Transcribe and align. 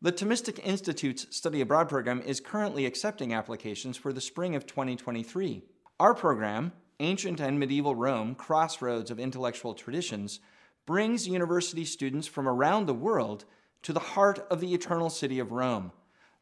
The 0.00 0.12
Thomistic 0.12 0.60
Institute's 0.62 1.26
study 1.36 1.60
abroad 1.60 1.88
program 1.88 2.22
is 2.22 2.38
currently 2.38 2.86
accepting 2.86 3.34
applications 3.34 3.96
for 3.96 4.12
the 4.12 4.20
spring 4.20 4.54
of 4.54 4.64
2023. 4.64 5.64
Our 5.98 6.14
program, 6.14 6.70
Ancient 7.00 7.40
and 7.40 7.58
Medieval 7.58 7.96
Rome 7.96 8.36
Crossroads 8.36 9.10
of 9.10 9.18
Intellectual 9.18 9.74
Traditions, 9.74 10.38
brings 10.86 11.26
university 11.26 11.84
students 11.84 12.28
from 12.28 12.46
around 12.46 12.86
the 12.86 12.94
world 12.94 13.44
to 13.82 13.92
the 13.92 13.98
heart 13.98 14.46
of 14.52 14.60
the 14.60 14.72
eternal 14.72 15.10
city 15.10 15.40
of 15.40 15.50
Rome. 15.50 15.90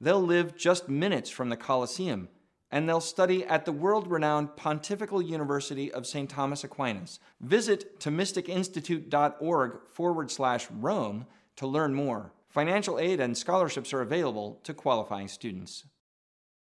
They'll 0.02 0.20
live 0.20 0.54
just 0.54 0.90
minutes 0.90 1.30
from 1.30 1.48
the 1.48 1.56
Colosseum, 1.56 2.28
and 2.70 2.86
they'll 2.86 3.00
study 3.00 3.42
at 3.46 3.64
the 3.64 3.72
world 3.72 4.10
renowned 4.10 4.56
Pontifical 4.56 5.22
University 5.22 5.90
of 5.90 6.06
St. 6.06 6.28
Thomas 6.28 6.62
Aquinas. 6.62 7.20
Visit 7.40 8.00
ThomisticInstitute.org 8.00 9.78
forward 9.94 10.30
slash 10.30 10.66
Rome 10.70 11.24
to 11.56 11.66
learn 11.66 11.94
more. 11.94 12.34
Financial 12.56 12.98
aid 12.98 13.20
and 13.20 13.36
scholarships 13.36 13.92
are 13.92 14.00
available 14.00 14.58
to 14.64 14.72
qualifying 14.72 15.28
students. 15.28 15.84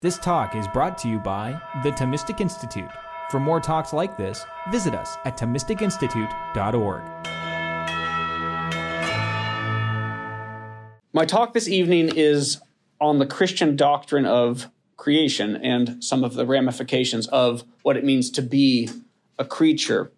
This 0.01 0.17
talk 0.17 0.57
is 0.57 0.67
brought 0.69 0.97
to 0.98 1.09
you 1.09 1.19
by 1.19 1.61
the 1.83 1.91
Thomistic 1.91 2.41
Institute. 2.41 2.89
For 3.30 3.39
more 3.39 3.61
talks 3.61 3.93
like 3.93 4.17
this, 4.17 4.43
visit 4.70 4.95
us 4.95 5.19
at 5.27 5.37
ThomisticInstitute.org. 5.37 7.03
My 11.12 11.27
talk 11.27 11.53
this 11.53 11.69
evening 11.69 12.11
is 12.17 12.59
on 12.98 13.19
the 13.19 13.27
Christian 13.27 13.77
doctrine 13.77 14.25
of 14.25 14.69
creation 14.97 15.56
and 15.56 16.03
some 16.03 16.25
of 16.25 16.33
the 16.33 16.47
ramifications 16.47 17.27
of 17.27 17.65
what 17.83 17.98
it 17.98 18.05
means 18.05 18.31
to 18.31 18.41
be 18.41 18.89
a 19.39 19.45
creature. 19.45 20.11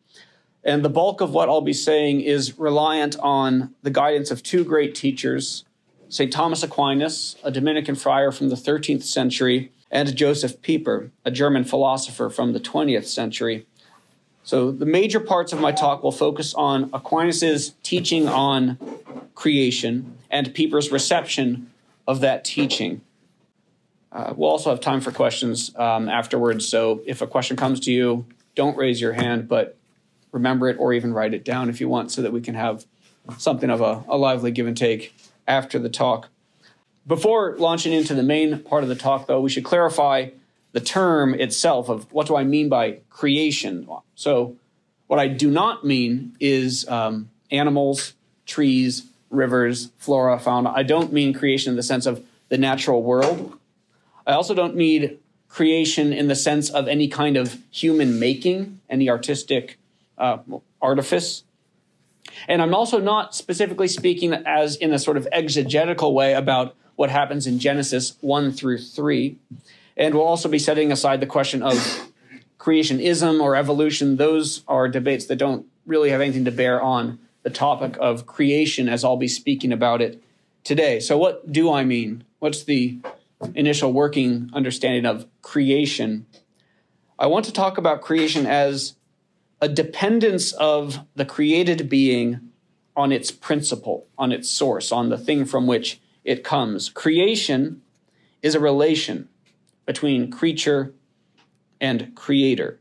And 0.65 0.85
the 0.85 0.91
bulk 0.91 1.21
of 1.21 1.31
what 1.33 1.49
I'll 1.49 1.61
be 1.61 1.73
saying 1.73 2.21
is 2.21 2.59
reliant 2.59 3.17
on 3.21 3.75
the 3.83 3.91
guidance 3.91 4.31
of 4.31 4.43
two 4.43 4.65
great 4.65 4.95
teachers 4.95 5.65
St. 6.11 6.33
Thomas 6.33 6.63
Aquinas, 6.63 7.37
a 7.45 7.51
Dominican 7.51 7.95
friar 7.95 8.33
from 8.33 8.49
the 8.49 8.55
13th 8.55 9.03
century, 9.03 9.73
and 9.91 10.17
Joseph 10.17 10.61
Pieper, 10.63 11.11
a 11.25 11.31
German 11.31 11.65
philosopher 11.65 12.31
from 12.31 12.53
the 12.53 12.61
20th 12.61 13.05
century. 13.05 13.67
So, 14.43 14.71
the 14.71 14.87
major 14.87 15.21
parts 15.21 15.53
of 15.53 15.61
my 15.61 15.73
talk 15.73 16.03
will 16.03 16.13
focus 16.13 16.55
on 16.55 16.89
Aquinas' 16.95 17.75
teaching 17.83 18.29
on 18.29 18.79
creation 19.35 20.17
and 20.31 20.55
Pieper's 20.55 20.91
reception 20.91 21.71
of 22.07 22.21
that 22.21 22.45
teaching. 22.45 23.03
Uh, 24.11 24.33
we'll 24.35 24.49
also 24.49 24.71
have 24.71 24.81
time 24.81 25.03
for 25.03 25.13
questions 25.13 25.71
um, 25.77 26.09
afterwards. 26.09 26.67
So, 26.67 27.03
if 27.05 27.21
a 27.21 27.27
question 27.27 27.57
comes 27.57 27.81
to 27.81 27.93
you, 27.93 28.25
don't 28.55 28.77
raise 28.77 29.01
your 29.01 29.13
hand, 29.13 29.49
but 29.49 29.78
remember 30.33 30.69
it 30.69 30.77
or 30.79 30.93
even 30.93 31.13
write 31.13 31.35
it 31.35 31.45
down 31.45 31.69
if 31.69 31.81
you 31.81 31.89
want 31.89 32.11
so 32.11 32.23
that 32.23 32.33
we 32.33 32.41
can 32.41 32.55
have 32.55 32.85
something 33.37 33.71
of 33.71 33.81
a, 33.81 34.05
a 34.09 34.17
lively 34.17 34.51
give 34.51 34.67
and 34.67 34.77
take 34.77 35.15
after 35.47 35.79
the 35.79 35.89
talk. 35.89 36.29
Before 37.07 37.57
launching 37.57 37.93
into 37.93 38.15
the 38.15 38.23
main 38.23 38.59
part 38.61 38.83
of 38.83 38.89
the 38.89 38.95
talk, 38.95 39.27
though, 39.27 39.41
we 39.41 39.51
should 39.51 39.65
clarify 39.65 40.31
the 40.73 40.81
term 40.81 41.35
itself 41.35 41.89
of 41.89 42.13
what 42.13 42.27
do 42.27 42.37
I 42.37 42.45
mean 42.45 42.69
by 42.69 42.99
creation. 43.09 43.89
So, 44.15 44.57
what 45.07 45.19
I 45.19 45.27
do 45.27 45.51
not 45.51 45.87
mean 45.87 46.37
is 46.39 46.87
um, 46.87 47.31
animals, 47.51 48.13
trees, 48.45 49.07
rivers, 49.31 49.91
flora, 49.97 50.39
fauna. 50.39 50.71
I 50.71 50.83
don't 50.83 51.13
mean 51.13 51.33
creation 51.33 51.71
in 51.71 51.77
the 51.77 51.83
sense 51.83 52.05
of 52.05 52.23
the 52.51 52.59
natural 52.59 53.03
world. 53.03 53.59
I 54.27 54.33
also 54.33 54.55
don't 54.55 54.77
mean 54.77 55.19
creation 55.49 56.13
in 56.13 56.29
the 56.29 56.37
sense 56.37 56.69
of 56.69 56.89
any 56.89 57.09
kind 57.09 57.39
of 57.39 57.59
human 57.71 58.19
making, 58.19 58.81
any 58.91 59.09
artistic 59.09 59.79
uh, 60.19 60.39
artifice. 60.81 61.45
And 62.47 62.61
I'm 62.61 62.75
also 62.75 63.01
not 63.01 63.35
specifically 63.35 63.89
speaking 63.89 64.33
as 64.33 64.77
in 64.77 64.93
a 64.93 64.99
sort 64.99 65.17
of 65.17 65.27
exegetical 65.33 66.15
way 66.15 66.35
about 66.35 66.77
what 66.97 67.11
happens 67.11 67.47
in 67.47 67.59
Genesis 67.59 68.17
1 68.21 68.53
through 68.53 68.79
3. 68.79 69.39
And 69.97 70.15
we'll 70.15 70.25
also 70.25 70.49
be 70.49 70.59
setting 70.59 70.93
aside 70.93 71.21
the 71.21 71.27
question 71.27 71.63
of 71.63 72.11
creationism 72.59 73.41
or 73.41 73.57
evolution. 73.57 74.17
Those 74.17 74.63
are 74.69 74.89
debates 74.89 75.27
that 75.27 75.37
don't 75.37 75.67
really 75.87 76.11
have 76.11 76.21
anything 76.21 76.45
to 76.45 76.51
bear 76.51 76.83
on 76.83 77.19
the 77.43 77.51
topic 77.51 77.97
of 77.99 78.27
creation 78.27 78.89
as 78.89 79.05
I'll 79.05 79.17
be 79.17 79.29
speaking 79.29 79.73
about 79.73 80.03
it 80.03 80.23
today. 80.65 81.01
So, 81.01 81.17
what 81.17 81.51
do 81.51 81.73
I 81.73 81.85
mean? 81.85 82.25
What's 82.41 82.65
the 82.65 82.99
initial 83.55 83.93
working 83.93 84.51
understanding 84.53 85.07
of 85.07 85.27
creation? 85.41 86.27
I 87.19 87.27
want 87.27 87.47
to 87.47 87.53
talk 87.53 87.79
about 87.79 88.03
creation 88.03 88.47
as 88.47 88.95
a 89.61 89.69
dependence 89.69 90.53
of 90.53 91.01
the 91.15 91.25
created 91.25 91.89
being 91.89 92.41
on 92.97 93.13
its 93.13 93.31
principle, 93.31 94.07
on 94.17 94.33
its 94.33 94.51
source, 94.51 94.91
on 94.91 95.09
the 95.09 95.19
thing 95.19 95.45
from 95.45 95.67
which 95.67 96.01
it 96.25 96.45
comes. 96.45 96.89
Creation 96.89 97.83
is 98.43 98.55
a 98.55 98.61
relation 98.61 99.29
between 99.87 100.31
creature 100.31 100.95
and 101.81 102.15
creator. 102.15 102.81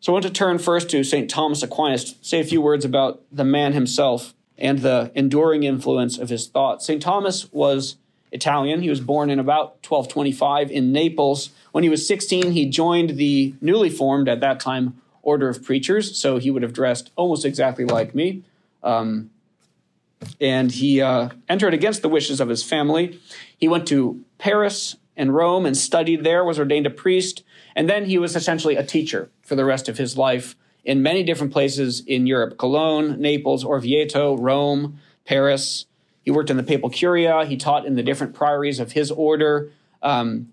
So 0.00 0.12
I 0.12 0.14
want 0.14 0.24
to 0.24 0.30
turn 0.30 0.58
first 0.58 0.90
to 0.90 1.02
St. 1.02 1.28
Thomas 1.30 1.62
Aquinas, 1.62 2.16
say 2.20 2.40
a 2.40 2.44
few 2.44 2.60
words 2.60 2.84
about 2.84 3.22
the 3.32 3.44
man 3.44 3.72
himself 3.72 4.34
and 4.58 4.80
the 4.80 5.10
enduring 5.14 5.64
influence 5.64 6.18
of 6.18 6.28
his 6.28 6.46
thought. 6.46 6.82
St. 6.82 7.02
Thomas 7.02 7.50
was 7.52 7.96
Italian. 8.32 8.82
He 8.82 8.90
was 8.90 9.00
born 9.00 9.30
in 9.30 9.38
about 9.38 9.84
1225 9.86 10.70
in 10.70 10.92
Naples. 10.92 11.50
When 11.72 11.84
he 11.84 11.90
was 11.90 12.06
16, 12.06 12.52
he 12.52 12.66
joined 12.66 13.16
the 13.16 13.54
newly 13.60 13.90
formed, 13.90 14.28
at 14.28 14.40
that 14.40 14.60
time, 14.60 15.00
order 15.26 15.48
of 15.48 15.62
preachers, 15.62 16.16
so 16.16 16.38
he 16.38 16.50
would 16.50 16.62
have 16.62 16.72
dressed 16.72 17.10
almost 17.16 17.44
exactly 17.44 17.84
like 17.84 18.14
me. 18.14 18.44
Um, 18.82 19.30
and 20.40 20.70
he 20.70 21.02
uh, 21.02 21.30
entered 21.48 21.74
against 21.74 22.00
the 22.00 22.08
wishes 22.08 22.40
of 22.40 22.48
his 22.48 22.62
family. 22.62 23.20
He 23.58 23.68
went 23.68 23.86
to 23.88 24.24
Paris 24.38 24.96
and 25.16 25.34
Rome 25.34 25.66
and 25.66 25.76
studied 25.76 26.22
there, 26.22 26.44
was 26.44 26.58
ordained 26.58 26.86
a 26.86 26.90
priest, 26.90 27.42
and 27.74 27.90
then 27.90 28.06
he 28.06 28.18
was 28.18 28.36
essentially 28.36 28.76
a 28.76 28.84
teacher 28.84 29.28
for 29.42 29.56
the 29.56 29.64
rest 29.64 29.88
of 29.88 29.98
his 29.98 30.16
life 30.16 30.54
in 30.84 31.02
many 31.02 31.24
different 31.24 31.52
places 31.52 32.00
in 32.06 32.26
Europe 32.26 32.56
Cologne, 32.56 33.20
Naples, 33.20 33.64
Orvieto, 33.64 34.36
Rome, 34.38 35.00
Paris. 35.24 35.86
He 36.22 36.30
worked 36.30 36.50
in 36.50 36.56
the 36.56 36.62
papal 36.62 36.88
curia, 36.88 37.44
he 37.44 37.56
taught 37.56 37.84
in 37.84 37.96
the 37.96 38.02
different 38.02 38.32
priories 38.32 38.78
of 38.78 38.92
his 38.92 39.10
order. 39.10 39.72
Um, 40.02 40.52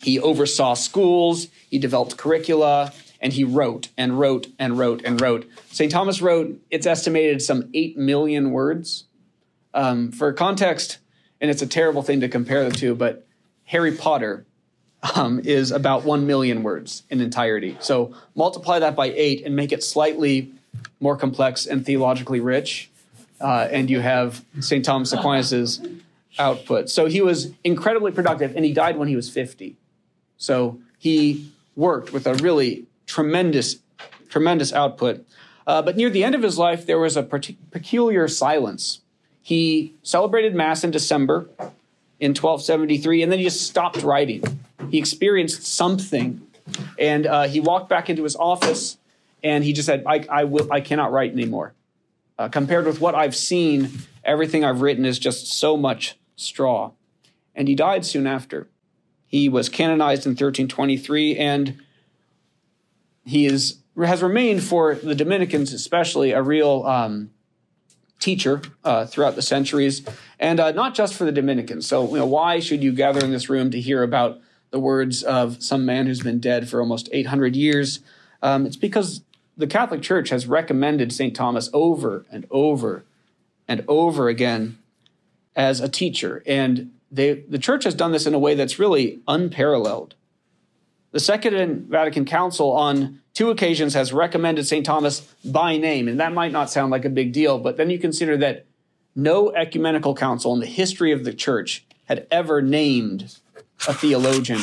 he 0.00 0.20
oversaw 0.20 0.74
schools, 0.74 1.48
he 1.68 1.78
developed 1.78 2.16
curricula, 2.16 2.92
and 3.24 3.32
he 3.32 3.42
wrote 3.42 3.88
and 3.96 4.20
wrote 4.20 4.48
and 4.58 4.78
wrote 4.78 5.02
and 5.02 5.18
wrote. 5.18 5.48
St. 5.72 5.90
Thomas 5.90 6.20
wrote, 6.20 6.60
it's 6.70 6.86
estimated 6.86 7.40
some 7.40 7.70
8 7.72 7.96
million 7.96 8.50
words. 8.50 9.04
Um, 9.72 10.12
for 10.12 10.32
context, 10.34 10.98
and 11.40 11.50
it's 11.50 11.62
a 11.62 11.66
terrible 11.66 12.02
thing 12.02 12.20
to 12.20 12.28
compare 12.28 12.68
the 12.68 12.76
two, 12.76 12.94
but 12.94 13.26
Harry 13.64 13.92
Potter 13.96 14.44
um, 15.16 15.40
is 15.42 15.72
about 15.72 16.04
1 16.04 16.26
million 16.26 16.62
words 16.62 17.02
in 17.08 17.22
entirety. 17.22 17.76
So 17.80 18.14
multiply 18.36 18.78
that 18.78 18.94
by 18.94 19.06
8 19.06 19.46
and 19.46 19.56
make 19.56 19.72
it 19.72 19.82
slightly 19.82 20.52
more 21.00 21.16
complex 21.16 21.66
and 21.66 21.84
theologically 21.84 22.40
rich, 22.40 22.90
uh, 23.40 23.68
and 23.70 23.88
you 23.88 24.00
have 24.00 24.44
St. 24.60 24.84
Thomas 24.84 25.12
Aquinas' 25.14 25.80
output. 26.38 26.90
So 26.90 27.06
he 27.06 27.22
was 27.22 27.52
incredibly 27.64 28.12
productive, 28.12 28.54
and 28.54 28.66
he 28.66 28.74
died 28.74 28.98
when 28.98 29.08
he 29.08 29.16
was 29.16 29.30
50. 29.30 29.76
So 30.36 30.78
he 30.98 31.50
worked 31.74 32.12
with 32.12 32.26
a 32.26 32.34
really 32.34 32.86
tremendous, 33.06 33.76
tremendous 34.28 34.72
output. 34.72 35.26
Uh, 35.66 35.82
but 35.82 35.96
near 35.96 36.10
the 36.10 36.24
end 36.24 36.34
of 36.34 36.42
his 36.42 36.58
life, 36.58 36.84
there 36.86 36.98
was 36.98 37.16
a 37.16 37.22
peculiar 37.22 38.28
silence. 38.28 39.00
He 39.40 39.94
celebrated 40.02 40.54
Mass 40.54 40.84
in 40.84 40.90
December 40.90 41.48
in 42.20 42.30
1273, 42.30 43.22
and 43.22 43.32
then 43.32 43.38
he 43.38 43.44
just 43.44 43.62
stopped 43.62 44.02
writing. 44.02 44.42
He 44.90 44.98
experienced 44.98 45.66
something, 45.66 46.46
and 46.98 47.26
uh, 47.26 47.42
he 47.44 47.60
walked 47.60 47.88
back 47.88 48.08
into 48.08 48.24
his 48.24 48.36
office, 48.36 48.98
and 49.42 49.64
he 49.64 49.72
just 49.72 49.86
said, 49.86 50.04
"I, 50.06 50.24
I 50.30 50.44
will, 50.44 50.72
I 50.72 50.80
cannot 50.80 51.12
write 51.12 51.32
anymore." 51.32 51.74
Uh, 52.38 52.48
compared 52.48 52.86
with 52.86 53.00
what 53.00 53.14
I've 53.14 53.36
seen, 53.36 53.90
everything 54.24 54.64
I've 54.64 54.80
written 54.80 55.04
is 55.04 55.18
just 55.18 55.52
so 55.52 55.76
much 55.76 56.16
straw. 56.36 56.92
And 57.54 57.68
he 57.68 57.74
died 57.74 58.04
soon 58.04 58.26
after. 58.26 58.68
He 59.26 59.48
was 59.48 59.68
canonized 59.68 60.26
in 60.26 60.30
1323, 60.30 61.36
and 61.36 61.82
he 63.24 63.46
is 63.46 63.78
has 63.96 64.22
remained 64.22 64.62
for 64.62 64.96
the 64.96 65.14
Dominicans, 65.14 65.72
especially, 65.72 66.32
a 66.32 66.42
real 66.42 66.82
um, 66.84 67.30
teacher 68.18 68.62
uh, 68.82 69.06
throughout 69.06 69.36
the 69.36 69.42
centuries, 69.42 70.02
and 70.40 70.58
uh, 70.58 70.72
not 70.72 70.94
just 70.94 71.14
for 71.14 71.24
the 71.24 71.32
Dominicans. 71.32 71.86
So, 71.86 72.08
you 72.08 72.16
know, 72.16 72.26
why 72.26 72.58
should 72.58 72.82
you 72.82 72.92
gather 72.92 73.24
in 73.24 73.30
this 73.30 73.48
room 73.48 73.70
to 73.70 73.80
hear 73.80 74.02
about 74.02 74.40
the 74.70 74.80
words 74.80 75.22
of 75.22 75.62
some 75.62 75.84
man 75.86 76.06
who's 76.06 76.22
been 76.22 76.40
dead 76.40 76.68
for 76.68 76.80
almost 76.80 77.08
800 77.12 77.54
years? 77.54 78.00
Um, 78.42 78.66
it's 78.66 78.76
because 78.76 79.20
the 79.56 79.66
Catholic 79.66 80.02
Church 80.02 80.30
has 80.30 80.46
recommended 80.46 81.12
St. 81.12 81.36
Thomas 81.36 81.70
over 81.72 82.26
and 82.30 82.46
over 82.50 83.04
and 83.68 83.84
over 83.86 84.28
again 84.28 84.78
as 85.54 85.80
a 85.80 85.88
teacher, 85.88 86.42
and 86.46 86.92
they, 87.12 87.34
the 87.34 87.58
Church 87.58 87.84
has 87.84 87.94
done 87.94 88.10
this 88.10 88.26
in 88.26 88.34
a 88.34 88.38
way 88.38 88.54
that's 88.54 88.78
really 88.78 89.20
unparalleled. 89.28 90.16
The 91.14 91.20
Second 91.20 91.86
Vatican 91.88 92.24
Council 92.24 92.72
on 92.72 93.20
two 93.34 93.50
occasions 93.50 93.94
has 93.94 94.12
recommended 94.12 94.66
St. 94.66 94.84
Thomas 94.84 95.20
by 95.44 95.76
name, 95.76 96.08
and 96.08 96.18
that 96.18 96.32
might 96.32 96.50
not 96.50 96.70
sound 96.70 96.90
like 96.90 97.04
a 97.04 97.08
big 97.08 97.32
deal, 97.32 97.60
but 97.60 97.76
then 97.76 97.88
you 97.88 98.00
consider 98.00 98.36
that 98.38 98.66
no 99.14 99.52
ecumenical 99.52 100.16
council 100.16 100.52
in 100.54 100.58
the 100.58 100.66
history 100.66 101.12
of 101.12 101.22
the 101.22 101.32
church 101.32 101.86
had 102.06 102.26
ever 102.32 102.60
named 102.60 103.36
a 103.86 103.94
theologian 103.94 104.60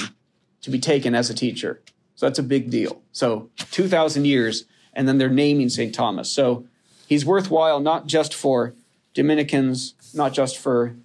to 0.62 0.70
be 0.70 0.78
taken 0.78 1.16
as 1.16 1.30
a 1.30 1.34
teacher. 1.34 1.80
So 2.16 2.26
that's 2.26 2.38
a 2.38 2.44
big 2.44 2.70
deal. 2.70 3.02
So 3.14 3.50
2,000 3.72 4.26
years, 4.26 4.66
and 4.92 5.08
then 5.08 5.20
they're 5.20 5.30
naming 5.30 5.70
St. 5.70 5.96
Thomas. 5.96 6.30
So 6.30 6.66
he's 7.08 7.26
worthwhile 7.26 7.80
not 7.80 8.08
just 8.08 8.34
for 8.34 8.74
Dominicans, 9.14 9.94
not 10.14 10.34
just 10.34 10.58
for 10.58 10.98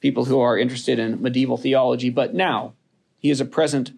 people 0.00 0.24
who 0.24 0.40
are 0.40 0.58
interested 0.58 0.98
in 0.98 1.22
medieval 1.22 1.56
theology, 1.56 2.10
but 2.10 2.34
now 2.34 2.72
he 3.20 3.30
is 3.30 3.40
a 3.40 3.44
present, 3.44 3.92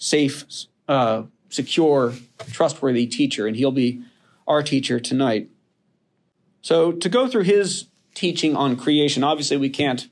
safe, 0.00 0.44
uh, 0.88 1.22
secure, 1.50 2.14
trustworthy 2.50 3.06
teacher, 3.06 3.46
and 3.46 3.56
he'll 3.56 3.70
be 3.70 4.02
our 4.48 4.64
teacher 4.64 4.98
tonight. 4.98 5.48
So, 6.62 6.90
to 6.90 7.08
go 7.08 7.28
through 7.28 7.44
his 7.44 7.86
teaching 8.14 8.56
on 8.56 8.76
creation, 8.76 9.22
obviously 9.22 9.56
we 9.56 9.70
can't 9.70 10.08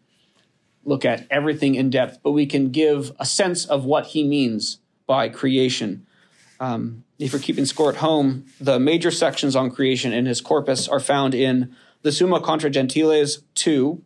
look 0.85 1.05
at 1.05 1.27
everything 1.31 1.75
in 1.75 1.91
depth, 1.91 2.21
but 2.23 2.31
we 2.31 2.47
can 2.47 2.71
give 2.71 3.13
a 3.19 3.27
sense 3.27 3.67
of 3.67 3.85
what 3.85 4.07
he 4.07 4.23
means 4.23 4.79
by 5.07 5.29
creation. 5.29 6.07
Um, 6.61 7.05
if 7.19 7.33
you're 7.33 7.43
keeping 7.43 7.67
score 7.67 7.91
at 7.91 7.97
home, 7.97 8.47
the 8.61 8.79
major 8.79 9.11
sections 9.11 9.57
on 9.57 9.71
creation 9.71 10.13
in 10.13 10.27
his 10.27 10.41
corpus 10.41 10.87
are 10.87 11.01
found 11.01 11.35
in 11.35 11.75
the 12.03 12.13
Summa 12.13 12.41
Contra 12.41 12.71
Gentiles 12.71 13.43
2, 13.55 14.03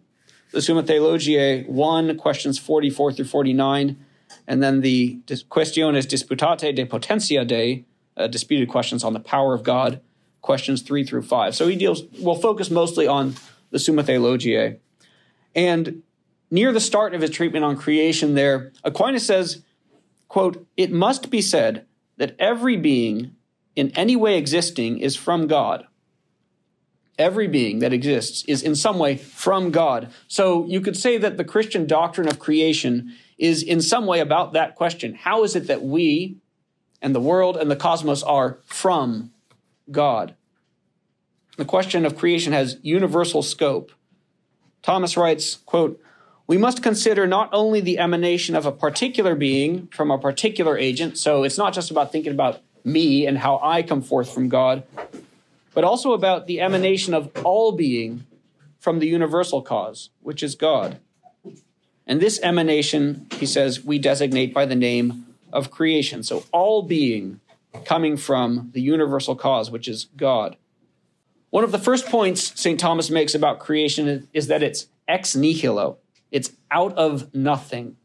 the 0.52 0.62
Summa 0.62 0.82
Theologiae 0.82 1.64
1, 1.64 2.16
questions 2.16 2.58
44 2.58 3.12
through 3.12 3.24
49, 3.26 4.04
and 4.46 4.62
then 4.62 4.80
the 4.80 5.20
Quaestiones 5.26 6.06
Disputatae 6.06 6.74
de 6.74 6.84
Potentia 6.84 7.44
Dei, 7.44 7.84
uh, 8.16 8.26
disputed 8.26 8.68
questions 8.68 9.04
on 9.04 9.12
the 9.12 9.20
power 9.20 9.54
of 9.54 9.62
God, 9.62 10.00
questions 10.40 10.82
3 10.82 11.04
through 11.04 11.22
5. 11.22 11.54
So 11.54 11.68
he 11.68 11.76
deals, 11.76 12.02
will 12.20 12.34
focus 12.34 12.70
mostly 12.70 13.06
on 13.06 13.34
the 13.70 13.78
Summa 13.78 14.02
Theologiae. 14.02 14.78
And 15.54 16.02
near 16.50 16.72
the 16.72 16.80
start 16.80 17.14
of 17.14 17.20
his 17.20 17.30
treatment 17.30 17.64
on 17.64 17.76
creation 17.76 18.34
there, 18.34 18.72
Aquinas 18.84 19.26
says, 19.26 19.62
quote, 20.28 20.66
It 20.76 20.90
must 20.90 21.30
be 21.30 21.40
said 21.40 21.86
that 22.16 22.36
every 22.38 22.76
being 22.76 23.34
in 23.74 23.90
any 23.96 24.16
way 24.16 24.36
existing 24.36 24.98
is 24.98 25.16
from 25.16 25.46
God. 25.46 25.86
Every 27.18 27.46
being 27.46 27.78
that 27.80 27.92
exists 27.92 28.44
is 28.48 28.62
in 28.62 28.74
some 28.74 28.98
way 28.98 29.16
from 29.16 29.70
God. 29.70 30.10
So 30.28 30.66
you 30.66 30.80
could 30.80 30.96
say 30.96 31.18
that 31.18 31.36
the 31.36 31.44
Christian 31.44 31.86
doctrine 31.86 32.28
of 32.28 32.38
creation 32.38 33.12
is 33.42 33.60
in 33.60 33.80
some 33.80 34.06
way 34.06 34.20
about 34.20 34.52
that 34.52 34.76
question. 34.76 35.14
How 35.14 35.42
is 35.42 35.56
it 35.56 35.66
that 35.66 35.82
we 35.82 36.36
and 37.02 37.12
the 37.12 37.20
world 37.20 37.56
and 37.56 37.68
the 37.68 37.74
cosmos 37.74 38.22
are 38.22 38.60
from 38.66 39.32
God? 39.90 40.36
The 41.56 41.64
question 41.64 42.06
of 42.06 42.16
creation 42.16 42.52
has 42.52 42.78
universal 42.82 43.42
scope. 43.42 43.90
Thomas 44.80 45.16
writes, 45.16 45.56
quote, 45.66 46.00
we 46.46 46.56
must 46.56 46.84
consider 46.84 47.26
not 47.26 47.48
only 47.52 47.80
the 47.80 47.98
emanation 47.98 48.54
of 48.54 48.64
a 48.64 48.70
particular 48.70 49.34
being 49.34 49.88
from 49.88 50.12
a 50.12 50.18
particular 50.18 50.78
agent, 50.78 51.18
so 51.18 51.42
it's 51.42 51.58
not 51.58 51.74
just 51.74 51.90
about 51.90 52.12
thinking 52.12 52.32
about 52.32 52.60
me 52.84 53.26
and 53.26 53.38
how 53.38 53.58
I 53.60 53.82
come 53.82 54.02
forth 54.02 54.32
from 54.32 54.48
God, 54.48 54.84
but 55.74 55.82
also 55.82 56.12
about 56.12 56.46
the 56.46 56.60
emanation 56.60 57.12
of 57.12 57.28
all 57.42 57.72
being 57.72 58.24
from 58.78 59.00
the 59.00 59.08
universal 59.08 59.62
cause, 59.62 60.10
which 60.20 60.44
is 60.44 60.54
God. 60.54 61.00
And 62.06 62.20
this 62.20 62.40
emanation, 62.42 63.26
he 63.32 63.46
says, 63.46 63.84
we 63.84 63.98
designate 63.98 64.52
by 64.52 64.66
the 64.66 64.74
name 64.74 65.26
of 65.52 65.70
creation. 65.70 66.22
So 66.22 66.44
all 66.52 66.82
being 66.82 67.40
coming 67.84 68.16
from 68.16 68.70
the 68.72 68.80
universal 68.80 69.34
cause, 69.34 69.70
which 69.70 69.88
is 69.88 70.08
God. 70.16 70.56
One 71.50 71.64
of 71.64 71.72
the 71.72 71.78
first 71.78 72.06
points 72.06 72.58
St. 72.60 72.80
Thomas 72.80 73.10
makes 73.10 73.34
about 73.34 73.60
creation 73.60 74.28
is 74.32 74.46
that 74.46 74.62
it's 74.62 74.88
ex 75.06 75.36
nihilo, 75.36 75.98
it's 76.30 76.52
out 76.70 76.94
of 76.94 77.34
nothing. 77.34 77.96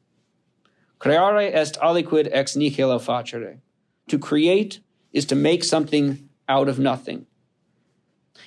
Creare 1.00 1.54
est 1.54 1.80
aliquid 1.80 2.28
ex 2.32 2.56
nihilo 2.56 3.00
facere. 3.00 3.60
To 4.08 4.20
create 4.20 4.80
is 5.14 5.26
to 5.26 5.36
make 5.36 5.64
something 5.64 6.28
out 6.50 6.68
of 6.68 6.80
nothing. 6.80 7.26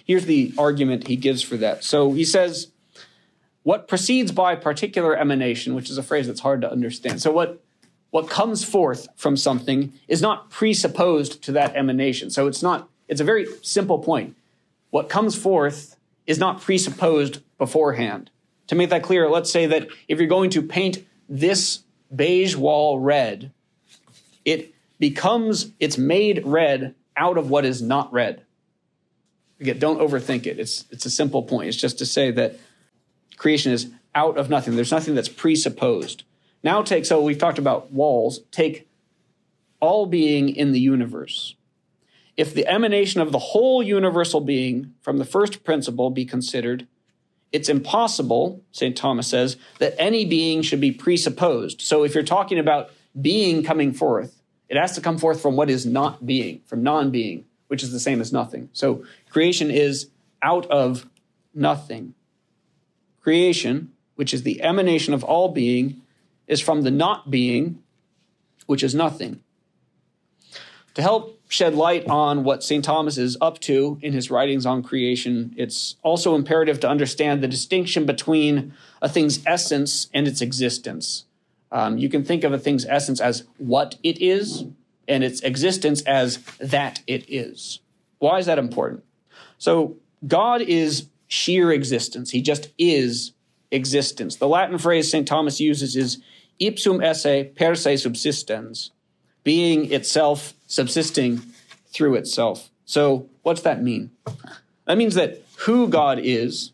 Here's 0.05 0.27
the 0.27 0.53
argument 0.59 1.07
he 1.07 1.17
gives 1.17 1.43
for 1.43 1.57
that. 1.59 1.85
So 1.85 2.13
he 2.13 2.25
says, 2.25 2.73
what 3.63 3.89
proceeds 3.89 4.33
by 4.33 4.57
particular 4.57 5.17
emanation, 5.17 5.75
which 5.75 5.91
is 5.91 5.99
a 5.99 6.03
phrase 6.03 6.27
that's 6.27 6.41
hard 6.41 6.61
to 6.63 6.71
understand. 6.71 7.21
So 7.21 7.31
what 7.31 7.63
what 8.11 8.29
comes 8.29 8.65
forth 8.65 9.07
from 9.15 9.37
something 9.37 9.93
is 10.09 10.21
not 10.21 10.51
presupposed 10.51 11.43
to 11.45 11.53
that 11.53 11.77
emanation. 11.77 12.31
So 12.31 12.47
it's 12.47 12.63
not 12.63 12.89
it's 13.09 13.21
a 13.21 13.25
very 13.25 13.47
simple 13.63 13.99
point. 13.99 14.37
What 14.91 15.09
comes 15.09 15.37
forth 15.37 15.97
is 16.27 16.39
not 16.39 16.61
presupposed 16.61 17.41
beforehand. 17.59 18.31
To 18.69 18.75
make 18.75 18.91
that 18.91 19.03
clear, 19.03 19.29
let's 19.29 19.51
say 19.51 19.67
that 19.67 19.89
if 20.09 20.19
you're 20.19 20.29
going 20.29 20.51
to 20.51 20.63
paint 20.63 21.05
this 21.29 21.81
beige 22.15 22.57
wall 22.57 22.99
red, 22.99 23.53
it 24.45 24.75
becomes 24.99 25.73
it's 25.81 25.99
made 25.99 26.45
red 26.45 26.95
out 27.17 27.37
of 27.37 27.51
what 27.51 27.65
is 27.65 27.83
not 27.83 28.13
red. 28.13 28.43
Again, 29.61 29.79
don't 29.79 29.99
overthink 29.99 30.47
it. 30.47 30.59
It's, 30.59 30.87
it's 30.91 31.05
a 31.05 31.11
simple 31.11 31.43
point. 31.43 31.69
It's 31.69 31.77
just 31.77 31.99
to 31.99 32.07
say 32.07 32.31
that 32.31 32.59
creation 33.41 33.73
is 33.73 33.91
out 34.15 34.37
of 34.37 34.51
nothing. 34.51 34.77
There's 34.77 34.93
nothing 34.93 35.15
that's 35.15 35.31
presupposed. 35.31 36.25
Now 36.63 36.83
take, 36.83 37.07
so 37.07 37.23
we've 37.23 37.39
talked 37.39 37.59
about 37.59 37.91
walls, 37.91 38.41
take 38.51 38.87
all 39.81 40.05
being 40.05 40.55
in 40.55 40.73
the 40.73 40.79
universe. 40.81 41.55
If 42.37 42.53
the 42.53 42.67
emanation 42.67 43.23
of 43.23 43.33
the 43.33 43.39
whole 43.39 43.83
universal 43.83 44.43
being 44.43 44.93
from 45.01 45.17
the 45.17 45.25
first 45.25 45.65
principle 45.65 46.11
be 46.11 46.27
considered, 46.27 46.87
it's 47.51 47.71
impossible, 47.71 48.63
St. 48.73 48.95
Thomas 48.95 49.27
says, 49.29 49.57
that 49.79 49.95
any 49.99 50.27
being 50.27 50.61
should 50.61 50.81
be 50.81 50.93
presupposed. 50.93 51.81
So 51.81 52.05
if 52.05 52.15
you're 52.15 52.23
talking 52.23 52.59
about 52.59 52.91
being 53.19 53.63
coming 53.63 53.95
forth, 53.95 54.43
it 54.69 54.77
has 54.77 54.95
to 54.97 55.01
come 55.01 55.17
forth 55.17 55.41
from 55.41 55.57
what 55.57 55.71
is 55.71 55.87
not 55.87 56.27
being, 56.27 56.61
from 56.67 56.83
non 56.83 57.11
being 57.11 57.47
which 57.71 57.85
is 57.85 57.93
the 57.93 58.01
same 58.01 58.21
as 58.21 58.33
nothing. 58.33 58.69
So 58.73 59.05
creation 59.29 59.71
is 59.71 60.11
out 60.43 60.67
of 60.73 61.09
nothing. 61.55 62.15
Creation, 63.23 63.93
which 64.15 64.33
is 64.33 64.43
the 64.43 64.63
emanation 64.63 65.15
of 65.15 65.25
all 65.25 65.49
being, 65.49 66.03
is 66.47 66.61
from 66.61 66.83
the 66.83 66.91
not 66.91 67.31
being, 67.31 67.83
which 68.67 68.83
is 68.83 68.95
nothing. 68.95 69.41
To 70.95 71.03
help 71.03 71.41
shed 71.49 71.75
light 71.75 72.07
on 72.09 72.45
what 72.45 72.63
St. 72.63 72.85
Thomas 72.85 73.19
is 73.19 73.37
up 73.41 73.59
to 73.61 73.99
in 74.03 74.13
his 74.13 74.31
writings 74.31 74.67
on 74.67 74.83
creation, 74.83 75.55
it's 75.57 75.97
also 76.03 76.35
imperative 76.35 76.81
to 76.81 76.89
understand 76.89 77.43
the 77.43 77.49
distinction 77.49 78.07
between 78.07 78.75
a 79.01 79.09
thing's 79.09 79.45
essence 79.47 80.09
and 80.13 80.27
its 80.27 80.41
existence. 80.41 81.25
Um, 81.73 81.99
you 81.99 82.09
can 82.09 82.25
think 82.25 82.45
of 82.45 82.53
a 82.53 82.59
thing's 82.59 82.85
essence 82.87 83.21
as 83.21 83.45
what 83.59 83.97
it 84.03 84.21
is, 84.21 84.65
and 85.07 85.25
its 85.25 85.41
existence 85.41 86.03
as 86.03 86.39
that 86.59 87.03
it 87.07 87.25
is. 87.29 87.81
Why 88.19 88.39
is 88.39 88.47
that 88.47 88.59
important? 88.59 89.05
So, 89.59 89.97
God 90.27 90.61
is 90.61 91.07
sheer 91.31 91.71
existence. 91.71 92.31
He 92.31 92.43
just 92.43 92.69
is 92.77 93.33
existence. 93.71 94.37
The 94.37 94.49
Latin 94.49 94.79
phrase 94.79 95.11
St. 95.11 95.27
Thomas 95.27 95.61
uses 95.61 95.95
is 95.97 96.21
ipsum 96.59 97.01
esse 97.03 97.47
per 97.57 97.75
se 97.77 97.97
subsistens, 97.99 98.91
being 99.45 99.93
itself 99.93 100.55
subsisting 100.67 101.41
through 101.93 102.17
itself. 102.17 102.71
So, 102.85 103.29
what's 103.43 103.63
that 103.63 103.81
mean? 103.81 104.11
That 104.87 104.99
means 104.99 105.15
that 105.15 105.41
who 105.59 105.87
God 105.87 106.19
is 106.21 106.73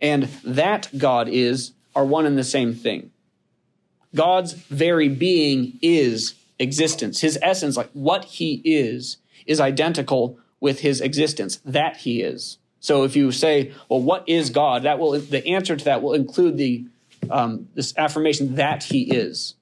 and 0.00 0.24
that 0.44 0.88
God 0.96 1.28
is 1.28 1.72
are 1.96 2.04
one 2.04 2.26
and 2.26 2.38
the 2.38 2.44
same 2.44 2.74
thing. 2.74 3.10
God's 4.14 4.52
very 4.52 5.08
being 5.08 5.78
is 5.82 6.34
existence, 6.60 7.20
his 7.20 7.38
essence, 7.42 7.76
like 7.76 7.90
what 7.92 8.24
he 8.24 8.62
is, 8.64 9.16
is 9.46 9.60
identical 9.60 10.38
with 10.60 10.80
his 10.80 11.00
existence, 11.00 11.60
that 11.64 11.98
he 11.98 12.22
is. 12.22 12.58
So 12.80 13.04
if 13.04 13.14
you 13.14 13.30
say, 13.30 13.72
well, 13.88 14.00
what 14.00 14.28
is 14.28 14.50
God? 14.50 14.82
That 14.82 14.98
will 14.98 15.12
the 15.12 15.46
answer 15.46 15.76
to 15.76 15.84
that 15.84 16.02
will 16.02 16.14
include 16.14 16.56
the 16.56 16.86
um, 17.30 17.68
this 17.74 17.94
affirmation 17.96 18.56
that 18.56 18.82
he 18.82 19.02
is. 19.02 19.54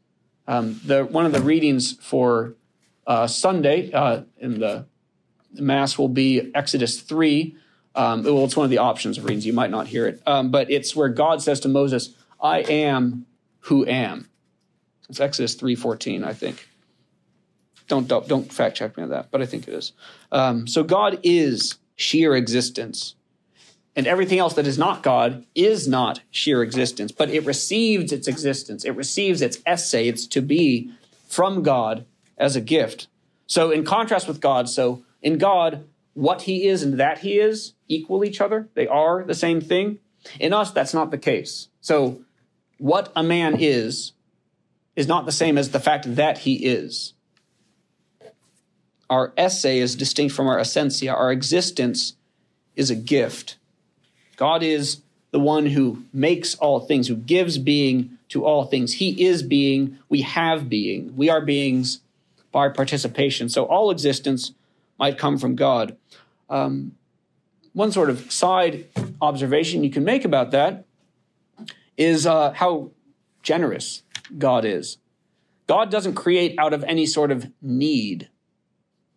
Um, 0.46 0.80
the 0.84 1.04
one 1.04 1.26
of 1.26 1.32
the 1.32 1.42
readings 1.42 1.92
for 2.00 2.54
uh, 3.06 3.26
Sunday 3.26 3.92
uh, 3.92 4.22
in 4.38 4.60
the, 4.60 4.86
mass 5.54 5.98
will 5.98 6.08
be 6.08 6.50
Exodus 6.54 7.00
three. 7.00 7.56
Um, 7.94 8.22
well, 8.22 8.44
it's 8.44 8.56
one 8.56 8.64
of 8.64 8.70
the 8.70 8.78
options 8.78 9.18
of 9.18 9.24
readings. 9.24 9.44
You 9.44 9.52
might 9.52 9.70
not 9.70 9.88
hear 9.88 10.06
it, 10.06 10.22
um, 10.26 10.50
but 10.50 10.70
it's 10.70 10.94
where 10.94 11.08
God 11.08 11.42
says 11.42 11.60
to 11.60 11.68
Moses, 11.68 12.14
"I 12.40 12.60
am 12.60 13.26
who 13.60 13.84
am." 13.86 14.28
It's 15.08 15.20
Exodus 15.20 15.54
three 15.54 15.74
fourteen, 15.74 16.22
I 16.22 16.32
think. 16.34 16.68
Don't, 17.88 18.06
don't, 18.06 18.28
don't 18.28 18.52
fact 18.52 18.76
check 18.76 18.96
me 18.98 19.02
on 19.02 19.08
that, 19.08 19.30
but 19.30 19.40
I 19.40 19.46
think 19.46 19.66
it 19.66 19.72
is. 19.72 19.92
Um, 20.30 20.66
so 20.66 20.84
God 20.84 21.18
is 21.22 21.76
sheer 21.98 22.34
existence. 22.36 23.16
And 23.96 24.06
everything 24.06 24.38
else 24.38 24.54
that 24.54 24.66
is 24.66 24.78
not 24.78 25.02
God 25.02 25.44
is 25.56 25.88
not 25.88 26.20
sheer 26.30 26.62
existence, 26.62 27.10
but 27.10 27.28
it 27.28 27.44
receives 27.44 28.12
its 28.12 28.28
existence. 28.28 28.84
It 28.84 28.92
receives 28.92 29.42
its 29.42 29.58
esse, 29.66 29.94
its 29.94 30.26
to 30.28 30.40
be 30.40 30.92
from 31.28 31.64
God 31.64 32.06
as 32.38 32.54
a 32.54 32.60
gift. 32.60 33.08
So, 33.48 33.72
in 33.72 33.84
contrast 33.84 34.28
with 34.28 34.40
God, 34.40 34.68
so 34.68 35.02
in 35.20 35.36
God, 35.36 35.84
what 36.14 36.42
he 36.42 36.68
is 36.68 36.84
and 36.84 37.00
that 37.00 37.18
he 37.18 37.40
is 37.40 37.74
equal 37.88 38.24
each 38.24 38.40
other. 38.40 38.68
They 38.74 38.86
are 38.86 39.24
the 39.24 39.34
same 39.34 39.60
thing. 39.60 39.98
In 40.38 40.52
us, 40.52 40.70
that's 40.70 40.94
not 40.94 41.10
the 41.10 41.18
case. 41.18 41.68
So, 41.80 42.20
what 42.78 43.12
a 43.16 43.24
man 43.24 43.56
is, 43.58 44.12
is 44.94 45.08
not 45.08 45.26
the 45.26 45.32
same 45.32 45.58
as 45.58 45.70
the 45.70 45.80
fact 45.80 46.14
that 46.14 46.38
he 46.38 46.66
is. 46.66 47.14
Our 49.10 49.32
esse 49.36 49.64
is 49.64 49.96
distinct 49.96 50.34
from 50.34 50.46
our 50.46 50.58
essentia. 50.58 51.14
Our 51.14 51.32
existence 51.32 52.14
is 52.76 52.90
a 52.90 52.94
gift. 52.94 53.56
God 54.36 54.62
is 54.62 55.02
the 55.30 55.40
one 55.40 55.66
who 55.66 56.04
makes 56.12 56.54
all 56.56 56.80
things, 56.80 57.08
who 57.08 57.16
gives 57.16 57.58
being 57.58 58.18
to 58.28 58.44
all 58.44 58.64
things. 58.64 58.94
He 58.94 59.24
is 59.24 59.42
being, 59.42 59.98
we 60.08 60.22
have 60.22 60.68
being. 60.68 61.16
We 61.16 61.30
are 61.30 61.40
beings 61.40 62.00
by 62.52 62.68
participation. 62.68 63.48
So 63.48 63.64
all 63.64 63.90
existence 63.90 64.52
might 64.98 65.18
come 65.18 65.38
from 65.38 65.54
God. 65.54 65.96
Um, 66.48 66.96
one 67.72 67.92
sort 67.92 68.10
of 68.10 68.30
side 68.32 68.86
observation 69.20 69.84
you 69.84 69.90
can 69.90 70.04
make 70.04 70.24
about 70.24 70.50
that 70.52 70.84
is 71.96 72.26
uh, 72.26 72.52
how 72.52 72.90
generous 73.42 74.02
God 74.36 74.64
is. 74.64 74.98
God 75.66 75.90
doesn't 75.90 76.14
create 76.14 76.58
out 76.58 76.72
of 76.72 76.82
any 76.84 77.06
sort 77.06 77.30
of 77.30 77.50
need. 77.60 78.28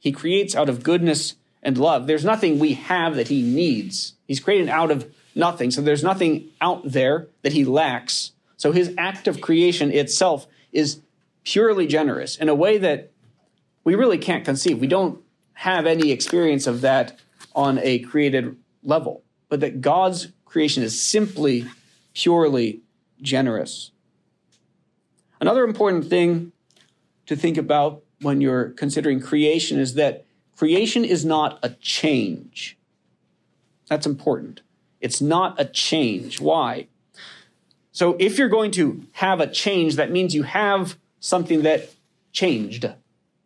He 0.01 0.11
creates 0.11 0.55
out 0.55 0.67
of 0.67 0.81
goodness 0.81 1.35
and 1.61 1.77
love. 1.77 2.07
There's 2.07 2.25
nothing 2.25 2.57
we 2.57 2.73
have 2.73 3.15
that 3.15 3.27
he 3.27 3.43
needs. 3.43 4.15
He's 4.27 4.39
created 4.39 4.67
out 4.67 4.89
of 4.89 5.13
nothing. 5.35 5.69
So 5.69 5.81
there's 5.81 6.03
nothing 6.03 6.49
out 6.59 6.81
there 6.83 7.27
that 7.43 7.53
he 7.53 7.63
lacks. 7.63 8.31
So 8.57 8.71
his 8.71 8.95
act 8.97 9.27
of 9.27 9.41
creation 9.41 9.91
itself 9.91 10.47
is 10.71 11.01
purely 11.43 11.85
generous 11.85 12.35
in 12.35 12.49
a 12.49 12.55
way 12.55 12.79
that 12.79 13.11
we 13.83 13.93
really 13.93 14.17
can't 14.17 14.43
conceive. 14.43 14.79
We 14.79 14.87
don't 14.87 15.21
have 15.53 15.85
any 15.85 16.11
experience 16.11 16.65
of 16.65 16.81
that 16.81 17.19
on 17.53 17.77
a 17.83 17.99
created 17.99 18.57
level, 18.81 19.21
but 19.49 19.59
that 19.59 19.81
God's 19.81 20.29
creation 20.45 20.81
is 20.81 20.99
simply 20.99 21.67
purely 22.15 22.81
generous. 23.21 23.91
Another 25.39 25.63
important 25.63 26.07
thing 26.09 26.53
to 27.27 27.35
think 27.35 27.57
about 27.57 28.01
when 28.21 28.41
you're 28.41 28.69
considering 28.69 29.19
creation 29.19 29.79
is 29.79 29.95
that 29.95 30.25
creation 30.55 31.03
is 31.03 31.25
not 31.25 31.59
a 31.63 31.69
change. 31.69 32.77
That's 33.87 34.05
important. 34.05 34.61
It's 34.99 35.21
not 35.21 35.59
a 35.59 35.65
change. 35.65 36.39
Why? 36.39 36.87
So 37.91 38.15
if 38.19 38.37
you're 38.37 38.47
going 38.47 38.71
to 38.71 39.05
have 39.13 39.39
a 39.39 39.47
change, 39.47 39.95
that 39.95 40.11
means 40.11 40.33
you 40.33 40.43
have 40.43 40.97
something 41.19 41.63
that 41.63 41.89
changed. 42.31 42.85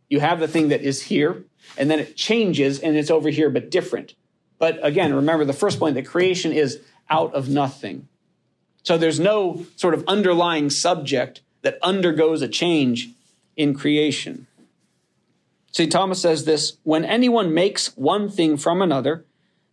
You 0.10 0.20
have 0.20 0.40
the 0.40 0.48
thing 0.48 0.70
that 0.70 0.82
is 0.82 1.04
here, 1.04 1.44
and 1.78 1.90
then 1.90 2.00
it 2.00 2.16
changes 2.16 2.80
and 2.80 2.96
it's 2.96 3.10
over 3.10 3.30
here, 3.30 3.50
but 3.50 3.72
different. 3.72 4.14
But 4.60 4.86
again, 4.86 5.14
remember 5.14 5.46
the 5.46 5.54
first 5.54 5.80
point 5.80 5.96
that 5.96 6.06
creation 6.06 6.52
is 6.52 6.80
out 7.10 7.34
of 7.34 7.50
nothing. 7.50 8.08
So 8.84 8.98
there's 8.98 9.20
no 9.20 9.66
sort 9.76 9.94
of 9.94 10.04
underlying 10.08 10.70
subject 10.70 11.42
that 11.64 11.80
undergoes 11.82 12.44
a 12.44 12.48
change 12.48 13.10
in 13.58 13.74
creation. 13.74 14.46
St. 15.76 15.92
Thomas 15.92 16.22
says 16.22 16.46
this 16.46 16.78
when 16.84 17.04
anyone 17.04 17.54
makes 17.54 17.88
one 17.98 18.30
thing 18.30 18.56
from 18.56 18.82
another, 18.82 19.26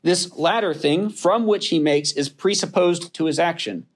this 0.03 0.37
latter 0.37 0.75
thing 0.75 1.09
from 1.09 1.47
which 1.47 1.69
he 1.69 1.79
makes 1.79 2.11
is 2.11 2.29
presupposed 2.29 3.15
to 3.15 3.27
his 3.27 3.39
action 3.39 3.87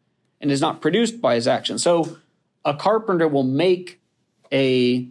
and 0.40 0.52
is 0.52 0.60
not 0.60 0.80
produced 0.80 1.20
by 1.20 1.34
his 1.34 1.48
action. 1.48 1.80
So 1.80 2.18
a 2.64 2.74
carpenter 2.74 3.26
will 3.26 3.42
make 3.42 4.00
a 4.52 5.08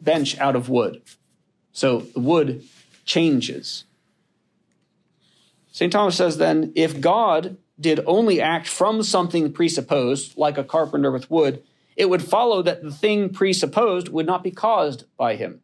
bench 0.00 0.38
out 0.38 0.54
of 0.54 0.68
wood. 0.68 1.02
So 1.72 1.98
the 1.98 2.20
wood 2.20 2.62
changes. 3.04 3.82
St. 5.72 5.92
Thomas 5.92 6.14
says 6.14 6.38
then 6.38 6.70
if 6.76 7.00
God 7.00 7.56
did 7.80 7.98
only 8.06 8.40
act 8.40 8.68
from 8.68 9.02
something 9.02 9.52
presupposed, 9.52 10.38
like 10.38 10.58
a 10.58 10.62
carpenter 10.62 11.10
with 11.10 11.28
wood, 11.28 11.64
it 11.96 12.08
would 12.08 12.22
follow 12.22 12.62
that 12.62 12.84
the 12.84 12.92
thing 12.92 13.30
presupposed 13.30 14.10
would 14.10 14.26
not 14.26 14.44
be 14.44 14.52
caused 14.52 15.06
by 15.16 15.34
him. 15.34 15.60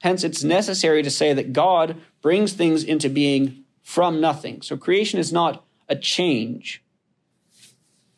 Hence, 0.00 0.24
it's 0.24 0.42
necessary 0.42 1.02
to 1.02 1.10
say 1.10 1.32
that 1.32 1.52
God 1.52 2.00
brings 2.22 2.52
things 2.52 2.82
into 2.82 3.08
being 3.08 3.64
from 3.82 4.20
nothing. 4.20 4.62
So 4.62 4.76
creation 4.76 5.18
is 5.18 5.32
not 5.32 5.64
a 5.88 5.96
change. 5.96 6.82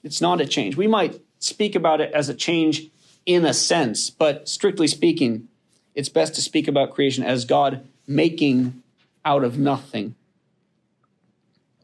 It's 0.02 0.20
not 0.20 0.40
a 0.40 0.46
change. 0.46 0.76
We 0.76 0.86
might 0.86 1.20
speak 1.38 1.74
about 1.74 2.00
it 2.00 2.12
as 2.12 2.28
a 2.28 2.34
change 2.34 2.88
in 3.26 3.44
a 3.44 3.54
sense, 3.54 4.10
but 4.10 4.48
strictly 4.48 4.86
speaking, 4.86 5.48
it's 5.94 6.08
best 6.08 6.34
to 6.34 6.42
speak 6.42 6.68
about 6.68 6.92
creation 6.92 7.24
as 7.24 7.44
God 7.44 7.86
making 8.06 8.82
out 9.24 9.44
of 9.44 9.58
nothing. 9.58 10.14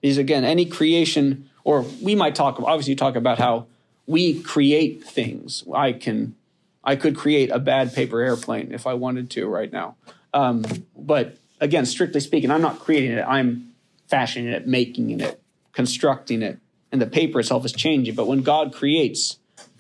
Is 0.01 0.19
again, 0.19 0.45
any 0.45 0.65
creation, 0.65 1.51
or 1.65 1.83
we 2.01 2.15
might 2.15 2.35
talk, 2.35 2.61
obviously, 2.61 2.95
talk 2.95 3.17
about 3.17 3.39
how 3.39 3.67
we 4.07 4.41
create 4.41 5.03
things. 5.03 5.65
I 5.75 5.93
can, 5.93 6.37
I 6.89 6.97
could 6.97 7.17
create 7.17 7.51
a 7.51 7.59
bad 7.59 7.93
paper 7.93 8.19
airplane 8.19 8.73
if 8.73 8.87
I 8.87 8.95
wanted 8.95 9.29
to 9.33 9.47
right 9.47 9.71
now. 9.71 9.97
Um, 10.33 10.65
but 10.97 11.37
again, 11.61 11.85
strictly 11.85 12.21
speaking, 12.21 12.51
I'm 12.51 12.63
not 12.63 12.79
creating 12.79 13.13
it. 13.13 13.27
I'm 13.29 13.75
fashioning 14.07 14.51
it, 14.51 14.67
making 14.67 15.21
it, 15.21 15.39
constructing 15.75 16.41
it. 16.41 16.59
And 16.91 16.99
the 16.99 17.07
paper 17.07 17.41
itself 17.41 17.67
is 17.67 17.73
changing. 17.73 18.15
But 18.15 18.27
when 18.27 18.41
God 18.41 18.73
creates, 18.73 19.37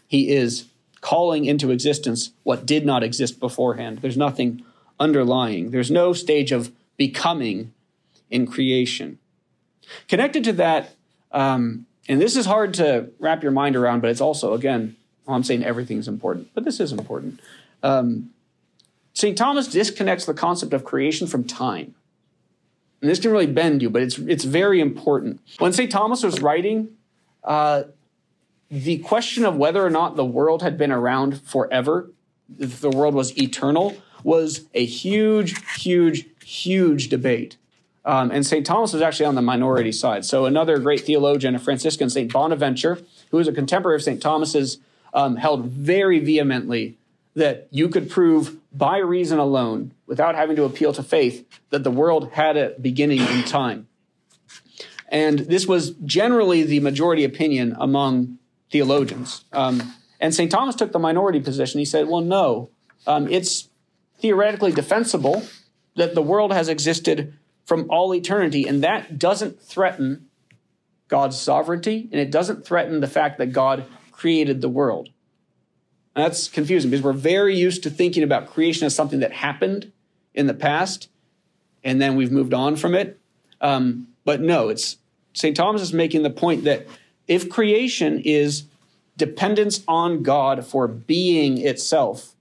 he 0.06 0.28
is 0.28 0.66
calling 1.00 1.46
into 1.46 1.70
existence 1.70 2.32
what 2.42 2.66
did 2.66 2.84
not 2.84 3.02
exist 3.02 3.40
beforehand. 3.40 4.00
There's 4.02 4.18
nothing 4.18 4.62
underlying, 5.00 5.70
there's 5.70 5.90
no 5.90 6.12
stage 6.12 6.52
of 6.52 6.70
becoming 6.98 7.72
in 8.28 8.46
creation. 8.46 9.18
Connected 10.08 10.44
to 10.44 10.52
that, 10.52 10.94
um, 11.32 11.86
and 12.06 12.20
this 12.20 12.36
is 12.36 12.44
hard 12.44 12.74
to 12.74 13.08
wrap 13.18 13.42
your 13.42 13.52
mind 13.52 13.76
around, 13.76 14.02
but 14.02 14.10
it's 14.10 14.20
also, 14.20 14.52
again, 14.52 14.96
well, 15.28 15.36
I'm 15.36 15.44
saying 15.44 15.62
everything's 15.62 16.08
important, 16.08 16.48
but 16.54 16.64
this 16.64 16.80
is 16.80 16.90
important. 16.90 17.40
Um, 17.82 18.30
St. 19.12 19.36
Thomas 19.36 19.68
disconnects 19.68 20.24
the 20.24 20.32
concept 20.32 20.72
of 20.72 20.84
creation 20.84 21.26
from 21.26 21.44
time. 21.44 21.94
And 23.02 23.10
this 23.10 23.20
can 23.20 23.30
really 23.30 23.46
bend 23.46 23.82
you, 23.82 23.90
but 23.90 24.00
it's, 24.00 24.18
it's 24.18 24.44
very 24.44 24.80
important. 24.80 25.40
When 25.58 25.74
St. 25.74 25.92
Thomas 25.92 26.22
was 26.22 26.40
writing, 26.40 26.96
uh, 27.44 27.84
the 28.70 28.98
question 28.98 29.44
of 29.44 29.56
whether 29.56 29.84
or 29.84 29.90
not 29.90 30.16
the 30.16 30.24
world 30.24 30.62
had 30.62 30.78
been 30.78 30.90
around 30.90 31.42
forever, 31.42 32.10
if 32.58 32.80
the 32.80 32.90
world 32.90 33.14
was 33.14 33.38
eternal, 33.38 33.96
was 34.24 34.62
a 34.72 34.84
huge, 34.84 35.62
huge, 35.76 36.26
huge 36.42 37.08
debate. 37.08 37.58
Um, 38.04 38.30
and 38.30 38.46
St. 38.46 38.64
Thomas 38.64 38.94
was 38.94 39.02
actually 39.02 39.26
on 39.26 39.34
the 39.34 39.42
minority 39.42 39.92
side. 39.92 40.24
So 40.24 40.46
another 40.46 40.78
great 40.78 41.02
theologian, 41.02 41.54
a 41.54 41.58
Franciscan, 41.58 42.08
St. 42.08 42.32
Bonaventure, 42.32 42.98
who 43.30 43.36
was 43.36 43.46
a 43.46 43.52
contemporary 43.52 43.96
of 43.96 44.02
St. 44.02 44.22
Thomas's, 44.22 44.78
um, 45.18 45.34
held 45.34 45.64
very 45.64 46.20
vehemently 46.20 46.96
that 47.34 47.66
you 47.72 47.88
could 47.88 48.08
prove 48.08 48.56
by 48.72 48.98
reason 48.98 49.40
alone, 49.40 49.92
without 50.06 50.36
having 50.36 50.54
to 50.54 50.62
appeal 50.62 50.92
to 50.92 51.02
faith, 51.02 51.44
that 51.70 51.82
the 51.82 51.90
world 51.90 52.30
had 52.34 52.56
a 52.56 52.76
beginning 52.80 53.18
in 53.18 53.42
time. 53.42 53.88
And 55.08 55.40
this 55.40 55.66
was 55.66 55.90
generally 56.04 56.62
the 56.62 56.78
majority 56.78 57.24
opinion 57.24 57.76
among 57.80 58.38
theologians. 58.70 59.44
Um, 59.52 59.92
and 60.20 60.32
St. 60.32 60.52
Thomas 60.52 60.76
took 60.76 60.92
the 60.92 61.00
minority 61.00 61.40
position. 61.40 61.80
He 61.80 61.84
said, 61.84 62.06
well, 62.06 62.20
no, 62.20 62.70
um, 63.04 63.26
it's 63.28 63.68
theoretically 64.20 64.70
defensible 64.70 65.42
that 65.96 66.14
the 66.14 66.22
world 66.22 66.52
has 66.52 66.68
existed 66.68 67.34
from 67.64 67.90
all 67.90 68.14
eternity, 68.14 68.68
and 68.68 68.84
that 68.84 69.18
doesn't 69.18 69.60
threaten 69.60 70.28
God's 71.08 71.36
sovereignty, 71.36 72.08
and 72.12 72.20
it 72.20 72.30
doesn't 72.30 72.64
threaten 72.64 73.00
the 73.00 73.08
fact 73.08 73.38
that 73.38 73.46
God 73.46 73.84
created 74.18 74.60
the 74.60 74.68
world. 74.68 75.08
And 76.16 76.24
that's 76.24 76.48
confusing 76.48 76.90
because 76.90 77.04
we're 77.04 77.12
very 77.12 77.56
used 77.56 77.84
to 77.84 77.90
thinking 77.90 78.24
about 78.24 78.48
creation 78.48 78.84
as 78.84 78.94
something 78.94 79.20
that 79.20 79.32
happened 79.32 79.92
in 80.34 80.48
the 80.48 80.54
past, 80.54 81.08
and 81.84 82.02
then 82.02 82.16
we've 82.16 82.32
moved 82.32 82.52
on 82.52 82.74
from 82.74 82.96
it. 82.96 83.20
Um, 83.60 84.08
but 84.24 84.40
no, 84.40 84.70
it's 84.70 84.96
St. 85.34 85.56
Thomas 85.56 85.82
is 85.82 85.92
making 85.92 86.24
the 86.24 86.30
point 86.30 86.64
that 86.64 86.88
if 87.28 87.48
creation 87.48 88.20
is 88.24 88.64
dependence 89.16 89.84
on 89.86 90.24
God 90.24 90.66
for 90.66 90.88
being 90.88 91.58
itself, 91.58 92.34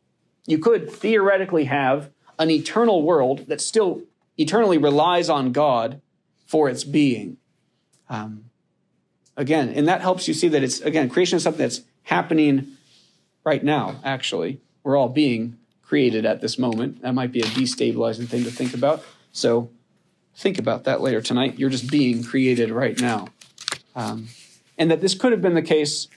you 0.47 0.57
could 0.57 0.89
theoretically 0.89 1.65
have 1.65 2.09
an 2.39 2.49
eternal 2.49 3.03
world 3.03 3.45
that 3.49 3.61
still 3.61 4.01
eternally 4.35 4.79
relies 4.79 5.29
on 5.29 5.51
God 5.51 6.01
for 6.47 6.69
its 6.69 6.83
being. 6.83 7.37
Um, 8.09 8.45
again, 9.37 9.69
and 9.69 9.87
that 9.87 10.01
helps 10.01 10.27
you 10.27 10.33
see 10.33 10.49
that 10.49 10.63
it's, 10.63 10.81
again, 10.81 11.09
creation 11.09 11.37
is 11.37 11.43
something 11.43 11.61
that's 11.61 11.81
happening 12.03 12.75
right 13.45 13.63
now, 13.63 14.01
actually. 14.03 14.59
We're 14.83 14.97
all 14.97 15.09
being 15.09 15.57
created 15.83 16.25
at 16.25 16.41
this 16.41 16.59
moment. 16.59 17.01
That 17.03 17.13
might 17.13 17.31
be 17.31 17.39
a 17.39 17.45
destabilizing 17.45 18.27
thing 18.27 18.43
to 18.43 18.51
think 18.51 18.73
about. 18.73 19.03
So 19.31 19.69
think 20.35 20.59
about 20.59 20.83
that 20.83 20.99
later 20.99 21.21
tonight. 21.21 21.57
You're 21.57 21.69
just 21.69 21.89
being 21.89 22.23
created 22.23 22.71
right 22.71 22.99
now. 22.99 23.29
Um, 23.95 24.27
and 24.77 24.91
that 24.91 24.99
this 24.99 25.15
could 25.15 25.31
have 25.31 25.41
been 25.41 25.53
the 25.53 25.61
case 25.61 26.07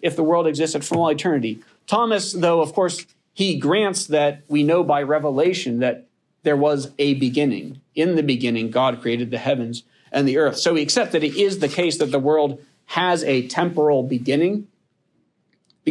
if 0.00 0.16
the 0.16 0.22
world 0.22 0.46
existed 0.46 0.84
from 0.84 0.98
all 0.98 1.08
eternity. 1.08 1.60
Thomas, 1.86 2.32
though, 2.32 2.60
of 2.60 2.72
course, 2.72 3.04
he 3.32 3.58
grants 3.58 4.06
that 4.06 4.42
we 4.48 4.62
know 4.62 4.82
by 4.82 5.02
revelation 5.02 5.80
that 5.80 6.06
there 6.42 6.56
was 6.56 6.92
a 6.98 7.14
beginning. 7.14 7.80
In 7.94 8.16
the 8.16 8.22
beginning, 8.22 8.70
God 8.70 9.00
created 9.00 9.30
the 9.30 9.38
heavens 9.38 9.82
and 10.10 10.26
the 10.26 10.38
earth. 10.38 10.56
So 10.56 10.74
we 10.74 10.82
accept 10.82 11.12
that 11.12 11.24
it 11.24 11.36
is 11.36 11.58
the 11.58 11.68
case 11.68 11.98
that 11.98 12.10
the 12.10 12.18
world 12.18 12.62
has 12.88 13.22
a 13.24 13.46
temporal 13.48 14.02
beginning, 14.02 14.66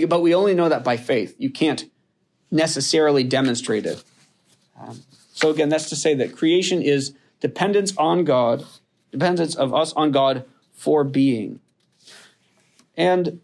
but 0.07 0.21
we 0.21 0.33
only 0.33 0.55
know 0.55 0.67
that 0.67 0.83
by 0.83 0.97
faith. 0.97 1.35
You 1.37 1.51
can't 1.51 1.85
necessarily 2.49 3.23
demonstrate 3.23 3.85
it. 3.85 4.03
Um, 4.79 5.01
so 5.31 5.51
again, 5.51 5.69
that's 5.69 5.89
to 5.89 5.95
say 5.95 6.15
that 6.15 6.35
creation 6.35 6.81
is 6.81 7.13
dependence 7.39 7.95
on 7.97 8.23
God, 8.23 8.65
dependence 9.11 9.53
of 9.55 9.75
us 9.75 9.93
on 9.93 10.11
God 10.11 10.45
for 10.73 11.03
being. 11.03 11.59
And 12.95 13.41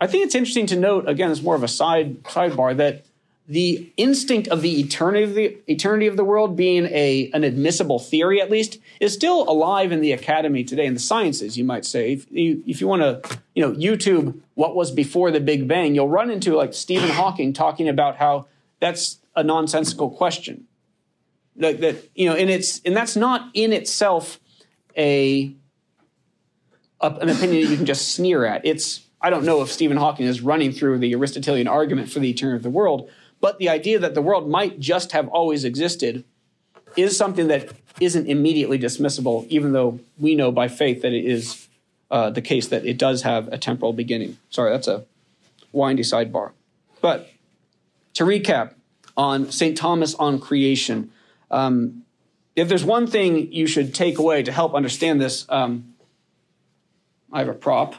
I 0.00 0.08
think 0.08 0.24
it's 0.24 0.34
interesting 0.34 0.66
to 0.66 0.76
note, 0.76 1.08
again, 1.08 1.30
it's 1.30 1.42
more 1.42 1.54
of 1.54 1.62
a 1.62 1.68
side 1.68 2.24
sidebar, 2.24 2.76
that 2.76 3.04
the 3.46 3.92
instinct 3.96 4.48
of 4.48 4.62
the 4.62 4.80
eternity 4.80 5.22
of 5.22 5.34
the 5.34 5.70
eternity 5.70 6.06
of 6.06 6.16
the 6.16 6.24
world 6.24 6.56
being 6.56 6.86
a 6.86 7.30
an 7.34 7.44
admissible 7.44 7.98
theory 7.98 8.40
at 8.40 8.50
least 8.50 8.78
is 9.00 9.12
still 9.12 9.48
alive 9.48 9.92
in 9.92 10.00
the 10.00 10.12
academy 10.12 10.64
today 10.64 10.86
in 10.86 10.94
the 10.94 11.00
sciences 11.00 11.58
you 11.58 11.64
might 11.64 11.84
say. 11.84 12.12
If 12.12 12.30
you, 12.30 12.62
if 12.66 12.80
you 12.80 12.88
want 12.88 13.02
to 13.02 13.38
you 13.54 13.62
know 13.62 13.72
youtube 13.72 14.40
what 14.54 14.74
was 14.74 14.90
before 14.90 15.30
the 15.30 15.40
big 15.40 15.68
bang 15.68 15.94
you'll 15.94 16.08
run 16.08 16.30
into 16.30 16.56
like 16.56 16.72
stephen 16.72 17.10
hawking 17.10 17.52
talking 17.52 17.86
about 17.86 18.16
how 18.16 18.46
that's 18.80 19.18
a 19.36 19.42
nonsensical 19.42 20.10
question. 20.10 20.66
Like 21.56 21.80
that 21.80 22.10
you 22.14 22.28
know 22.28 22.34
and 22.34 22.50
it's 22.50 22.80
and 22.84 22.96
that's 22.96 23.14
not 23.14 23.50
in 23.54 23.72
itself 23.72 24.40
a, 24.96 25.54
a 27.00 27.06
an 27.06 27.28
opinion 27.28 27.62
that 27.62 27.70
you 27.70 27.76
can 27.76 27.86
just 27.86 28.14
sneer 28.14 28.44
at. 28.44 28.66
It's 28.66 29.02
i 29.20 29.30
don't 29.30 29.44
know 29.44 29.62
if 29.62 29.70
stephen 29.70 29.96
hawking 29.96 30.26
is 30.26 30.40
running 30.40 30.72
through 30.72 30.98
the 30.98 31.14
aristotelian 31.14 31.68
argument 31.68 32.10
for 32.10 32.18
the 32.18 32.28
eternity 32.28 32.56
of 32.56 32.62
the 32.62 32.70
world 32.70 33.08
but 33.44 33.58
the 33.58 33.68
idea 33.68 33.98
that 33.98 34.14
the 34.14 34.22
world 34.22 34.48
might 34.48 34.80
just 34.80 35.12
have 35.12 35.28
always 35.28 35.64
existed 35.64 36.24
is 36.96 37.14
something 37.14 37.48
that 37.48 37.68
isn't 38.00 38.26
immediately 38.26 38.78
dismissible, 38.78 39.46
even 39.48 39.74
though 39.74 40.00
we 40.16 40.34
know 40.34 40.50
by 40.50 40.66
faith 40.66 41.02
that 41.02 41.12
it 41.12 41.26
is 41.26 41.68
uh, 42.10 42.30
the 42.30 42.40
case 42.40 42.68
that 42.68 42.86
it 42.86 42.96
does 42.96 43.20
have 43.20 43.48
a 43.48 43.58
temporal 43.58 43.92
beginning. 43.92 44.38
Sorry, 44.48 44.70
that's 44.70 44.88
a 44.88 45.04
windy 45.72 46.02
sidebar. 46.02 46.52
But 47.02 47.32
to 48.14 48.24
recap 48.24 48.72
on 49.14 49.52
St. 49.52 49.76
Thomas 49.76 50.14
on 50.14 50.40
creation, 50.40 51.12
um, 51.50 52.02
if 52.56 52.66
there's 52.66 52.82
one 52.82 53.06
thing 53.06 53.52
you 53.52 53.66
should 53.66 53.92
take 53.94 54.18
away 54.18 54.42
to 54.42 54.52
help 54.52 54.74
understand 54.74 55.20
this, 55.20 55.44
um, 55.50 55.92
I 57.30 57.40
have 57.40 57.48
a 57.48 57.52
prop. 57.52 57.94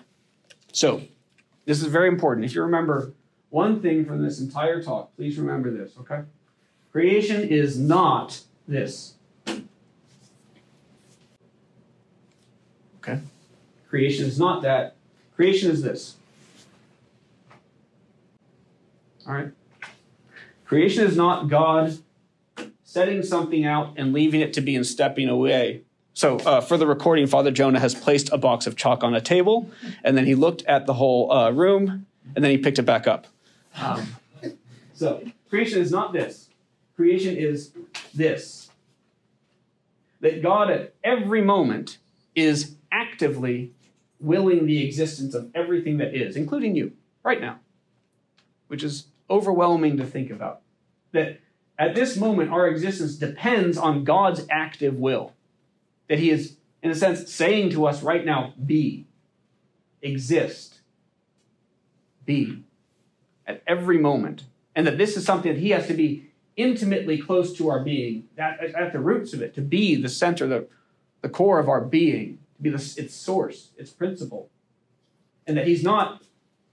So, 0.74 1.04
this 1.66 1.84
is 1.84 1.86
very 1.86 2.08
important. 2.08 2.48
If 2.48 2.56
you 2.56 2.64
remember, 2.64 3.14
one 3.56 3.80
thing 3.82 4.04
from 4.04 4.22
this 4.22 4.42
entire 4.42 4.84
talk. 4.84 5.16
Please 5.16 5.38
remember 5.38 5.72
this, 5.72 5.94
okay? 5.98 6.24
Creation 6.92 7.42
is 7.42 7.80
not 7.80 8.42
this. 8.68 9.14
Okay? 12.98 13.22
Creation 13.88 14.26
is 14.26 14.38
not 14.38 14.62
that. 14.64 14.98
Creation 15.38 15.72
is 15.72 15.82
this. 15.82 16.18
All 19.26 19.36
right? 19.36 19.52
Creation 20.66 21.06
is 21.06 21.16
not 21.16 21.48
God 21.48 21.98
setting 22.84 23.24
something 23.24 23.66
out 23.66 23.94
and 23.96 24.12
leaving 24.12 24.42
it 24.42 24.52
to 24.52 24.60
be 24.60 24.76
and 24.76 24.86
stepping 24.86 25.30
away. 25.30 25.84
So, 26.14 26.40
uh, 26.40 26.60
for 26.60 26.76
the 26.76 26.88
recording, 26.88 27.26
Father 27.26 27.52
Jonah 27.52 27.80
has 27.80 27.96
placed 27.96 28.30
a 28.34 28.38
box 28.38 28.68
of 28.68 28.76
chalk 28.76 29.02
on 29.02 29.16
a 29.16 29.22
table, 29.22 29.72
and 30.04 30.18
then 30.18 30.26
he 30.26 30.36
looked 30.36 30.64
at 30.64 30.86
the 30.86 30.96
whole 30.96 31.32
uh, 31.32 31.52
room, 31.52 32.06
and 32.36 32.44
then 32.44 32.52
he 32.52 32.58
picked 32.58 32.80
it 32.80 32.84
back 32.84 33.08
up. 33.08 33.28
Um, 33.78 34.16
so 34.94 35.24
creation 35.50 35.82
is 35.82 35.92
not 35.92 36.14
this. 36.14 36.50
Creation 36.96 37.36
is 37.36 37.72
this. 38.14 38.70
That 40.22 40.42
God 40.42 40.72
at 40.72 40.94
every 41.04 41.42
moment 41.42 41.98
is 42.36 42.76
actively 42.92 43.74
willing 44.20 44.66
the 44.66 44.86
existence 44.86 45.34
of 45.36 45.52
everything 45.54 45.98
that 45.98 46.16
is, 46.16 46.36
including 46.36 46.76
you, 46.76 46.94
right 47.24 47.42
now, 47.42 47.60
which 48.68 48.84
is 48.84 49.08
overwhelming 49.30 49.98
to 49.98 50.06
think 50.06 50.32
about. 50.32 50.62
That 51.12 51.40
at 51.78 51.96
this 51.96 52.16
moment, 52.16 52.52
our 52.52 52.68
existence 52.68 53.16
depends 53.16 53.78
on 53.78 54.04
God's 54.06 54.46
active 54.50 54.96
will. 54.96 55.34
That 56.08 56.20
He 56.20 56.30
is, 56.30 56.56
in 56.82 56.92
a 56.92 56.96
sense, 56.96 57.32
saying 57.32 57.72
to 57.72 57.86
us 57.86 58.02
right 58.02 58.26
now, 58.26 58.54
be, 58.64 59.06
exist, 60.02 60.80
be 62.26 62.65
at 63.48 63.62
every 63.68 63.98
moment, 63.98 64.44
and 64.76 64.86
that 64.88 64.98
this 64.98 65.16
is 65.16 65.26
something 65.26 65.54
that 65.54 65.60
He 65.60 65.70
has 65.70 65.88
to 65.88 65.94
be 65.94 66.30
intimately 66.56 67.18
close 67.18 67.54
to 67.54 67.70
our 67.70 67.82
being, 67.82 68.26
at, 68.38 68.60
at 68.76 68.94
the 68.94 69.00
roots 69.00 69.34
of 69.34 69.42
it, 69.42 69.54
to 69.56 69.62
be 69.62 69.96
the 69.96 70.10
center, 70.10 70.48
the, 70.48 70.68
the 71.22 71.30
core 71.30 71.60
of 71.60 71.68
our 71.68 71.82
being, 71.82 72.40
to 72.56 72.62
be 72.62 72.70
the, 72.70 72.94
its 72.98 73.14
source, 73.14 73.72
its 73.78 73.92
principle, 73.92 74.50
and 75.46 75.58
that 75.58 75.68
He's 75.68 75.84
not 75.84 76.24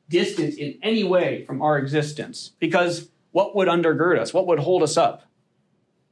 distant 0.08 0.54
in 0.54 0.78
any 0.82 1.04
way 1.04 1.44
from 1.44 1.62
our 1.62 1.78
existence, 1.78 2.52
because 2.58 3.08
what 3.32 3.56
would 3.56 3.68
undergird 3.68 4.18
us? 4.18 4.32
What 4.32 4.46
would 4.46 4.60
hold 4.60 4.82
us 4.82 4.96
up? 4.96 5.24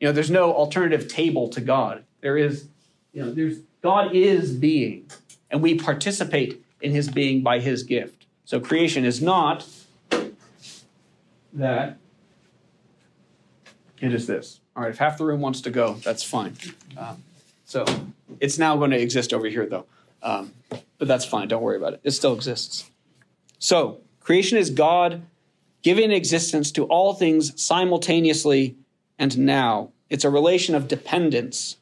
You 0.00 0.08
know, 0.08 0.12
there's 0.12 0.30
no 0.30 0.52
alternative 0.54 1.06
table 1.06 1.48
to 1.50 1.60
God. 1.60 2.04
There 2.22 2.38
is, 2.38 2.68
you 3.12 3.22
know, 3.22 3.30
there's 3.30 3.58
God 3.82 4.14
is 4.14 4.52
being, 4.52 5.10
and 5.50 5.62
we 5.62 5.74
participate 5.74 6.64
in 6.80 6.92
His 6.92 7.08
being 7.08 7.42
by 7.42 7.60
His 7.60 7.82
gift. 7.82 8.26
So 8.44 8.58
creation 8.58 9.04
is 9.04 9.20
not 9.22 9.66
that 11.52 11.98
it 14.00 14.14
is 14.14 14.26
this. 14.26 14.60
All 14.76 14.82
right, 14.82 14.90
if 14.90 14.98
half 14.98 15.18
the 15.18 15.24
room 15.24 15.40
wants 15.40 15.60
to 15.62 15.70
go, 15.70 15.94
that's 15.94 16.22
fine. 16.22 16.56
Um, 16.96 17.22
so 17.64 17.84
it's 18.40 18.58
now 18.58 18.76
going 18.76 18.90
to 18.90 19.00
exist 19.00 19.32
over 19.32 19.46
here, 19.46 19.66
though. 19.66 19.86
Um, 20.22 20.52
but 20.98 21.08
that's 21.08 21.24
fine. 21.24 21.48
Don't 21.48 21.62
worry 21.62 21.76
about 21.76 21.94
it. 21.94 22.00
It 22.04 22.12
still 22.12 22.34
exists. 22.34 22.90
So 23.58 24.00
creation 24.20 24.58
is 24.58 24.70
God 24.70 25.22
giving 25.82 26.10
existence 26.10 26.70
to 26.72 26.84
all 26.84 27.14
things 27.14 27.60
simultaneously 27.60 28.76
and 29.18 29.38
now. 29.38 29.90
It's 30.08 30.24
a 30.24 30.30
relation 30.30 30.74
of 30.74 30.88
dependence. 30.88 31.76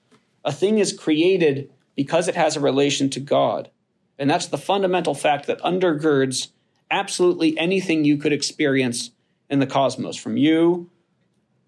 A 0.44 0.52
thing 0.52 0.78
is 0.78 0.92
created 0.92 1.70
because 1.96 2.28
it 2.28 2.35
has 2.35 2.57
a 2.57 2.61
relation 2.61 3.11
to 3.11 3.20
God. 3.20 3.70
And 4.18 4.28
that's 4.28 4.46
the 4.46 4.59
fundamental 4.59 5.14
fact 5.14 5.46
that 5.46 5.61
undergirds 5.61 6.48
absolutely 6.90 7.59
anything 7.59 8.04
you 8.04 8.16
could 8.16 8.33
experience 8.33 9.11
in 9.50 9.58
the 9.58 9.66
cosmos, 9.66 10.16
from 10.16 10.37
you 10.37 10.90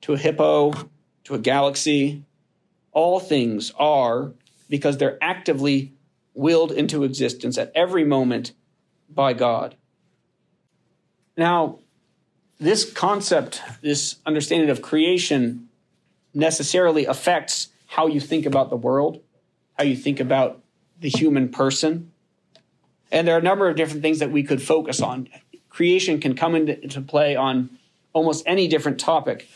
to 0.02 0.12
a 0.12 0.18
hippo 0.18 0.72
to 1.24 1.34
a 1.34 1.38
galaxy. 1.38 2.24
All 2.92 3.20
things 3.20 3.72
are 3.78 4.32
because 4.68 4.98
they're 4.98 5.18
actively 5.22 5.92
willed 6.34 6.72
into 6.72 7.04
existence 7.04 7.58
at 7.58 7.72
every 7.74 8.04
moment 8.04 8.52
by 9.08 9.32
God. 9.32 9.76
Now, 11.36 11.78
this 12.58 12.90
concept, 12.90 13.62
this 13.80 14.16
understanding 14.26 14.70
of 14.70 14.82
creation, 14.82 15.68
necessarily 16.34 17.06
affects 17.06 17.68
how 17.86 18.06
you 18.06 18.20
think 18.20 18.46
about 18.46 18.70
the 18.70 18.76
world, 18.76 19.20
how 19.74 19.84
you 19.84 19.96
think 19.96 20.20
about 20.20 20.60
the 21.00 21.08
human 21.08 21.48
person. 21.48 22.12
And 23.10 23.26
there 23.26 23.34
are 23.34 23.38
a 23.38 23.42
number 23.42 23.68
of 23.68 23.76
different 23.76 24.02
things 24.02 24.18
that 24.20 24.30
we 24.30 24.42
could 24.42 24.62
focus 24.62 25.00
on 25.00 25.28
creation 25.70 26.20
can 26.20 26.34
come 26.34 26.54
into 26.54 27.00
play 27.00 27.36
on 27.36 27.70
almost 28.12 28.44
any 28.46 28.68
different 28.68 29.00
topic. 29.00 29.48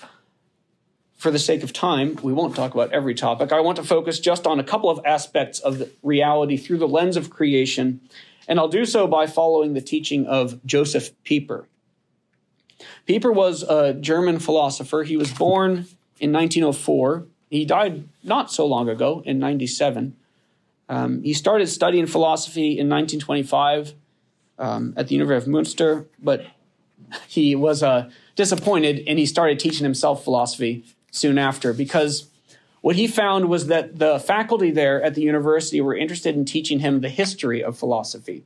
For 1.17 1.31
the 1.31 1.39
sake 1.39 1.63
of 1.63 1.73
time, 1.73 2.19
we 2.23 2.33
won't 2.33 2.55
talk 2.55 2.75
about 2.75 2.93
every 2.93 3.15
topic. 3.15 3.53
I 3.53 3.61
want 3.61 3.77
to 3.77 3.83
focus 3.83 4.21
just 4.21 4.47
on 4.47 4.61
a 4.61 4.65
couple 4.65 4.91
of 4.91 5.01
aspects 5.05 5.59
of 5.59 5.91
reality 6.03 6.57
through 6.57 6.79
the 6.79 6.89
lens 6.89 7.17
of 7.17 7.31
creation, 7.31 8.01
and 8.47 8.59
I'll 8.59 8.69
do 8.69 8.85
so 8.85 9.07
by 9.07 9.27
following 9.27 9.75
the 9.75 9.81
teaching 9.81 10.27
of 10.27 10.65
Joseph 10.67 11.11
Pieper. 11.25 11.67
Pieper 13.07 13.33
was 13.33 13.63
a 13.63 13.95
German 13.95 14.39
philosopher. 14.39 15.03
He 15.03 15.17
was 15.17 15.33
born 15.33 15.87
in 16.21 16.33
1904. 16.33 17.27
He 17.49 17.65
died 17.65 18.07
not 18.23 18.53
so 18.53 18.67
long 18.67 18.89
ago, 18.89 19.23
in 19.25 19.39
97. 19.39 20.17
Um, 20.89 21.23
he 21.23 21.33
started 21.33 21.69
studying 21.69 22.07
philosophy 22.07 22.79
in 22.79 22.89
1925 22.91 23.95
um, 24.59 24.95
at 24.97 25.09
the 25.09 25.15
University 25.15 25.51
of 25.51 25.53
Munster, 25.53 26.07
but 26.23 26.47
he 27.29 27.55
was 27.55 27.83
uh, 27.83 28.11
disappointed 28.37 29.03
and 29.07 29.19
he 29.19 29.27
started 29.27 29.59
teaching 29.59 29.85
himself 29.85 30.25
philosophy 30.25 30.85
soon 31.11 31.39
after 31.39 31.73
because 31.73 32.29
what 32.81 32.97
he 32.97 33.07
found 33.07 33.49
was 33.49 33.69
that 33.69 33.99
the 33.99 34.19
faculty 34.19 34.71
there 34.71 35.03
at 35.03 35.15
the 35.15 35.23
university 35.23 35.81
were 35.81 35.97
interested 35.97 36.37
in 36.37 36.45
teaching 36.45 36.81
him 36.81 37.01
the 37.01 37.09
history 37.09 37.63
of 37.63 37.79
philosophy. 37.79 38.45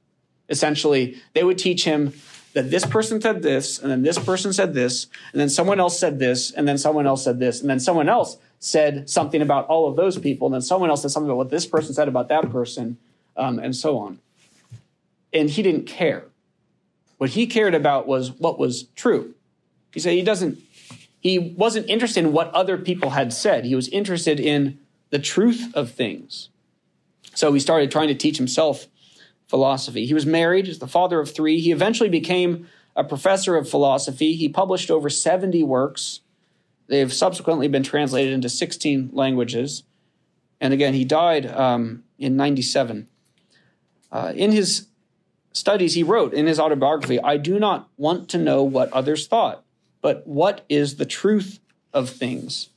Essentially, 0.49 1.16
they 1.35 1.42
would 1.42 1.59
teach 1.59 1.85
him 1.85 2.12
that 2.55 2.71
this 2.71 2.87
person 2.87 3.21
said 3.21 3.42
this, 3.42 3.79
and 3.79 3.90
then 3.90 4.03
this 4.03 4.18
person 4.18 4.53
said 4.53 4.75
this, 4.75 5.09
and 5.33 5.40
then 5.40 5.49
someone 5.49 5.81
else 5.81 5.99
said 5.99 6.18
this, 6.18 6.51
and 6.53 6.66
then 6.66 6.79
someone 6.79 7.07
else 7.07 7.25
said 7.25 7.38
this, 7.38 7.61
and 7.61 7.68
then 7.68 7.81
someone 7.81 8.09
else 8.09 8.38
said 8.59 9.11
something 9.11 9.42
about 9.42 9.66
all 9.66 9.88
of 9.88 9.97
those 9.97 10.18
people, 10.18 10.47
and 10.47 10.55
then 10.55 10.62
someone 10.62 10.88
else 10.88 11.03
said 11.03 11.11
something 11.11 11.29
about 11.29 11.37
what 11.37 11.51
this 11.51 11.66
person 11.66 11.92
said 11.92 12.09
about 12.09 12.29
that 12.29 12.51
person, 12.51 12.97
um, 13.37 13.59
and 13.59 13.77
so 13.77 13.99
on 13.99 14.18
and 15.33 15.51
he 15.51 15.62
didn't 15.62 15.87
care. 15.87 16.25
What 17.19 17.31
he 17.31 17.47
cared 17.47 17.75
about 17.75 18.07
was 18.07 18.33
what 18.33 18.59
was 18.59 18.85
true. 18.95 19.35
He 19.93 20.01
said 20.01 20.12
he 20.12 20.23
doesn't, 20.23 20.59
he 21.21 21.38
wasn't 21.38 21.88
interested 21.88 22.25
in 22.25 22.33
what 22.33 22.53
other 22.55 22.79
people 22.79 23.11
had 23.11 23.33
said. 23.33 23.64
He 23.64 23.75
was 23.75 23.88
interested 23.88 24.38
in 24.38 24.79
the 25.11 25.19
truth 25.19 25.71
of 25.75 25.91
things. 25.91 26.51
So 27.35 27.53
he 27.53 27.61
started 27.61 27.91
trying 27.91 28.09
to 28.09 28.14
teach 28.14 28.37
himself 28.37 28.87
philosophy. 29.49 30.07
He 30.07 30.14
was 30.14 30.27
married, 30.27 30.67
he's 30.67 30.79
the 30.79 30.87
father 30.87 31.21
of 31.21 31.35
three. 31.35 31.61
He 31.61 31.73
eventually 31.73 32.09
became 32.09 32.69
a 32.95 33.05
professor 33.05 33.57
of 33.57 33.69
philosophy. 33.69 34.35
He 34.35 34.49
published 34.49 34.91
over 34.91 35.09
70 35.09 35.62
works. 35.62 36.21
They've 36.88 37.12
subsequently 37.12 37.69
been 37.69 37.83
translated 37.83 38.33
into 38.33 38.49
16 38.49 39.11
languages. 39.12 39.85
And 40.61 40.75
again, 40.75 40.95
he 40.95 41.05
died 41.05 41.47
um, 41.47 42.05
in 42.19 42.37
97. 42.37 43.09
Uh, 44.11 44.33
in 44.35 44.53
his 44.53 44.88
studies, 45.53 45.95
he 45.95 46.03
wrote 46.03 46.33
in 46.33 46.47
his 46.47 46.61
autobiography 46.61 47.21
I 47.21 47.37
do 47.37 47.59
not 47.59 47.89
want 47.97 48.29
to 48.31 48.39
know 48.39 48.63
what 48.63 48.93
others 48.93 49.27
thought, 49.27 49.65
but 50.01 50.27
what 50.27 50.65
is 50.69 50.97
the 50.97 51.07
truth 51.07 51.61
of 51.93 52.11
things. 52.11 52.71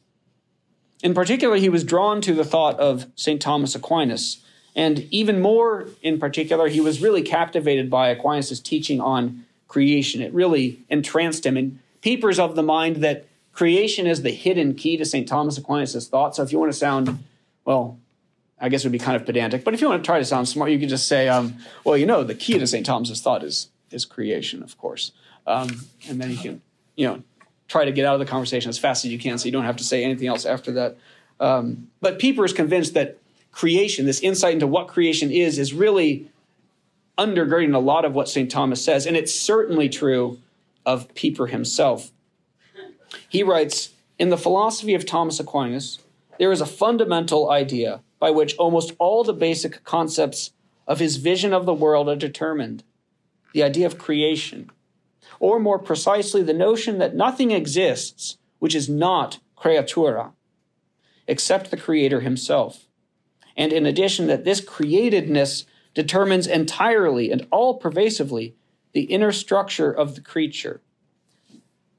In 1.03 1.13
particular, 1.13 1.57
he 1.57 1.69
was 1.69 1.83
drawn 1.83 2.21
to 2.21 2.33
the 2.33 2.45
thought 2.45 2.79
of 2.79 3.07
St. 3.15 3.41
Thomas 3.41 3.75
Aquinas. 3.75 4.43
And 4.75 4.99
even 5.11 5.41
more 5.41 5.87
in 6.01 6.19
particular, 6.19 6.67
he 6.69 6.79
was 6.79 7.01
really 7.01 7.23
captivated 7.23 7.89
by 7.89 8.09
Aquinas' 8.09 8.59
teaching 8.59 9.01
on 9.01 9.45
creation. 9.67 10.21
It 10.21 10.33
really 10.33 10.79
entranced 10.89 11.45
him. 11.45 11.57
And 11.57 11.79
Pieper's 12.01 12.39
of 12.39 12.55
the 12.55 12.63
mind 12.63 12.97
that 12.97 13.25
creation 13.51 14.07
is 14.07 14.21
the 14.21 14.31
hidden 14.31 14.75
key 14.75 14.95
to 14.97 15.05
St. 15.05 15.27
Thomas 15.27 15.57
Aquinas' 15.57 16.07
thought. 16.07 16.35
So 16.35 16.43
if 16.43 16.51
you 16.51 16.59
want 16.59 16.71
to 16.71 16.77
sound, 16.77 17.23
well, 17.65 17.97
I 18.61 18.69
guess 18.69 18.83
it 18.83 18.87
would 18.87 18.91
be 18.93 18.99
kind 18.99 19.15
of 19.15 19.25
pedantic, 19.25 19.63
but 19.63 19.73
if 19.73 19.81
you 19.81 19.89
want 19.89 20.03
to 20.03 20.05
try 20.05 20.19
to 20.19 20.25
sound 20.25 20.47
smart, 20.47 20.69
you 20.69 20.79
could 20.79 20.89
just 20.89 21.07
say, 21.07 21.27
um, 21.27 21.55
well, 21.83 21.97
you 21.97 22.05
know, 22.05 22.23
the 22.23 22.35
key 22.35 22.59
to 22.59 22.67
St. 22.67 22.85
Thomas's 22.85 23.19
thought 23.19 23.43
is, 23.43 23.69
is 23.89 24.05
creation, 24.05 24.61
of 24.61 24.77
course. 24.77 25.11
Um, 25.47 25.87
and 26.07 26.21
then 26.21 26.29
you 26.29 26.37
can, 26.37 26.61
you 26.95 27.07
know, 27.07 27.23
try 27.67 27.85
to 27.85 27.91
get 27.91 28.05
out 28.05 28.13
of 28.13 28.19
the 28.19 28.25
conversation 28.25 28.69
as 28.69 28.77
fast 28.77 29.03
as 29.03 29.11
you 29.11 29.17
can 29.17 29.39
so 29.39 29.45
you 29.45 29.51
don't 29.51 29.65
have 29.65 29.77
to 29.77 29.83
say 29.83 30.03
anything 30.03 30.27
else 30.27 30.45
after 30.45 30.71
that. 30.73 30.97
Um, 31.39 31.89
but 32.01 32.19
Pieper 32.19 32.45
is 32.45 32.53
convinced 32.53 32.93
that 32.93 33.17
creation, 33.51 34.05
this 34.05 34.19
insight 34.19 34.53
into 34.53 34.67
what 34.67 34.87
creation 34.87 35.31
is, 35.31 35.57
is 35.57 35.73
really 35.73 36.29
undergirding 37.17 37.73
a 37.73 37.79
lot 37.79 38.05
of 38.05 38.13
what 38.13 38.29
St. 38.29 38.49
Thomas 38.51 38.83
says. 38.83 39.05
And 39.05 39.17
it's 39.17 39.33
certainly 39.33 39.89
true 39.89 40.39
of 40.85 41.13
Pieper 41.15 41.47
himself. 41.47 42.11
He 43.27 43.41
writes 43.41 43.89
In 44.19 44.29
the 44.29 44.37
philosophy 44.37 44.93
of 44.93 45.05
Thomas 45.05 45.39
Aquinas, 45.39 45.99
there 46.37 46.51
is 46.51 46.61
a 46.61 46.65
fundamental 46.65 47.49
idea 47.49 48.01
by 48.21 48.29
which 48.29 48.55
almost 48.57 48.93
all 48.99 49.25
the 49.25 49.33
basic 49.33 49.83
concepts 49.83 50.53
of 50.87 50.99
his 50.99 51.17
vision 51.17 51.51
of 51.51 51.65
the 51.65 51.73
world 51.73 52.07
are 52.07 52.15
determined 52.15 52.83
the 53.53 53.63
idea 53.63 53.85
of 53.85 53.97
creation 53.97 54.69
or 55.39 55.59
more 55.59 55.79
precisely, 55.79 56.43
the 56.43 56.53
notion 56.53 56.99
that 56.99 57.15
nothing 57.15 57.49
exists 57.49 58.37
which 58.59 58.75
is 58.75 58.87
not 58.87 59.39
creatura, 59.57 60.33
except 61.27 61.71
the 61.71 61.77
Creator 61.77 62.21
Himself. 62.21 62.87
And 63.57 63.73
in 63.73 63.87
addition, 63.87 64.27
that 64.27 64.45
this 64.45 64.61
createdness 64.61 65.65
determines 65.95 66.45
entirely 66.45 67.31
and 67.31 67.47
all 67.51 67.77
pervasively 67.77 68.55
the 68.93 69.03
inner 69.03 69.31
structure 69.31 69.91
of 69.91 70.13
the 70.13 70.21
creature. 70.21 70.79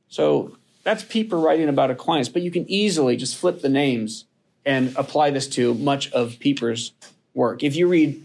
So 0.09 0.57
that's 0.85 1.03
Pieper 1.03 1.39
writing 1.39 1.69
about 1.69 1.91
Aquinas, 1.91 2.29
but 2.29 2.43
you 2.43 2.53
can 2.53 2.71
easily 2.71 3.17
just 3.17 3.37
flip 3.37 3.61
the 3.61 3.69
names 3.69 4.27
and 4.65 4.97
apply 4.97 5.31
this 5.31 5.49
to 5.49 5.75
much 5.75 6.11
of 6.13 6.39
Pieper's 6.39 6.93
work. 7.35 7.63
If 7.63 7.77
you 7.77 7.89
read, 7.89 8.25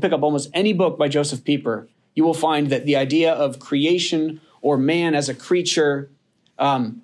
pick 0.00 0.12
up 0.12 0.22
almost 0.22 0.50
any 0.52 0.72
book 0.72 0.98
by 0.98 1.08
Joseph 1.08 1.44
Pieper, 1.44 1.88
you 2.14 2.24
will 2.24 2.34
find 2.34 2.70
that 2.70 2.84
the 2.84 2.96
idea 2.96 3.32
of 3.32 3.58
creation 3.58 4.40
or 4.60 4.76
man 4.76 5.14
as 5.14 5.28
a 5.28 5.34
creature 5.34 6.10
um, 6.58 7.02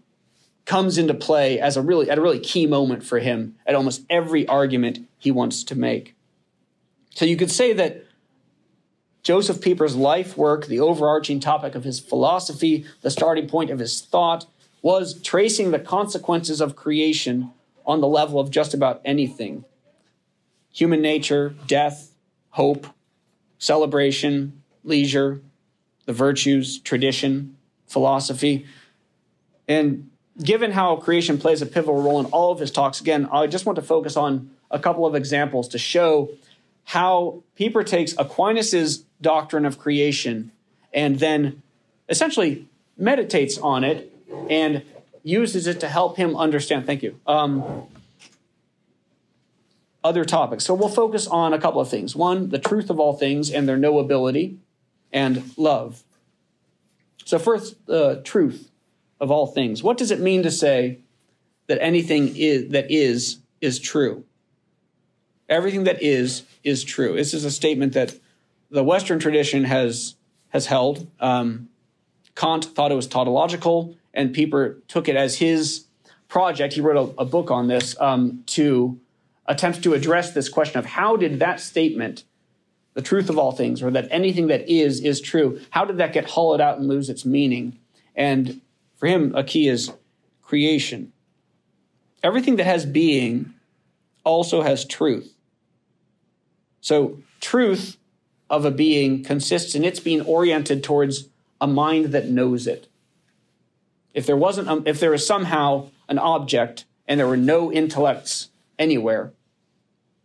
comes 0.65 0.99
into 0.99 1.15
play 1.15 1.61
as 1.61 1.77
a 1.77 1.83
really 1.83 2.11
at 2.11 2.19
a 2.19 2.21
really 2.21 2.41
key 2.41 2.67
moment 2.67 3.05
for 3.05 3.19
him 3.19 3.55
at 3.67 3.75
almost 3.75 4.03
every 4.11 4.47
argument 4.49 5.07
he 5.19 5.31
wants 5.31 5.63
to 5.65 5.75
make. 5.75 6.15
So 7.15 7.25
you 7.25 7.37
could 7.37 7.51
say 7.51 7.73
that 7.75 8.05
Joseph 9.23 9.61
Pieper's 9.61 9.97
life 9.97 10.37
work, 10.37 10.67
the 10.67 10.81
overarching 10.81 11.41
topic 11.41 11.75
of 11.75 11.85
his 11.85 12.01
philosophy, 12.01 12.85
the 13.01 13.11
starting 13.11 13.49
point 13.49 13.71
of 13.71 13.79
his 13.79 14.01
thought, 14.03 14.47
was 14.83 15.21
tracing 15.23 15.71
the 15.71 15.79
consequences 15.79 16.61
of 16.61 16.77
creation 16.77 17.51
on 17.87 18.01
the 18.01 18.09
level 18.09 18.41
of 18.41 18.51
just 18.51 18.75
about 18.75 19.01
anything 19.05 19.65
human 20.71 21.01
nature, 21.01 21.55
death, 21.69 22.13
hope, 22.51 22.89
celebration, 23.59 24.61
leisure, 24.83 25.41
the 26.05 26.13
virtues, 26.13 26.81
tradition, 26.81 27.57
philosophy. 27.87 28.67
And 29.69 30.11
given 30.43 30.73
how 30.73 30.97
creation 30.97 31.39
plays 31.39 31.63
a 31.63 31.67
pivotal 31.67 32.03
role 32.03 32.19
in 32.19 32.27
all 32.27 32.51
of 32.51 32.59
his 32.59 32.73
talks, 32.73 33.01
again, 33.01 33.29
I 33.31 33.47
just 33.47 33.67
want 33.67 33.77
to 33.77 33.83
focus 33.83 34.17
on 34.17 34.51
a 34.71 34.79
couple 34.79 35.07
of 35.07 35.15
examples 35.15 35.69
to 35.69 35.79
show 35.79 36.31
how 36.85 37.43
Pieper 37.55 37.85
takes 37.85 38.15
Aquinas' 38.19 39.05
doctrine 39.21 39.65
of 39.65 39.79
creation 39.79 40.51
and 40.93 41.19
then 41.19 41.63
essentially 42.09 42.67
meditates 42.97 43.59
on 43.59 43.85
it 43.85 44.13
and 44.51 44.83
uses 45.25 45.67
it 45.67 45.81
to 45.81 45.89
help 45.89 46.17
him 46.17 46.37
understand. 46.37 46.87
Thank 46.87 47.03
you. 47.03 47.19
Um, 47.27 47.89
other 50.05 50.25
topics. 50.25 50.65
So 50.65 50.75
we'll 50.75 50.91
focus 50.91 51.27
on 51.27 51.55
a 51.55 51.59
couple 51.59 51.81
of 51.81 51.89
things. 51.89 52.15
One, 52.15 52.51
the 52.51 52.59
truth 52.59 52.91
of 52.91 53.01
all 53.01 53.15
things 53.15 53.51
and 53.51 53.67
their 53.67 53.79
knowability 53.79 54.59
and 55.13 55.51
love. 55.57 56.05
So, 57.25 57.39
first, 57.39 57.87
the 57.87 58.21
truth 58.23 58.71
of 59.19 59.31
all 59.31 59.47
things. 59.47 59.83
What 59.83 59.97
does 59.97 60.11
it 60.11 60.21
mean 60.21 60.43
to 60.43 60.51
say 60.51 60.99
that 61.69 61.79
anything 61.81 62.37
is, 62.37 62.71
that 62.73 62.91
is 62.91 63.39
is 63.63 63.79
true? 63.79 64.25
Everything 65.49 65.85
that 65.85 66.03
is 66.03 66.43
is 66.63 66.85
true. 66.85 67.17
This 67.17 67.33
is 67.33 67.45
a 67.45 67.51
statement 67.51 67.95
that 67.95 68.15
the 68.71 68.85
Western 68.85 69.19
tradition 69.19 69.65
has 69.65 70.17
has 70.49 70.67
held. 70.67 71.07
Um, 71.19 71.71
Kant 72.35 72.65
thought 72.65 72.93
it 72.93 72.97
was 72.97 73.07
tautological, 73.07 73.97
and 74.15 74.33
Pieper 74.33 74.83
took 74.89 75.09
it 75.09 75.17
as 75.17 75.37
his 75.37 75.85
project. 76.29 76.73
He 76.75 76.81
wrote 76.81 77.15
a, 77.19 77.23
a 77.23 77.25
book 77.25 77.51
on 77.51 77.69
this 77.69 78.01
um, 78.01 78.43
to 78.47 78.99
attempt 79.47 79.83
to 79.83 79.93
address 79.93 80.33
this 80.33 80.49
question 80.49 80.79
of 80.79 80.87
how 80.87 81.17
did 81.17 81.41
that 81.41 81.61
statement 81.61 82.25
the 82.95 83.03
truth 83.03 83.29
of 83.29 83.39
all 83.39 83.53
things, 83.53 83.83
or 83.83 83.91
that 83.91 84.09
anything 84.11 84.47
that 84.47 84.69
is, 84.69 85.01
is 85.01 85.21
true. 85.21 85.61
How 85.71 85.85
did 85.85 85.99
that 85.99 86.13
get 86.13 86.31
hollowed 86.31 86.61
out 86.61 86.79
and 86.79 86.89
lose 86.89 87.11
its 87.11 87.25
meaning? 87.25 87.79
And 88.15 88.61
for 88.97 89.09
him, 89.09 89.35
a 89.35 89.43
key 89.43 89.69
is 89.69 89.93
creation. 90.43 91.13
Everything 92.23 92.57
that 92.57 92.65
has 92.65 92.87
being 92.87 93.53
also 94.23 94.63
has 94.63 94.85
truth. 94.85 95.35
So, 96.81 97.19
truth 97.41 97.97
of 98.49 98.65
a 98.65 98.71
being 98.71 99.25
consists 99.25 99.75
in 99.75 99.85
its 99.85 99.99
being 99.99 100.21
oriented 100.23 100.85
towards 100.85 101.29
a 101.61 101.67
mind 101.67 102.07
that 102.07 102.29
knows 102.29 102.67
it. 102.67 102.87
If 104.15 104.27
there 104.27 104.37
wasn't, 104.37 104.69
um, 104.69 104.85
if 104.87 105.01
there 105.01 105.13
is 105.13 105.27
somehow 105.27 105.89
an 106.09 106.19
object 106.19 106.85
and 107.07 107.19
there 107.21 107.27
were 107.27 107.37
no 107.37 107.73
intellects 107.73 108.49
anywhere, 108.79 109.33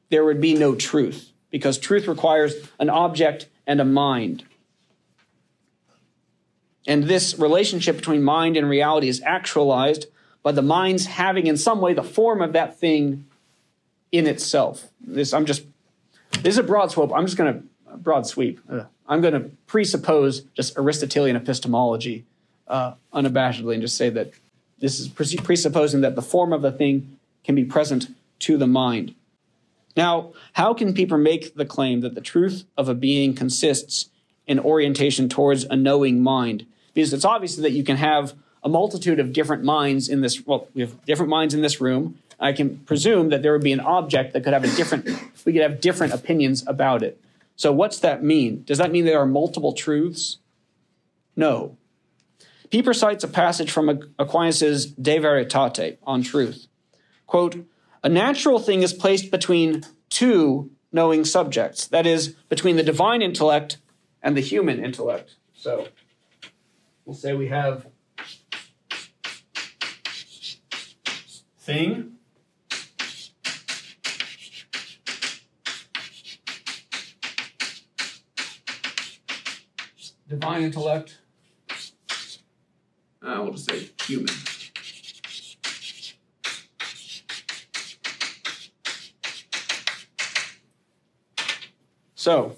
there 0.09 0.23
would 0.23 0.39
be 0.39 0.53
no 0.53 0.75
truth 0.75 1.33
because 1.49 1.77
truth 1.77 2.07
requires 2.07 2.53
an 2.79 2.89
object 2.89 3.47
and 3.65 3.81
a 3.81 3.85
mind. 3.85 4.43
And 6.87 7.03
this 7.03 7.37
relationship 7.37 7.97
between 7.97 8.23
mind 8.23 8.57
and 8.57 8.69
reality 8.69 9.09
is 9.09 9.21
actualized 9.23 10.07
by 10.41 10.51
the 10.51 10.61
mind's 10.61 11.05
having, 11.05 11.47
in 11.47 11.57
some 11.57 11.81
way, 11.81 11.93
the 11.93 12.03
form 12.03 12.41
of 12.41 12.53
that 12.53 12.79
thing 12.79 13.25
in 14.11 14.25
itself. 14.25 14.87
This, 15.01 15.33
I'm 15.33 15.45
just, 15.45 15.63
this 16.41 16.55
is 16.55 16.57
a 16.57 16.63
broad 16.63 16.91
sweep. 16.91 17.11
I'm 17.13 17.25
just 17.25 17.37
going 17.37 17.53
to, 17.53 17.97
broad 17.97 18.25
sweep. 18.25 18.59
I'm 19.07 19.21
going 19.21 19.33
to 19.33 19.51
presuppose 19.67 20.41
just 20.55 20.77
Aristotelian 20.77 21.35
epistemology 21.35 22.25
uh, 22.69 22.93
unabashedly 23.13 23.73
and 23.73 23.81
just 23.81 23.97
say 23.97 24.09
that 24.09 24.31
this 24.79 24.99
is 24.99 25.07
presupposing 25.07 26.01
that 26.01 26.15
the 26.15 26.21
form 26.21 26.53
of 26.53 26.61
the 26.61 26.71
thing 26.71 27.19
can 27.43 27.55
be 27.55 27.65
present 27.65 28.07
to 28.39 28.57
the 28.57 28.67
mind. 28.67 29.15
Now, 29.97 30.33
how 30.53 30.73
can 30.73 30.93
Pieper 30.93 31.17
make 31.17 31.55
the 31.55 31.65
claim 31.65 32.01
that 32.01 32.15
the 32.15 32.21
truth 32.21 32.63
of 32.77 32.87
a 32.87 32.93
being 32.93 33.33
consists 33.33 34.09
in 34.47 34.59
orientation 34.59 35.27
towards 35.27 35.65
a 35.65 35.75
knowing 35.75 36.21
mind? 36.23 36.65
Because 36.93 37.11
it's 37.11 37.25
obvious 37.25 37.55
that 37.57 37.71
you 37.71 37.83
can 37.83 37.97
have 37.97 38.33
a 38.63 38.69
multitude 38.69 39.19
of 39.19 39.33
different 39.33 39.63
minds 39.63 40.07
in 40.09 40.21
this, 40.21 40.45
well, 40.45 40.67
we 40.73 40.81
have 40.81 41.05
different 41.05 41.29
minds 41.29 41.53
in 41.53 41.61
this 41.61 41.81
room. 41.81 42.17
I 42.39 42.53
can 42.53 42.77
presume 42.77 43.29
that 43.29 43.41
there 43.41 43.51
would 43.51 43.63
be 43.63 43.73
an 43.73 43.79
object 43.79 44.33
that 44.33 44.43
could 44.43 44.53
have 44.53 44.63
a 44.63 44.75
different, 44.75 45.05
we 45.45 45.53
could 45.53 45.61
have 45.61 45.81
different 45.81 46.13
opinions 46.13 46.63
about 46.67 47.03
it. 47.03 47.19
So 47.55 47.73
what's 47.73 47.99
that 47.99 48.23
mean? 48.23 48.63
Does 48.63 48.77
that 48.77 48.91
mean 48.91 49.05
there 49.05 49.19
are 49.19 49.25
multiple 49.25 49.73
truths? 49.73 50.37
No. 51.35 51.75
Pieper 52.69 52.93
cites 52.93 53.23
a 53.23 53.27
passage 53.27 53.71
from 53.71 54.13
Aquinas' 54.19 54.85
De 54.85 55.17
Veritate 55.17 55.97
on 56.03 56.21
truth. 56.21 56.67
Quote, 57.25 57.65
a 58.03 58.09
natural 58.09 58.59
thing 58.59 58.83
is 58.83 58.93
placed 58.93 59.31
between 59.31 59.83
two 60.09 60.71
knowing 60.91 61.25
subjects, 61.25 61.87
that 61.87 62.05
is, 62.05 62.29
between 62.47 62.75
the 62.75 62.83
divine 62.83 63.21
intellect 63.21 63.77
and 64.21 64.37
the 64.37 64.41
human 64.41 64.83
intellect. 64.83 65.35
So 65.53 65.87
we'll 67.05 67.15
say 67.15 67.33
we 67.33 67.47
have 67.47 67.87
thing 71.59 72.13
divine 80.27 80.63
intellect 80.63 81.18
uh, 83.21 83.39
we'll 83.43 83.51
just 83.51 83.69
say 83.69 83.89
human. 84.05 84.33
So, 92.15 92.55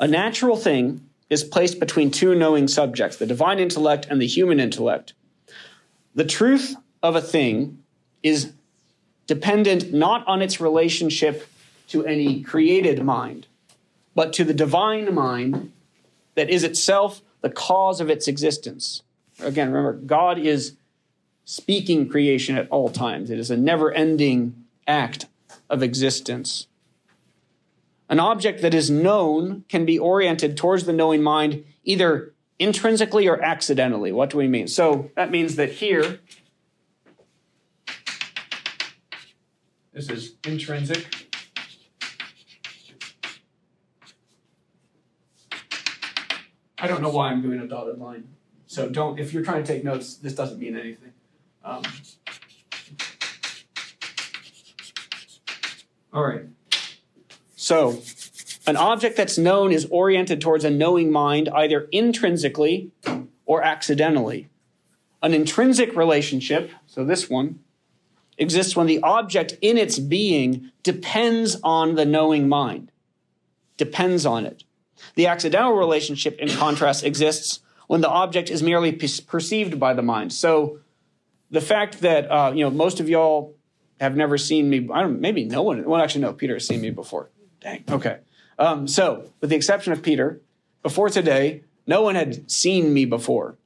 a 0.00 0.06
natural 0.06 0.56
thing 0.56 1.08
is 1.30 1.44
placed 1.44 1.80
between 1.80 2.10
two 2.10 2.34
knowing 2.34 2.68
subjects, 2.68 3.16
the 3.16 3.26
divine 3.26 3.58
intellect 3.58 4.06
and 4.08 4.20
the 4.20 4.26
human 4.26 4.60
intellect. 4.60 5.12
The 6.14 6.24
truth 6.24 6.76
of 7.02 7.16
a 7.16 7.20
thing 7.20 7.82
is 8.22 8.52
dependent 9.26 9.92
not 9.92 10.26
on 10.26 10.42
its 10.42 10.60
relationship 10.60 11.48
to 11.88 12.04
any 12.06 12.42
created 12.42 13.04
mind, 13.04 13.46
but 14.14 14.32
to 14.34 14.44
the 14.44 14.54
divine 14.54 15.14
mind 15.14 15.72
that 16.34 16.50
is 16.50 16.64
itself 16.64 17.20
the 17.40 17.50
cause 17.50 18.00
of 18.00 18.10
its 18.10 18.28
existence. 18.28 19.02
Again, 19.40 19.72
remember, 19.72 19.94
God 19.94 20.38
is 20.38 20.76
speaking 21.44 22.08
creation 22.08 22.58
at 22.58 22.68
all 22.68 22.90
times, 22.90 23.30
it 23.30 23.38
is 23.38 23.50
a 23.50 23.56
never 23.56 23.92
ending 23.92 24.64
act 24.86 25.26
of 25.70 25.82
existence. 25.82 26.66
An 28.08 28.20
object 28.20 28.62
that 28.62 28.74
is 28.74 28.90
known 28.90 29.64
can 29.68 29.84
be 29.84 29.98
oriented 29.98 30.56
towards 30.56 30.84
the 30.84 30.92
knowing 30.92 31.22
mind 31.22 31.64
either 31.84 32.34
intrinsically 32.58 33.28
or 33.28 33.40
accidentally. 33.42 34.12
What 34.12 34.30
do 34.30 34.38
we 34.38 34.48
mean? 34.48 34.66
So 34.66 35.10
that 35.14 35.30
means 35.30 35.56
that 35.56 35.72
here, 35.72 36.20
this 39.92 40.08
is 40.08 40.34
intrinsic. 40.44 41.27
I 46.80 46.86
don't 46.86 47.02
know 47.02 47.10
why 47.10 47.30
I'm 47.30 47.42
doing 47.42 47.60
a 47.60 47.66
dotted 47.66 47.98
line. 47.98 48.28
So 48.66 48.88
don't, 48.88 49.18
if 49.18 49.32
you're 49.32 49.44
trying 49.44 49.64
to 49.64 49.72
take 49.72 49.82
notes, 49.82 50.16
this 50.16 50.34
doesn't 50.34 50.58
mean 50.58 50.76
anything. 50.76 51.12
Um, 51.64 51.82
all 56.12 56.24
right. 56.24 56.44
So, 57.56 58.00
an 58.66 58.76
object 58.76 59.16
that's 59.16 59.38
known 59.38 59.72
is 59.72 59.86
oriented 59.90 60.40
towards 60.40 60.64
a 60.64 60.70
knowing 60.70 61.10
mind 61.10 61.48
either 61.48 61.88
intrinsically 61.90 62.92
or 63.46 63.62
accidentally. 63.62 64.48
An 65.22 65.34
intrinsic 65.34 65.96
relationship, 65.96 66.70
so 66.86 67.04
this 67.04 67.28
one, 67.28 67.60
exists 68.36 68.76
when 68.76 68.86
the 68.86 69.00
object 69.02 69.56
in 69.60 69.76
its 69.76 69.98
being 69.98 70.70
depends 70.82 71.56
on 71.64 71.96
the 71.96 72.04
knowing 72.04 72.48
mind, 72.48 72.92
depends 73.76 74.24
on 74.24 74.46
it. 74.46 74.62
The 75.14 75.26
accidental 75.26 75.72
relationship, 75.72 76.38
in 76.38 76.48
contrast, 76.48 77.04
exists 77.04 77.60
when 77.86 78.00
the 78.00 78.08
object 78.08 78.50
is 78.50 78.62
merely 78.62 78.92
perceived 78.92 79.80
by 79.80 79.94
the 79.94 80.02
mind. 80.02 80.32
So 80.32 80.80
the 81.50 81.60
fact 81.60 82.00
that 82.00 82.30
uh, 82.30 82.52
you 82.54 82.64
know 82.64 82.70
most 82.70 83.00
of 83.00 83.08
y'all 83.08 83.54
have 84.00 84.16
never 84.16 84.38
seen 84.38 84.70
me, 84.70 84.88
I 84.92 85.02
don't, 85.02 85.20
maybe 85.20 85.44
no 85.44 85.62
one. 85.62 85.84
Well, 85.84 86.00
actually, 86.00 86.20
no. 86.22 86.32
Peter 86.32 86.54
has 86.54 86.66
seen 86.66 86.80
me 86.80 86.90
before. 86.90 87.30
Dang. 87.60 87.84
Okay. 87.88 88.18
Um, 88.58 88.86
so, 88.86 89.30
with 89.40 89.50
the 89.50 89.56
exception 89.56 89.92
of 89.92 90.02
Peter, 90.02 90.40
before 90.82 91.08
today, 91.08 91.64
no 91.86 92.02
one 92.02 92.14
had 92.14 92.50
seen 92.50 92.92
me 92.92 93.04
before. 93.04 93.56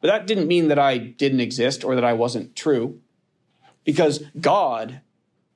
But 0.00 0.08
that 0.08 0.26
didn't 0.26 0.48
mean 0.48 0.68
that 0.68 0.78
I 0.78 0.98
didn't 0.98 1.40
exist 1.40 1.84
or 1.84 1.94
that 1.94 2.04
I 2.04 2.12
wasn't 2.12 2.56
true, 2.56 3.00
because 3.84 4.24
God 4.40 5.00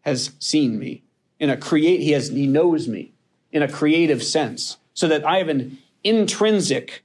has 0.03 0.33
seen 0.39 0.79
me 0.79 1.03
in 1.39 1.51
a 1.51 1.57
create. 1.57 2.01
He 2.01 2.13
has. 2.13 2.29
He 2.29 2.47
knows 2.47 2.89
me 2.89 3.13
in 3.53 3.63
a 3.63 3.69
creative 3.69 4.23
sense 4.23 4.77
so 4.95 5.09
that 5.09 5.25
I 5.25 5.39
have 5.39 5.49
an 5.49 5.79
intrinsic 6.05 7.03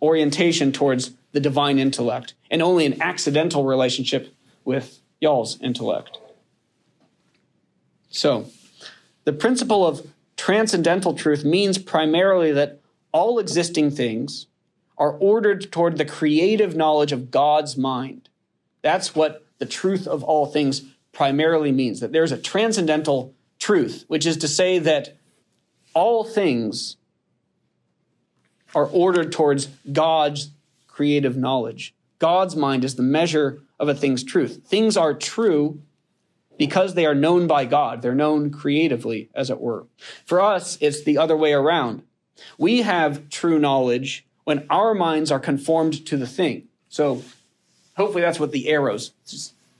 orientation 0.00 0.72
towards 0.72 1.12
the 1.32 1.40
divine 1.40 1.78
intellect 1.78 2.34
and 2.50 2.62
only 2.62 2.86
an 2.86 3.00
accidental 3.00 3.64
relationship 3.64 4.34
with 4.64 5.00
y'all's 5.20 5.60
intellect. 5.60 6.18
So, 8.08 8.46
the 9.24 9.32
principle 9.32 9.86
of 9.86 10.06
transcendental 10.36 11.14
truth 11.14 11.44
means 11.44 11.78
primarily 11.78 12.52
that 12.52 12.80
all 13.12 13.38
existing 13.38 13.90
things 13.90 14.46
are 14.98 15.12
ordered 15.12 15.70
toward 15.72 15.98
the 15.98 16.04
creative 16.04 16.76
knowledge 16.76 17.12
of 17.12 17.30
God's 17.30 17.76
mind. 17.76 18.28
That's 18.82 19.14
what 19.14 19.44
the 19.58 19.66
truth 19.66 20.06
of 20.06 20.22
all 20.22 20.46
things 20.46 20.82
primarily 21.12 21.72
means 21.72 22.00
that 22.00 22.12
there's 22.12 22.32
a 22.32 22.38
transcendental 22.38 23.34
truth, 23.58 24.04
which 24.08 24.26
is 24.26 24.36
to 24.38 24.48
say 24.48 24.78
that 24.78 25.16
all 25.96 26.24
things 26.24 26.98
are 28.74 28.84
ordered 28.84 29.32
towards 29.32 29.68
God's 29.90 30.50
creative 30.86 31.38
knowledge. 31.38 31.94
God's 32.18 32.54
mind 32.54 32.84
is 32.84 32.96
the 32.96 33.02
measure 33.02 33.62
of 33.80 33.88
a 33.88 33.94
thing's 33.94 34.22
truth. 34.22 34.60
Things 34.66 34.98
are 34.98 35.14
true 35.14 35.80
because 36.58 36.92
they 36.92 37.06
are 37.06 37.14
known 37.14 37.46
by 37.46 37.64
God. 37.64 38.02
They're 38.02 38.14
known 38.14 38.50
creatively, 38.50 39.30
as 39.34 39.48
it 39.48 39.58
were. 39.58 39.86
For 40.26 40.38
us, 40.38 40.76
it's 40.82 41.02
the 41.02 41.16
other 41.16 41.36
way 41.36 41.54
around. 41.54 42.02
We 42.58 42.82
have 42.82 43.30
true 43.30 43.58
knowledge 43.58 44.26
when 44.44 44.66
our 44.68 44.92
minds 44.92 45.32
are 45.32 45.40
conformed 45.40 46.04
to 46.06 46.18
the 46.18 46.26
thing. 46.26 46.68
So 46.90 47.22
hopefully 47.96 48.20
that's 48.20 48.38
what 48.38 48.52
the 48.52 48.68
arrows 48.68 49.12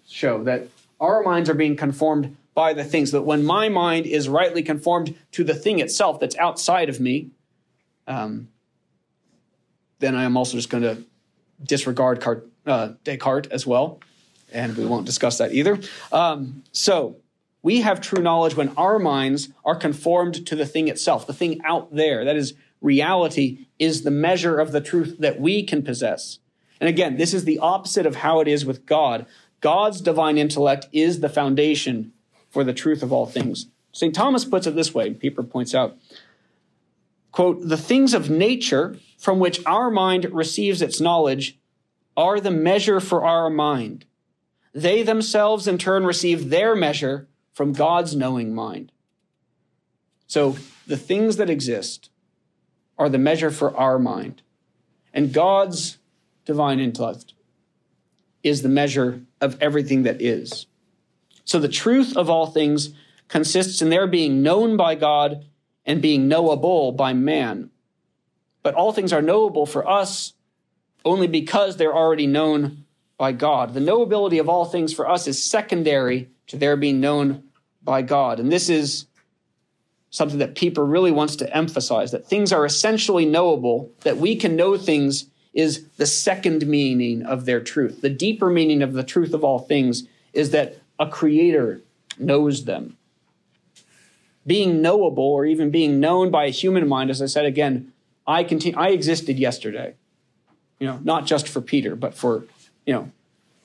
show, 0.09 0.42
that 0.44 0.68
our 0.98 1.22
minds 1.22 1.50
are 1.50 1.55
being 1.55 1.76
conformed 1.76 2.38
by 2.57 2.73
the 2.73 2.83
things. 2.83 3.12
That 3.12 3.23
when 3.23 3.45
my 3.45 3.69
mind 3.69 4.07
is 4.07 4.29
rightly 4.29 4.64
conformed 4.64 5.14
to 5.33 5.45
the 5.45 5.55
thing 5.55 5.79
itself 5.79 6.19
that's 6.19 6.37
outside 6.38 6.88
of 6.88 6.99
me, 6.99 7.31
um, 8.09 8.49
then 10.01 10.16
I 10.16 10.25
am 10.25 10.37
also 10.37 10.57
just 10.57 10.71
going 10.71 10.83
to 10.83 11.05
disregard 11.62 12.25
uh, 12.66 12.95
Descartes 13.05 13.49
as 13.53 13.66
well, 13.66 14.01
and 14.53 14.77
we 14.77 14.87
won't 14.87 15.07
discuss 15.07 15.38
that 15.38 15.53
either. 15.53 15.79
Um, 16.11 16.64
so 16.73 17.16
we 17.62 17.83
have 17.83 18.01
true 18.01 18.23
knowledge 18.23 18.57
when 18.57 18.71
our 18.77 18.99
minds 18.99 19.51
are 19.64 19.77
conformed 19.77 20.47
to 20.47 20.57
the 20.57 20.66
thing 20.66 20.88
itself, 20.88 21.27
the 21.27 21.35
thing 21.35 21.61
out 21.64 21.95
there. 21.95 22.25
That 22.25 22.37
is, 22.37 22.55
reality 22.81 23.66
is 23.79 24.03
the 24.03 24.11
measure 24.11 24.59
of 24.59 24.73
the 24.73 24.81
truth 24.81 25.16
that 25.19 25.40
we 25.40 25.62
can 25.62 25.83
possess. 25.83 26.38
And 26.81 26.88
again, 26.88 27.16
this 27.16 27.35
is 27.35 27.45
the 27.45 27.59
opposite 27.59 28.07
of 28.07 28.16
how 28.16 28.40
it 28.40 28.49
is 28.49 28.64
with 28.64 28.87
God. 28.87 29.27
God's 29.61 30.01
divine 30.01 30.38
intellect 30.38 30.87
is 30.92 31.21
the 31.21 31.29
foundation 31.29 32.12
for 32.51 32.65
the 32.65 32.73
truth 32.73 33.03
of 33.03 33.13
all 33.13 33.27
things. 33.27 33.67
St. 33.93 34.15
Thomas 34.15 34.45
puts 34.45 34.67
it 34.67 34.75
this 34.75 34.95
way, 34.95 35.15
Pieper 35.15 35.43
points 35.43 35.75
out, 35.75 35.97
quote, 37.33 37.67
the 37.67 37.77
things 37.77 38.15
of 38.15 38.31
nature 38.31 38.99
from 39.19 39.39
which 39.39 39.65
our 39.67 39.91
mind 39.91 40.27
receives 40.33 40.83
its 40.83 41.01
knowledge 41.01 41.59
are 42.17 42.41
the 42.41 42.51
measure 42.51 43.01
for 43.01 43.25
our 43.25 43.51
mind. 43.51 44.05
They 44.75 45.03
themselves 45.03 45.67
in 45.67 45.79
turn 45.79 46.05
receive 46.05 46.51
their 46.51 46.77
measure 46.77 47.29
from 47.55 47.73
God's 47.73 48.15
knowing 48.15 48.55
mind. 48.55 48.93
So 50.27 50.57
the 50.87 50.97
things 50.97 51.37
that 51.37 51.51
exist 51.51 52.11
are 52.99 53.09
the 53.09 53.19
measure 53.19 53.51
for 53.51 53.75
our 53.77 53.99
mind. 53.99 54.43
And 55.15 55.33
God's 55.33 55.99
divine 56.45 56.81
intellect 56.81 57.33
is 58.43 58.63
the 58.63 58.69
measure 58.69 59.23
of 59.41 59.61
everything 59.61 60.03
that 60.03 60.21
is. 60.21 60.67
So 61.47 61.59
the 61.59 61.69
truth 61.69 62.17
of 62.17 62.29
all 62.29 62.47
things 62.47 62.91
consists 63.29 63.81
in 63.81 63.89
their 63.89 64.07
being 64.07 64.43
known 64.43 64.77
by 64.77 64.95
God 64.97 65.47
and 65.87 66.03
being 66.03 66.29
knowable 66.29 66.93
by 66.93 67.15
man. 67.15 67.71
But 68.63 68.75
all 68.75 68.93
things 68.93 69.13
are 69.13 69.23
knowable 69.23 69.65
for 69.65 69.89
us 69.89 70.35
only 71.05 71.29
because 71.29 71.77
they're 71.77 71.95
already 71.95 72.27
known 72.27 72.85
by 73.17 73.33
God. 73.33 73.75
The 73.75 73.81
knowability 73.81 74.41
of 74.41 74.49
all 74.49 74.65
things 74.65 74.93
for 74.93 75.09
us 75.09 75.27
is 75.27 75.43
secondary 75.43 76.29
to 76.49 76.57
their 76.57 76.77
being 76.77 77.01
known 77.01 77.45
by 77.83 78.03
God. 78.03 78.41
And 78.41 78.51
this 78.51 78.69
is 78.69 79.07
something 80.11 80.41
that 80.41 80.57
Pieper 80.57 80.85
really 80.85 81.13
wants 81.13 81.37
to 81.37 81.57
emphasize 81.57 82.11
that 82.11 82.27
things 82.27 82.53
are 82.53 82.67
essentially 82.67 83.25
knowable, 83.25 83.93
that 84.01 84.17
we 84.17 84.35
can 84.35 84.57
know 84.57 84.77
things 84.77 85.31
is 85.55 85.87
the 85.97 86.07
second 86.07 86.67
meaning 86.67 87.23
of 87.23 87.45
their 87.45 87.61
truth. 87.61 88.01
The 88.03 88.11
deeper 88.11 88.51
meaning 88.51 88.83
of 88.83 88.95
the 88.95 89.05
truth 89.05 89.33
of 89.33 89.45
all 89.45 89.61
things 89.61 90.09
is 90.33 90.51
that 90.51 90.77
a 90.99 91.07
creator 91.07 91.83
knows 92.19 92.65
them. 92.65 92.97
Being 94.47 94.81
knowable 94.81 95.25
or 95.25 95.45
even 95.45 95.71
being 95.71 95.99
known 95.99 96.31
by 96.31 96.45
a 96.45 96.51
human 96.51 96.89
mind, 96.89 97.11
as 97.11 97.21
I 97.21 97.27
said 97.27 97.47
again, 97.47 97.93
I 98.27 98.45
continue, 98.45 98.79
I 98.79 98.89
existed 98.89 99.39
yesterday. 99.39 99.95
You 100.79 100.87
know, 100.87 101.01
not 101.03 101.27
just 101.27 101.49
for 101.49 101.61
Peter, 101.61 101.97
but 101.97 102.15
for, 102.15 102.45
you 102.85 102.95
know, 102.95 103.11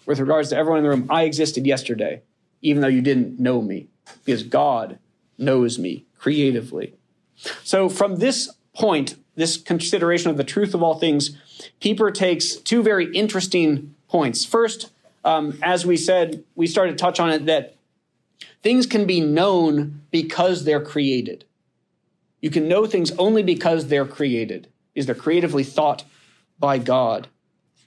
with 0.05 0.19
regards 0.19 0.49
to 0.49 0.57
everyone 0.57 0.79
in 0.79 0.83
the 0.83 0.89
room, 0.89 1.07
I 1.09 1.23
existed 1.23 1.67
yesterday, 1.67 2.21
even 2.61 2.81
though 2.81 2.87
you 2.87 3.01
didn't 3.01 3.39
know 3.39 3.61
me, 3.61 3.87
because 4.25 4.43
God 4.43 4.97
knows 5.37 5.77
me 5.77 6.05
creatively. 6.17 6.93
So 7.63 7.89
from 7.89 8.17
this 8.17 8.49
point, 8.73 9.15
this 9.35 9.57
consideration 9.57 10.29
of 10.29 10.37
the 10.37 10.43
truth 10.43 10.73
of 10.73 10.81
all 10.81 10.95
things, 10.95 11.37
Pieper 11.79 12.11
takes 12.11 12.55
two 12.55 12.81
very 12.81 13.11
interesting 13.13 13.95
points. 14.07 14.45
First, 14.45 14.91
um, 15.23 15.57
as 15.61 15.85
we 15.85 15.97
said, 15.97 16.43
we 16.55 16.67
started 16.67 16.97
to 16.97 16.97
touch 16.97 17.19
on 17.19 17.29
it 17.29 17.45
that 17.45 17.75
things 18.63 18.85
can 18.85 19.05
be 19.05 19.21
known 19.21 20.01
because 20.11 20.63
they're 20.63 20.83
created. 20.83 21.45
You 22.41 22.49
can 22.49 22.67
know 22.67 22.85
things 22.85 23.11
only 23.11 23.43
because 23.43 23.87
they're 23.87 24.05
created, 24.05 24.67
is 24.95 25.05
they're 25.05 25.15
creatively 25.15 25.63
thought 25.63 26.03
by 26.59 26.79
God. 26.79 27.27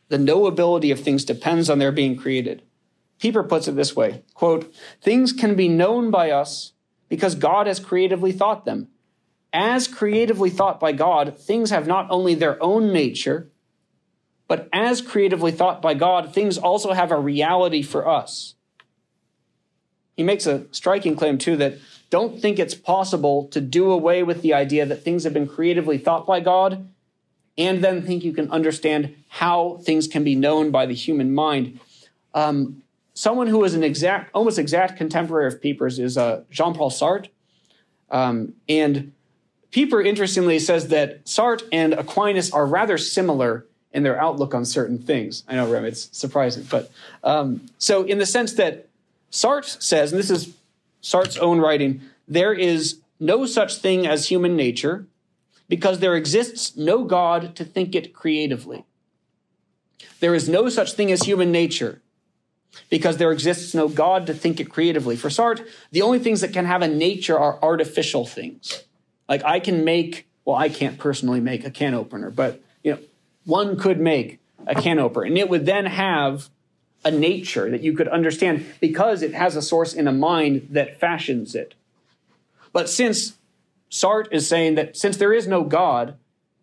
The 0.09 0.19
knowability 0.19 0.93
of 0.93 1.01
things 1.01 1.25
depends 1.25 1.69
on 1.69 1.79
their 1.79 1.93
being 1.93 2.17
created. 2.17 2.63
Pieper 3.19 3.43
puts 3.43 3.69
it 3.69 3.77
this 3.77 3.97
way 3.97 4.23
quote, 4.35 4.73
Things 5.01 5.33
can 5.33 5.55
be 5.55 5.69
known 5.69 6.11
by 6.11 6.31
us 6.31 6.73
because 7.09 7.35
God 7.35 7.67
has 7.67 7.81
creatively 7.81 8.33
thought 8.33 8.65
them. 8.65 8.89
As 9.53 9.87
creatively 9.87 10.51
thought 10.51 10.81
by 10.81 10.93
God, 10.93 11.39
things 11.39 11.71
have 11.71 11.87
not 11.87 12.09
only 12.11 12.35
their 12.35 12.61
own 12.63 12.93
nature, 12.93 13.51
but 14.55 14.69
as 14.73 15.01
creatively 15.01 15.51
thought 15.51 15.83
by 15.83 15.95
God, 15.95 16.33
things 16.33 16.59
also 16.59 16.93
have 16.93 17.11
a 17.11 17.19
reality 17.19 17.83
for 17.83 18.07
us. 18.07 18.55
He 20.17 20.23
makes 20.23 20.47
a 20.47 20.67
striking 20.71 21.17
claim, 21.17 21.39
too, 21.39 21.57
that 21.57 21.79
don't 22.09 22.41
think 22.41 22.61
it's 22.61 22.77
possible 22.77 23.49
to 23.49 23.61
do 23.61 23.91
away 23.91 24.23
with 24.23 24.43
the 24.43 24.55
idea 24.55 24.87
that 24.87 25.03
things 25.03 25.25
have 25.25 25.35
been 25.35 25.49
creatively 25.49 25.99
thought 25.99 26.25
by 26.25 26.39
God 26.39 26.89
and 27.59 27.83
then 27.83 28.03
think 28.03 28.23
you 28.23 28.33
can 28.33 28.49
understand 28.53 29.17
how 29.27 29.81
things 29.83 30.07
can 30.07 30.23
be 30.23 30.37
known 30.37 30.71
by 30.71 30.87
the 30.87 30.95
human 30.95 31.35
mind. 31.35 31.81
Um, 32.33 32.85
someone 33.13 33.49
who 33.49 33.65
is 33.65 33.75
an 33.75 33.83
exact, 33.83 34.31
almost 34.35 34.57
exact 34.57 34.97
contemporary 34.97 35.49
of 35.49 35.61
Pieper's 35.61 35.99
is 35.99 36.17
uh, 36.17 36.45
Jean 36.49 36.75
Paul 36.75 36.93
Sartre. 36.93 37.27
Um, 38.09 38.53
and 38.69 39.15
Pieper, 39.73 40.01
interestingly, 40.01 40.61
says 40.61 40.87
that 40.89 41.25
Sartre 41.25 41.67
and 41.73 41.93
Aquinas 41.93 42.53
are 42.53 42.67
rather 42.67 42.97
similar 42.97 43.67
in 43.95 44.03
their 44.03 44.21
outlook 44.21 44.55
on 44.55 44.65
certain 44.65 44.99
things. 44.99 45.45
I 45.49 45.55
know, 45.55 45.71
Rem, 45.71 45.85
it's 45.85 46.11
surprising. 46.13 46.65
But 46.69 46.91
um, 47.23 47.65
so, 47.79 48.03
in 48.03 48.19
the 48.19 48.27
sense 48.27 48.53
that 48.55 48.89
Sartre 49.31 49.81
says, 49.81 50.13
and 50.13 50.19
this 50.19 50.31
is 50.31 50.55
Sartre's 51.03 51.39
own 51.39 51.61
writing, 51.61 52.03
there 52.27 52.53
is 52.53 52.99
no 53.21 53.47
such 53.47 53.77
thing 53.77 54.07
as 54.07 54.29
human 54.29 54.57
nature 54.57 55.07
because 55.69 56.01
there 56.01 56.17
exists 56.17 56.77
no 56.77 57.05
God 57.05 57.55
to 57.57 57.65
think 57.65 57.95
it 57.95 58.13
creatively. 58.13 58.85
There 60.21 60.35
is 60.35 60.49
no 60.49 60.69
such 60.69 60.93
thing 60.93 61.13
as 61.13 61.23
human 61.23 61.53
nature 61.53 62.03
because 62.91 63.19
there 63.19 63.31
exists 63.31 63.75
no 63.75 63.89
God 63.89 64.27
to 64.27 64.35
think 64.35 64.59
it 64.59 64.69
creatively. 64.69 65.15
For 65.15 65.29
Sartre, 65.29 65.67
the 65.93 66.03
only 66.03 66.19
things 66.19 66.41
that 66.41 66.53
can 66.53 66.65
have 66.67 66.83
a 66.83 66.89
nature 66.89 67.39
are 67.39 67.63
artificial 67.63 68.27
things. 68.27 68.83
Like 69.29 69.45
I 69.45 69.61
can 69.61 69.85
make, 69.85 70.27
well, 70.45 70.57
I 70.57 70.69
can't 70.69 70.99
personally 70.99 71.41
make 71.41 71.65
a 71.65 71.71
can 71.71 71.95
opener, 71.95 72.31
but 72.31 72.61
one 73.45 73.79
could 73.79 74.01
make 74.01 74.39
a 74.67 74.75
can 74.75 74.99
opener, 74.99 75.25
and 75.25 75.39
it 75.39 75.49
would 75.49 75.67
then 75.67 75.87
have 75.87 76.49
a 77.05 77.11
nature 77.11 77.71
that 77.71 77.83
you 77.83 77.93
could 77.93 78.09
understand 78.09 78.65
because 78.81 79.23
it 79.23 79.35
has 79.35 79.57
a 79.57 79.63
source 79.63 79.93
in 79.93 80.09
a 80.09 80.13
mind 80.13 80.69
that 80.71 80.99
fashions 80.99 81.55
it. 81.55 81.75
But 82.73 82.89
since 82.89 83.35
Sartre 83.91 84.33
is 84.33 84.49
saying 84.49 84.77
that 84.77 84.97
since 84.97 85.17
there 85.19 85.33
is 85.33 85.47
no 85.47 85.63
God, 85.65 86.17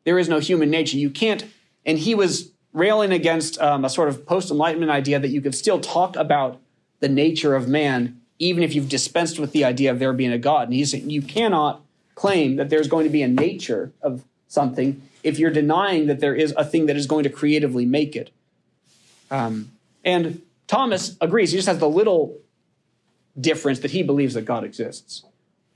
there 0.03 0.17
is 0.17 0.27
no 0.27 0.39
human 0.39 0.69
nature, 0.69 0.97
you 0.97 1.09
can't, 1.09 1.45
and 1.85 1.99
he 1.99 2.15
was 2.15 2.51
railing 2.73 3.11
against 3.11 3.59
um, 3.61 3.85
a 3.85 3.89
sort 3.89 4.09
of 4.09 4.25
post 4.25 4.49
Enlightenment 4.49 4.91
idea 4.91 5.19
that 5.19 5.29
you 5.29 5.41
could 5.41 5.55
still 5.55 5.79
talk 5.79 6.15
about 6.15 6.59
the 6.99 7.09
nature 7.09 7.55
of 7.55 7.67
man, 7.67 8.19
even 8.39 8.63
if 8.63 8.73
you've 8.73 8.89
dispensed 8.89 9.39
with 9.39 9.51
the 9.51 9.63
idea 9.63 9.91
of 9.91 9.99
there 9.99 10.13
being 10.13 10.31
a 10.31 10.37
God. 10.37 10.67
And 10.67 10.73
he's 10.73 10.91
saying 10.91 11.09
you 11.09 11.21
cannot 11.21 11.81
claim 12.15 12.55
that 12.55 12.69
there's 12.69 12.87
going 12.87 13.05
to 13.05 13.11
be 13.11 13.21
a 13.21 13.27
nature 13.27 13.91
of 14.01 14.23
something 14.47 15.01
if 15.23 15.39
you're 15.39 15.51
denying 15.51 16.07
that 16.07 16.19
there 16.19 16.35
is 16.35 16.53
a 16.57 16.65
thing 16.65 16.85
that 16.87 16.95
is 16.95 17.07
going 17.07 17.23
to 17.23 17.29
creatively 17.29 17.85
make 17.85 18.15
it. 18.15 18.31
Um, 19.29 19.71
and 20.03 20.41
Thomas 20.67 21.17
agrees. 21.21 21.51
He 21.51 21.57
just 21.57 21.67
has 21.67 21.79
the 21.79 21.89
little 21.89 22.37
difference 23.39 23.79
that 23.79 23.91
he 23.91 24.03
believes 24.03 24.33
that 24.33 24.45
God 24.45 24.63
exists. 24.63 25.23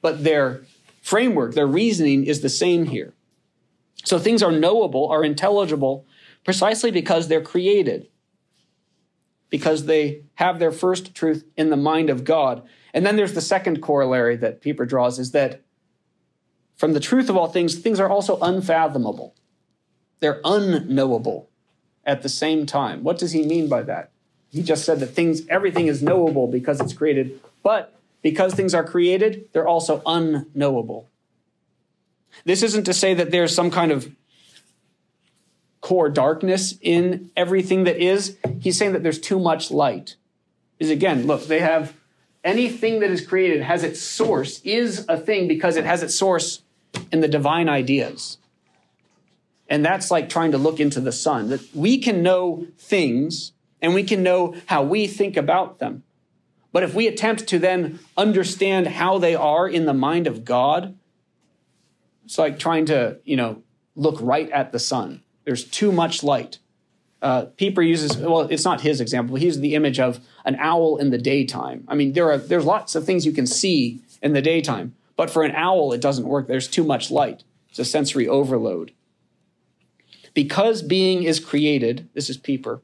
But 0.01 0.23
their 0.23 0.61
framework, 1.01 1.53
their 1.53 1.67
reasoning 1.67 2.25
is 2.25 2.41
the 2.41 2.49
same 2.49 2.85
here. 2.85 3.13
So 4.03 4.19
things 4.19 4.43
are 4.43 4.51
knowable, 4.51 5.07
are 5.09 5.23
intelligible, 5.23 6.05
precisely 6.43 6.91
because 6.91 7.27
they're 7.27 7.41
created, 7.41 8.07
because 9.49 9.85
they 9.85 10.23
have 10.35 10.59
their 10.59 10.71
first 10.71 11.15
truth 11.15 11.43
in 11.57 11.69
the 11.69 11.77
mind 11.77 12.09
of 12.09 12.23
God. 12.23 12.63
And 12.93 13.05
then 13.05 13.15
there's 13.15 13.33
the 13.33 13.41
second 13.41 13.81
corollary 13.81 14.35
that 14.37 14.61
Pieper 14.61 14.85
draws 14.85 15.19
is 15.19 15.31
that 15.31 15.64
from 16.75 16.93
the 16.93 16.99
truth 16.99 17.29
of 17.29 17.37
all 17.37 17.47
things, 17.47 17.75
things 17.75 17.99
are 17.99 18.09
also 18.09 18.37
unfathomable. 18.39 19.35
They're 20.19 20.41
unknowable 20.43 21.49
at 22.05 22.21
the 22.21 22.29
same 22.29 22.65
time. 22.65 23.03
What 23.03 23.17
does 23.17 23.31
he 23.31 23.45
mean 23.45 23.67
by 23.69 23.83
that? 23.83 24.11
He 24.49 24.61
just 24.61 24.85
said 24.85 24.99
that 24.99 25.07
things, 25.07 25.41
everything 25.49 25.87
is 25.87 26.01
knowable 26.01 26.47
because 26.47 26.79
it's 26.79 26.93
created, 26.93 27.39
but 27.63 27.93
because 28.21 28.53
things 28.53 28.73
are 28.73 28.83
created, 28.83 29.49
they're 29.51 29.67
also 29.67 30.01
unknowable. 30.05 31.09
This 32.43 32.63
isn't 32.63 32.85
to 32.85 32.93
say 32.93 33.13
that 33.13 33.31
there's 33.31 33.53
some 33.53 33.71
kind 33.71 33.91
of 33.91 34.13
core 35.81 36.09
darkness 36.09 36.73
in 36.81 37.29
everything 37.35 37.83
that 37.83 37.97
is. 37.97 38.37
He's 38.59 38.77
saying 38.77 38.93
that 38.93 39.03
there's 39.03 39.19
too 39.19 39.39
much 39.39 39.71
light. 39.71 40.15
Is 40.79 40.89
again, 40.89 41.27
look, 41.27 41.45
they 41.45 41.59
have 41.59 41.93
anything 42.43 42.99
that 42.99 43.11
is 43.11 43.25
created 43.25 43.61
has 43.61 43.83
its 43.83 44.01
source, 44.01 44.61
is 44.61 45.05
a 45.07 45.17
thing 45.17 45.47
because 45.47 45.77
it 45.77 45.85
has 45.85 46.03
its 46.03 46.17
source 46.17 46.63
in 47.11 47.21
the 47.21 47.27
divine 47.27 47.69
ideas. 47.69 48.37
And 49.67 49.83
that's 49.83 50.11
like 50.11 50.29
trying 50.29 50.51
to 50.51 50.57
look 50.57 50.79
into 50.79 51.01
the 51.01 51.11
sun. 51.11 51.49
That 51.49 51.61
we 51.73 51.97
can 51.97 52.21
know 52.21 52.67
things 52.77 53.51
and 53.81 53.93
we 53.93 54.03
can 54.03 54.23
know 54.23 54.55
how 54.67 54.83
we 54.83 55.07
think 55.07 55.37
about 55.37 55.79
them. 55.79 56.03
But 56.71 56.83
if 56.83 56.93
we 56.93 57.07
attempt 57.07 57.47
to 57.47 57.59
then 57.59 57.99
understand 58.17 58.87
how 58.87 59.17
they 59.17 59.33
are 59.33 59.67
in 59.67 59.85
the 59.85 59.93
mind 59.93 60.27
of 60.27 60.43
God, 60.43 60.97
it's 62.25 62.37
like 62.37 62.59
trying 62.59 62.85
to, 62.87 63.19
you 63.23 63.37
know, 63.37 63.63
look 63.95 64.17
right 64.19 64.49
at 64.49 64.71
the 64.71 64.79
sun. 64.79 65.21
There's 65.45 65.63
too 65.63 65.91
much 65.91 66.23
light. 66.23 66.59
Uh, 67.21 67.45
Pieper 67.57 67.81
uses, 67.81 68.17
well, 68.17 68.41
it's 68.41 68.65
not 68.65 68.81
his 68.81 68.99
example. 68.99 69.35
He 69.35 69.45
uses 69.45 69.61
the 69.61 69.73
image 69.73 69.99
of 69.99 70.19
an 70.43 70.57
owl 70.59 70.97
in 70.97 71.11
the 71.11 71.17
daytime. 71.17 71.85
I 71.87 71.95
mean, 71.95 72.13
there 72.13 72.29
are 72.29 72.37
there's 72.37 72.65
lots 72.65 72.93
of 72.93 73.05
things 73.05 73.25
you 73.25 73.31
can 73.31 73.47
see 73.47 74.01
in 74.21 74.33
the 74.33 74.41
daytime, 74.41 74.95
but 75.15 75.29
for 75.29 75.43
an 75.43 75.55
owl, 75.55 75.93
it 75.93 76.01
doesn't 76.01 76.27
work. 76.27 76.47
There's 76.47 76.67
too 76.67 76.83
much 76.83 77.11
light. 77.11 77.43
It's 77.69 77.79
a 77.79 77.85
sensory 77.85 78.27
overload. 78.27 78.93
Because 80.33 80.81
being 80.81 81.23
is 81.23 81.39
created, 81.39 82.09
this 82.13 82.29
is 82.29 82.37
Pieper. 82.37 82.81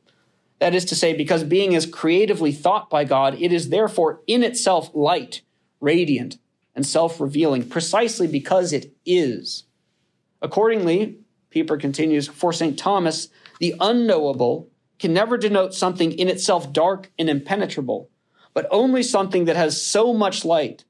That 0.60 0.76
is 0.76 0.86
to 0.86 0.96
say, 0.96 1.14
because 1.14 1.44
being 1.44 1.74
is 1.74 1.86
creatively 1.86 2.52
thought 2.52 2.90
by 2.90 3.04
God, 3.04 3.42
it 3.42 3.52
is 3.52 3.70
therefore 3.70 4.22
in 4.28 4.44
itself 4.44 4.90
light, 4.94 5.42
radiant, 5.80 6.38
and 6.76 6.86
self 6.86 7.20
revealing, 7.20 7.68
precisely 7.68 8.28
because 8.28 8.72
it 8.72 8.94
is. 9.06 9.64
Accordingly, 10.42 11.18
Pieper 11.50 11.78
continues, 11.78 12.28
for 12.28 12.54
St. 12.54 12.78
Thomas, 12.80 13.28
the 13.60 13.76
unknowable 13.80 14.70
can 15.00 15.14
never 15.14 15.38
denote 15.38 15.74
something 15.74 16.12
in 16.14 16.30
itself 16.30 16.72
dark 16.72 17.12
and 17.20 17.30
impenetrable, 17.30 18.10
but 18.54 18.68
only 18.72 19.04
something 19.04 19.46
that 19.46 19.56
has 19.56 19.82
so 19.82 20.14
much 20.14 20.46
light 20.46 20.86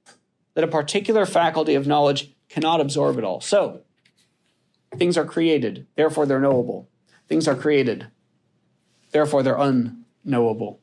that 0.53 0.63
a 0.63 0.67
particular 0.67 1.25
faculty 1.25 1.75
of 1.75 1.87
knowledge 1.87 2.33
cannot 2.49 2.81
absorb 2.81 3.17
it 3.17 3.23
all. 3.23 3.41
So, 3.41 3.81
things 4.95 5.17
are 5.17 5.25
created, 5.25 5.87
therefore 5.95 6.25
they're 6.25 6.39
knowable. 6.39 6.89
Things 7.27 7.47
are 7.47 7.55
created, 7.55 8.07
therefore 9.11 9.43
they're 9.43 9.55
unknowable. 9.55 10.79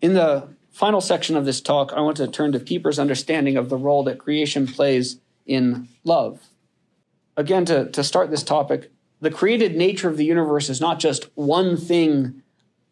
In 0.00 0.14
the 0.14 0.48
final 0.70 1.00
section 1.00 1.36
of 1.36 1.44
this 1.44 1.60
talk, 1.60 1.92
I 1.94 2.00
want 2.00 2.16
to 2.18 2.28
turn 2.28 2.52
to 2.52 2.60
Pieper's 2.60 2.98
understanding 2.98 3.56
of 3.56 3.68
the 3.68 3.76
role 3.76 4.02
that 4.04 4.18
creation 4.18 4.66
plays 4.66 5.18
in 5.46 5.88
love 6.04 6.50
again, 7.40 7.64
to, 7.64 7.90
to 7.90 8.04
start 8.04 8.30
this 8.30 8.42
topic, 8.42 8.92
the 9.20 9.30
created 9.30 9.76
nature 9.76 10.08
of 10.08 10.16
the 10.16 10.24
universe 10.24 10.68
is 10.68 10.80
not 10.80 11.00
just 11.00 11.24
one 11.34 11.76
thing 11.76 12.42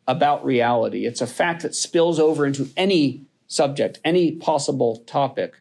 about 0.06 0.44
reality, 0.44 1.04
it's 1.06 1.20
a 1.20 1.26
fact 1.26 1.62
that 1.62 1.74
spills 1.74 2.18
over 2.18 2.46
into 2.46 2.70
any 2.76 3.22
subject, 3.48 3.98
any 4.04 4.32
possible 4.32 4.98
topic. 5.06 5.60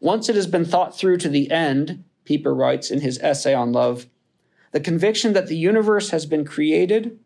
Once 0.00 0.28
it 0.28 0.36
has 0.36 0.46
been 0.46 0.64
thought 0.64 0.96
through 0.96 1.16
to 1.16 1.28
the 1.30 1.50
end, 1.50 2.04
Pieper 2.24 2.54
writes 2.54 2.90
in 2.90 3.00
his 3.00 3.18
essay 3.20 3.54
on 3.54 3.72
love, 3.72 4.06
the 4.72 4.80
conviction 4.80 5.32
that 5.32 5.46
the 5.46 5.56
universe 5.56 6.10
has 6.10 6.26
been 6.26 6.44
created 6.44 7.18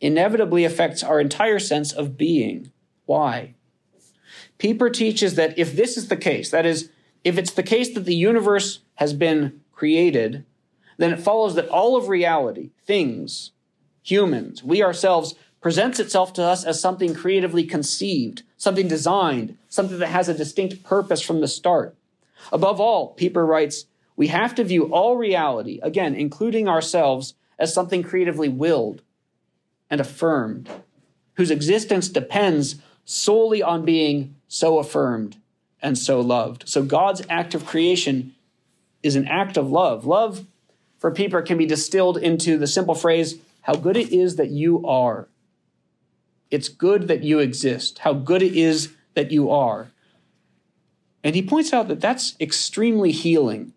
inevitably 0.00 0.64
affects 0.64 1.02
our 1.02 1.20
entire 1.20 1.58
sense 1.58 1.92
of 1.92 2.16
being. 2.16 2.72
Why? 3.04 3.54
Pieper 4.58 4.90
teaches 4.90 5.34
that 5.34 5.58
if 5.58 5.76
this 5.76 5.96
is 5.96 6.08
the 6.08 6.16
case, 6.16 6.50
that 6.50 6.64
is, 6.64 6.90
if 7.22 7.36
it's 7.38 7.52
the 7.52 7.62
case 7.62 7.92
that 7.94 8.06
the 8.06 8.14
universe 8.14 8.80
has 8.94 9.12
been 9.12 9.60
created, 9.72 10.44
then 10.96 11.12
it 11.12 11.20
follows 11.20 11.54
that 11.54 11.68
all 11.68 11.96
of 11.96 12.08
reality, 12.08 12.70
things, 12.86 13.52
humans, 14.02 14.64
we 14.64 14.82
ourselves, 14.82 15.34
presents 15.66 15.98
itself 15.98 16.32
to 16.32 16.44
us 16.44 16.62
as 16.62 16.80
something 16.80 17.12
creatively 17.12 17.64
conceived, 17.64 18.44
something 18.56 18.86
designed, 18.86 19.58
something 19.68 19.98
that 19.98 20.06
has 20.06 20.28
a 20.28 20.34
distinct 20.34 20.84
purpose 20.84 21.20
from 21.20 21.40
the 21.40 21.48
start. 21.48 21.96
Above 22.52 22.80
all, 22.80 23.14
Pieper 23.14 23.44
writes, 23.44 23.86
we 24.14 24.28
have 24.28 24.54
to 24.54 24.62
view 24.62 24.84
all 24.94 25.16
reality, 25.16 25.80
again, 25.82 26.14
including 26.14 26.68
ourselves, 26.68 27.34
as 27.58 27.74
something 27.74 28.04
creatively 28.04 28.48
willed 28.48 29.02
and 29.90 30.00
affirmed, 30.00 30.70
whose 31.34 31.50
existence 31.50 32.08
depends 32.08 32.76
solely 33.04 33.60
on 33.60 33.84
being 33.84 34.36
so 34.46 34.78
affirmed 34.78 35.36
and 35.82 35.98
so 35.98 36.20
loved. 36.20 36.68
So 36.68 36.84
God's 36.84 37.22
act 37.28 37.56
of 37.56 37.66
creation 37.66 38.36
is 39.02 39.16
an 39.16 39.26
act 39.26 39.56
of 39.56 39.68
love. 39.68 40.06
Love 40.06 40.46
for 41.00 41.10
Pieper 41.10 41.42
can 41.42 41.58
be 41.58 41.66
distilled 41.66 42.18
into 42.18 42.56
the 42.56 42.68
simple 42.68 42.94
phrase, 42.94 43.40
how 43.62 43.74
good 43.74 43.96
it 43.96 44.12
is 44.12 44.36
that 44.36 44.50
you 44.50 44.86
are. 44.86 45.26
It's 46.50 46.68
good 46.68 47.08
that 47.08 47.22
you 47.22 47.38
exist. 47.38 48.00
How 48.00 48.12
good 48.12 48.42
it 48.42 48.56
is 48.56 48.94
that 49.14 49.30
you 49.32 49.50
are. 49.50 49.88
And 51.24 51.34
he 51.34 51.42
points 51.42 51.72
out 51.72 51.88
that 51.88 52.00
that's 52.00 52.36
extremely 52.40 53.10
healing. 53.10 53.72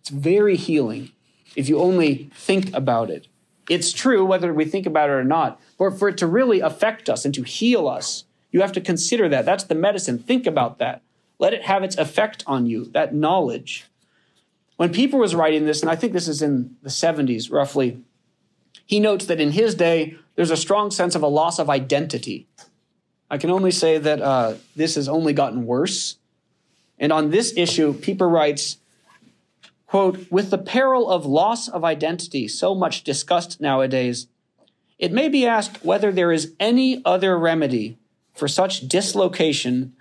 It's 0.00 0.10
very 0.10 0.56
healing 0.56 1.12
if 1.54 1.68
you 1.68 1.78
only 1.78 2.30
think 2.34 2.74
about 2.74 3.10
it. 3.10 3.28
It's 3.68 3.92
true 3.92 4.24
whether 4.24 4.52
we 4.52 4.64
think 4.64 4.86
about 4.86 5.08
it 5.08 5.14
or 5.14 5.24
not. 5.24 5.60
But 5.78 5.98
for 5.98 6.08
it 6.08 6.18
to 6.18 6.26
really 6.26 6.60
affect 6.60 7.08
us 7.08 7.24
and 7.24 7.34
to 7.34 7.42
heal 7.42 7.88
us, 7.88 8.24
you 8.52 8.60
have 8.60 8.72
to 8.72 8.80
consider 8.80 9.28
that. 9.30 9.44
That's 9.44 9.64
the 9.64 9.74
medicine. 9.74 10.18
Think 10.18 10.46
about 10.46 10.78
that. 10.78 11.02
Let 11.38 11.54
it 11.54 11.62
have 11.62 11.82
its 11.82 11.96
effect 11.96 12.44
on 12.46 12.66
you, 12.66 12.86
that 12.86 13.14
knowledge. 13.14 13.86
When 14.76 14.92
Pieper 14.92 15.16
was 15.16 15.34
writing 15.34 15.66
this, 15.66 15.80
and 15.80 15.90
I 15.90 15.96
think 15.96 16.12
this 16.12 16.28
is 16.28 16.42
in 16.42 16.76
the 16.82 16.90
70s 16.90 17.50
roughly, 17.50 18.02
he 18.84 19.00
notes 19.00 19.26
that 19.26 19.40
in 19.40 19.52
his 19.52 19.74
day, 19.74 20.16
there's 20.36 20.50
a 20.50 20.56
strong 20.56 20.90
sense 20.90 21.14
of 21.14 21.22
a 21.22 21.28
loss 21.28 21.58
of 21.58 21.68
identity. 21.68 22.46
I 23.30 23.38
can 23.38 23.50
only 23.50 23.72
say 23.72 23.98
that 23.98 24.20
uh, 24.20 24.54
this 24.76 24.94
has 24.94 25.08
only 25.08 25.32
gotten 25.32 25.66
worse. 25.66 26.18
And 26.98 27.12
on 27.12 27.30
this 27.30 27.52
issue, 27.56 27.94
Pieper 27.94 28.28
writes, 28.28 28.78
quote, 29.86 30.30
with 30.30 30.50
the 30.50 30.58
peril 30.58 31.10
of 31.10 31.26
loss 31.26 31.68
of 31.68 31.84
identity 31.84 32.46
so 32.46 32.74
much 32.74 33.02
discussed 33.02 33.60
nowadays, 33.60 34.28
it 34.98 35.12
may 35.12 35.28
be 35.28 35.46
asked 35.46 35.84
whether 35.84 36.12
there 36.12 36.32
is 36.32 36.54
any 36.60 37.02
other 37.04 37.38
remedy 37.38 37.98
for 38.34 38.46
such 38.46 38.86
dislocation 38.88 39.94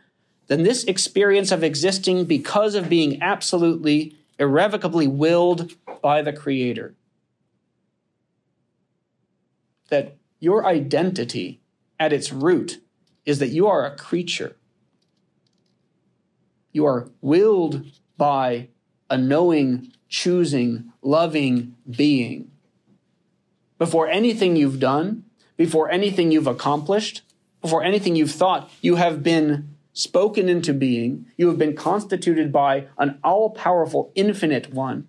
than 0.47 0.63
this 0.63 0.83
experience 0.83 1.51
of 1.51 1.63
existing 1.63 2.25
because 2.25 2.75
of 2.75 2.89
being 2.89 3.21
absolutely, 3.21 4.15
irrevocably 4.37 5.07
willed 5.07 5.73
by 6.01 6.21
the 6.21 6.33
Creator. 6.33 6.93
That 9.89 10.15
your 10.45 10.63
identity 10.63 11.59
at 11.99 12.13
its 12.13 12.31
root 12.31 12.79
is 13.25 13.39
that 13.39 13.47
you 13.47 13.65
are 13.65 13.83
a 13.83 13.97
creature. 13.97 14.55
You 16.71 16.85
are 16.85 17.09
willed 17.19 17.83
by 18.15 18.67
a 19.09 19.17
knowing, 19.17 19.91
choosing, 20.07 20.93
loving 21.01 21.75
being. 21.89 22.51
Before 23.79 24.07
anything 24.07 24.55
you've 24.55 24.79
done, 24.79 25.23
before 25.57 25.89
anything 25.89 26.31
you've 26.31 26.45
accomplished, 26.45 27.23
before 27.59 27.83
anything 27.83 28.15
you've 28.15 28.29
thought, 28.29 28.69
you 28.81 28.97
have 28.97 29.23
been 29.23 29.75
spoken 29.93 30.47
into 30.47 30.75
being. 30.75 31.25
You 31.37 31.47
have 31.47 31.57
been 31.57 31.75
constituted 31.75 32.51
by 32.51 32.85
an 32.99 33.17
all 33.23 33.49
powerful, 33.49 34.11
infinite 34.13 34.71
one 34.71 35.07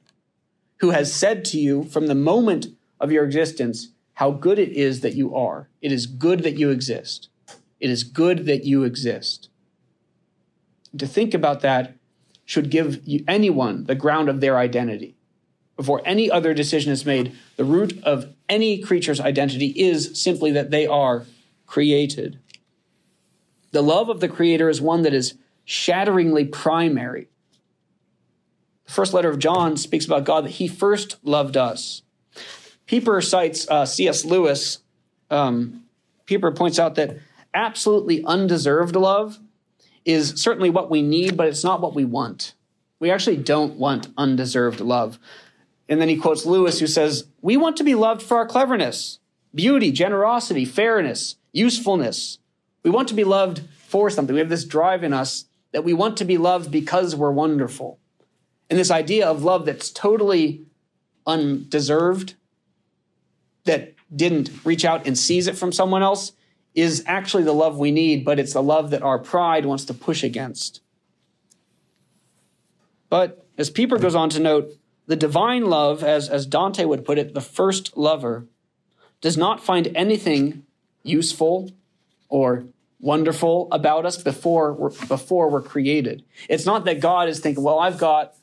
who 0.79 0.93
has 0.93 1.13
said 1.13 1.45
to 1.47 1.61
you 1.61 1.85
from 1.85 2.07
the 2.07 2.15
moment 2.15 2.69
of 2.99 3.13
your 3.13 3.27
existence 3.27 3.89
how 4.17 4.31
good 4.31 4.59
it 4.59 4.73
is 4.73 5.01
that 5.03 5.15
you 5.15 5.35
are. 5.35 5.69
It 5.83 5.93
is 5.93 6.07
good 6.07 6.43
that 6.43 6.59
you 6.59 6.71
exist. 6.71 7.29
It 7.81 7.91
is 7.91 8.03
good 8.03 8.47
that 8.47 8.65
you 8.65 8.83
exist. 8.83 9.51
To 10.97 11.07
think 11.07 11.35
about 11.35 11.61
that 11.61 11.97
should 12.47 12.71
give 12.71 13.03
anyone 13.29 13.85
the 13.85 13.95
ground 13.95 14.31
of 14.31 14.41
their 14.41 14.57
identity. 14.57 15.17
Before 15.77 16.01
any 16.07 16.31
other 16.31 16.55
decision 16.55 16.93
is 16.93 17.05
made, 17.05 17.37
the 17.57 17.65
root 17.65 18.03
of 18.05 18.33
any 18.49 18.79
creature's 18.79 19.21
identity 19.21 19.67
is 19.77 20.19
simply 20.19 20.51
that 20.53 20.71
they 20.71 20.87
are 20.87 21.27
created. 21.67 22.39
The 23.73 23.83
love 23.83 24.09
of 24.09 24.21
the 24.21 24.29
Creator 24.29 24.71
is 24.71 24.81
one 24.81 25.03
that 25.03 25.13
is 25.13 25.35
shatteringly 25.67 26.47
primary. 26.47 27.29
The 28.87 28.93
first 28.93 29.13
letter 29.13 29.29
of 29.29 29.39
John 29.39 29.77
speaks 29.77 30.07
about 30.07 30.25
God 30.25 30.45
that 30.47 30.53
He 30.53 30.69
first 30.69 31.19
loved 31.23 31.59
us. 31.59 32.01
Pieper 32.87 33.21
cites 33.21 33.69
uh, 33.69 33.85
C.S. 33.85 34.25
Lewis. 34.25 34.79
Um, 35.31 35.85
Pieper 36.27 36.53
points 36.53 36.79
out 36.79 36.95
that 36.97 37.19
absolutely 37.55 38.25
undeserved 38.25 38.97
love 38.97 39.39
is 40.05 40.41
certainly 40.41 40.71
what 40.71 40.91
we 40.91 41.03
need, 41.03 41.37
but 41.37 41.49
it's 41.49 41.65
not 41.65 41.81
what 41.81 41.95
we 41.95 42.05
want. 42.05 42.55
We 43.01 43.11
actually 43.11 43.37
don't 43.39 43.75
want 43.75 44.09
undeserved 44.17 44.81
love. 44.81 45.19
And 45.89 46.01
then 46.01 46.09
he 46.09 46.17
quotes 46.17 46.47
Lewis, 46.47 46.81
who 46.81 46.87
says, 46.87 47.27
We 47.41 47.57
want 47.57 47.77
to 47.77 47.85
be 47.85 47.95
loved 47.95 48.23
for 48.23 48.37
our 48.39 48.47
cleverness, 48.47 49.19
beauty, 49.55 49.93
generosity, 49.93 50.65
fairness, 50.65 51.37
usefulness. 51.53 52.39
We 52.83 52.91
want 52.91 53.09
to 53.09 53.15
be 53.15 53.25
loved 53.25 53.63
for 53.77 54.11
something. 54.11 54.35
We 54.35 54.41
have 54.41 54.49
this 54.49 54.65
drive 54.65 55.05
in 55.05 55.13
us 55.13 55.47
that 55.73 55.85
we 55.85 55.93
want 55.93 56.17
to 56.19 56.25
be 56.25 56.39
loved 56.39 56.71
because 56.71 57.15
we're 57.15 57.33
wonderful. 57.33 57.99
And 58.71 58.79
this 58.79 58.91
idea 58.91 59.27
of 59.27 59.45
love 59.45 59.67
that's 59.67 59.91
totally 59.91 60.63
undeserved, 61.27 62.35
that 63.67 63.95
didn't 64.15 64.51
reach 64.65 64.85
out 64.85 65.07
and 65.07 65.19
seize 65.19 65.47
it 65.47 65.57
from 65.57 65.73
someone 65.73 66.03
else, 66.03 66.33
is 66.75 67.03
actually 67.07 67.43
the 67.43 67.55
love 67.55 67.79
we 67.79 67.91
need, 67.91 68.25
but 68.25 68.39
it's 68.39 68.53
the 68.53 68.63
love 68.63 68.91
that 68.91 69.03
our 69.03 69.19
pride 69.19 69.65
wants 69.65 69.85
to 69.87 69.95
push 69.95 70.23
against. 70.23 70.81
But 73.09 73.47
as 73.57 73.71
Pieper 73.71 73.99
goes 73.99 74.15
on 74.15 74.29
to 74.31 74.41
note, 74.41 74.73
the 75.07 75.17
divine 75.17 75.67
love, 75.67 76.03
as, 76.03 76.29
as 76.29 76.47
Dante 76.47 76.85
would 76.85 77.05
put 77.05 77.19
it, 77.19 77.33
the 77.33 77.41
first 77.41 77.97
lover, 77.97 78.47
does 79.21 79.37
not 79.37 79.65
find 79.65 79.89
anything 79.95 80.65
useful 81.03 81.71
or 82.29 82.67
wonderful 83.01 83.69
about 83.71 84.05
us 84.05 84.23
before 84.23 84.73
we're, 84.73 84.91
before 85.07 85.49
we're 85.49 85.63
created. 85.63 86.25
It's 86.49 86.67
not 86.67 86.85
that 86.85 87.01
God 87.01 87.29
is 87.29 87.41
thinking, 87.41 87.63
well, 87.63 87.79
I've 87.79 87.99
got 87.99 88.35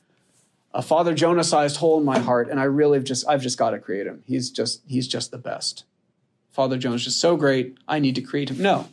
a 0.74 0.82
Father 0.82 1.14
Jonah 1.14 1.44
sized 1.44 1.76
hole 1.76 1.98
in 1.98 2.04
my 2.04 2.18
heart, 2.18 2.50
and 2.50 2.58
I 2.58 2.64
really 2.64 3.00
just 3.00 3.26
I've 3.28 3.40
just 3.40 3.56
got 3.56 3.70
to 3.70 3.78
create 3.78 4.06
him. 4.06 4.22
He's 4.26 4.50
just 4.50 4.82
he's 4.86 5.08
just 5.08 5.30
the 5.30 5.38
best. 5.38 5.84
Father 6.50 6.76
Jones 6.76 7.04
just 7.04 7.20
so 7.20 7.36
great. 7.36 7.78
I 7.88 8.00
need 8.00 8.16
to 8.16 8.20
create 8.20 8.50
him. 8.50 8.60
No, 8.60 8.88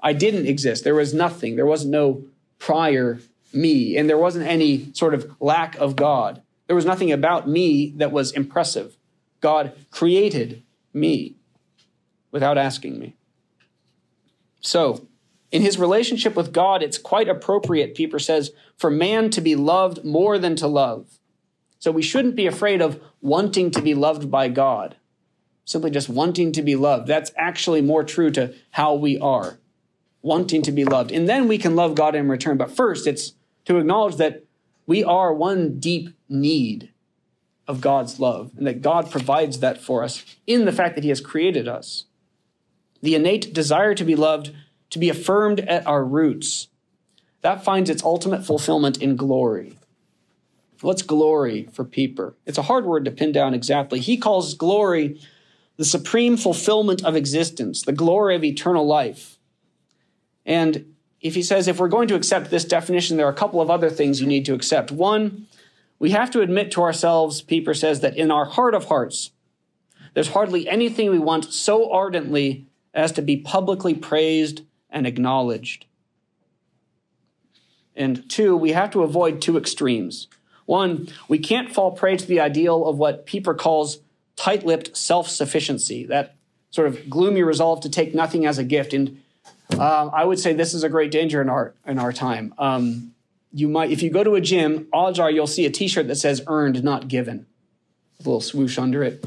I 0.00 0.12
didn't 0.12 0.46
exist. 0.46 0.84
There 0.84 0.94
was 0.94 1.14
nothing. 1.14 1.56
There 1.56 1.66
was 1.66 1.84
no 1.84 2.24
prior 2.58 3.18
me, 3.52 3.96
and 3.96 4.08
there 4.08 4.18
wasn't 4.18 4.46
any 4.46 4.92
sort 4.92 5.14
of 5.14 5.34
lack 5.40 5.76
of 5.76 5.96
God. 5.96 6.42
There 6.66 6.76
was 6.76 6.84
nothing 6.84 7.10
about 7.10 7.48
me 7.48 7.94
that 7.96 8.12
was 8.12 8.32
impressive. 8.32 8.96
God 9.40 9.72
created 9.90 10.62
me 10.92 11.36
without 12.30 12.58
asking 12.58 12.98
me. 12.98 13.14
So, 14.60 15.07
in 15.50 15.62
his 15.62 15.78
relationship 15.78 16.34
with 16.36 16.52
God, 16.52 16.82
it's 16.82 16.98
quite 16.98 17.28
appropriate, 17.28 17.94
Pieper 17.94 18.18
says, 18.18 18.52
for 18.76 18.90
man 18.90 19.30
to 19.30 19.40
be 19.40 19.54
loved 19.56 20.04
more 20.04 20.38
than 20.38 20.56
to 20.56 20.66
love. 20.66 21.18
So 21.78 21.90
we 21.90 22.02
shouldn't 22.02 22.36
be 22.36 22.46
afraid 22.46 22.82
of 22.82 23.00
wanting 23.20 23.70
to 23.70 23.82
be 23.82 23.94
loved 23.94 24.30
by 24.30 24.48
God 24.48 24.96
simply 25.68 25.90
just 25.90 26.08
wanting 26.08 26.50
to 26.52 26.62
be 26.62 26.74
loved. 26.74 27.06
That's 27.06 27.30
actually 27.36 27.82
more 27.82 28.02
true 28.02 28.30
to 28.30 28.54
how 28.70 28.94
we 28.94 29.18
are, 29.18 29.58
wanting 30.22 30.62
to 30.62 30.72
be 30.72 30.84
loved. 30.84 31.12
And 31.12 31.28
then 31.28 31.46
we 31.46 31.58
can 31.58 31.76
love 31.76 31.94
God 31.94 32.14
in 32.14 32.28
return. 32.28 32.56
But 32.56 32.74
first, 32.74 33.06
it's 33.06 33.34
to 33.66 33.76
acknowledge 33.76 34.16
that 34.16 34.44
we 34.86 35.04
are 35.04 35.32
one 35.32 35.78
deep 35.78 36.16
need 36.26 36.90
of 37.66 37.82
God's 37.82 38.18
love 38.18 38.52
and 38.56 38.66
that 38.66 38.80
God 38.80 39.10
provides 39.10 39.60
that 39.60 39.78
for 39.78 40.02
us 40.02 40.24
in 40.46 40.64
the 40.64 40.72
fact 40.72 40.94
that 40.94 41.04
He 41.04 41.10
has 41.10 41.20
created 41.20 41.68
us. 41.68 42.06
The 43.02 43.14
innate 43.14 43.52
desire 43.52 43.94
to 43.94 44.04
be 44.04 44.16
loved, 44.16 44.52
to 44.90 44.98
be 44.98 45.08
affirmed 45.08 45.60
at 45.60 45.86
our 45.86 46.04
roots, 46.04 46.68
that 47.42 47.64
finds 47.64 47.90
its 47.90 48.02
ultimate 48.02 48.44
fulfillment 48.44 49.00
in 49.00 49.16
glory. 49.16 49.78
What's 50.80 51.02
glory 51.02 51.68
for 51.72 51.84
Pieper? 51.84 52.34
It's 52.46 52.58
a 52.58 52.62
hard 52.62 52.84
word 52.84 53.04
to 53.04 53.10
pin 53.10 53.32
down 53.32 53.54
exactly. 53.54 54.00
He 54.00 54.16
calls 54.16 54.54
glory 54.54 55.20
the 55.76 55.84
supreme 55.84 56.36
fulfillment 56.36 57.04
of 57.04 57.16
existence, 57.16 57.82
the 57.82 57.92
glory 57.92 58.34
of 58.34 58.44
eternal 58.44 58.86
life. 58.86 59.38
And 60.46 60.94
if 61.20 61.34
he 61.34 61.42
says, 61.42 61.68
if 61.68 61.78
we're 61.78 61.88
going 61.88 62.08
to 62.08 62.14
accept 62.14 62.50
this 62.50 62.64
definition, 62.64 63.16
there 63.16 63.26
are 63.26 63.32
a 63.32 63.34
couple 63.34 63.60
of 63.60 63.70
other 63.70 63.90
things 63.90 64.20
you 64.20 64.26
need 64.26 64.44
to 64.46 64.54
accept. 64.54 64.90
One, 64.90 65.46
we 65.98 66.10
have 66.10 66.30
to 66.32 66.40
admit 66.40 66.70
to 66.72 66.82
ourselves, 66.82 67.42
Pieper 67.42 67.74
says, 67.74 68.00
that 68.00 68.16
in 68.16 68.30
our 68.30 68.44
heart 68.44 68.74
of 68.74 68.84
hearts, 68.84 69.32
there's 70.14 70.28
hardly 70.28 70.68
anything 70.68 71.10
we 71.10 71.18
want 71.18 71.52
so 71.52 71.90
ardently 71.92 72.66
as 72.94 73.12
to 73.12 73.22
be 73.22 73.36
publicly 73.36 73.94
praised 73.94 74.62
and 74.90 75.06
acknowledged. 75.06 75.86
And 77.96 78.28
two, 78.30 78.56
we 78.56 78.72
have 78.72 78.90
to 78.92 79.02
avoid 79.02 79.42
two 79.42 79.58
extremes. 79.58 80.28
One, 80.66 81.08
we 81.28 81.38
can't 81.38 81.72
fall 81.72 81.92
prey 81.92 82.16
to 82.16 82.26
the 82.26 82.40
ideal 82.40 82.86
of 82.86 82.96
what 82.98 83.26
Pieper 83.26 83.54
calls 83.54 83.98
tight 84.36 84.64
lipped 84.64 84.96
self 84.96 85.28
sufficiency, 85.28 86.06
that 86.06 86.36
sort 86.70 86.86
of 86.86 87.10
gloomy 87.10 87.42
resolve 87.42 87.80
to 87.80 87.90
take 87.90 88.14
nothing 88.14 88.46
as 88.46 88.58
a 88.58 88.64
gift. 88.64 88.92
And 88.92 89.20
uh, 89.76 90.10
I 90.12 90.24
would 90.24 90.38
say 90.38 90.52
this 90.52 90.74
is 90.74 90.84
a 90.84 90.88
great 90.88 91.10
danger 91.10 91.42
in 91.42 91.48
our, 91.48 91.74
in 91.86 91.98
our 91.98 92.12
time. 92.12 92.54
Um, 92.56 93.14
you 93.52 93.68
might, 93.68 93.90
if 93.90 94.02
you 94.02 94.10
go 94.10 94.22
to 94.22 94.34
a 94.34 94.40
gym, 94.40 94.88
odds 94.92 95.18
are 95.18 95.30
you'll 95.30 95.46
see 95.46 95.66
a 95.66 95.70
t 95.70 95.88
shirt 95.88 96.06
that 96.08 96.16
says 96.16 96.42
earned, 96.46 96.84
not 96.84 97.08
given, 97.08 97.46
a 98.20 98.22
little 98.22 98.40
swoosh 98.40 98.78
under 98.78 99.02
it. 99.02 99.24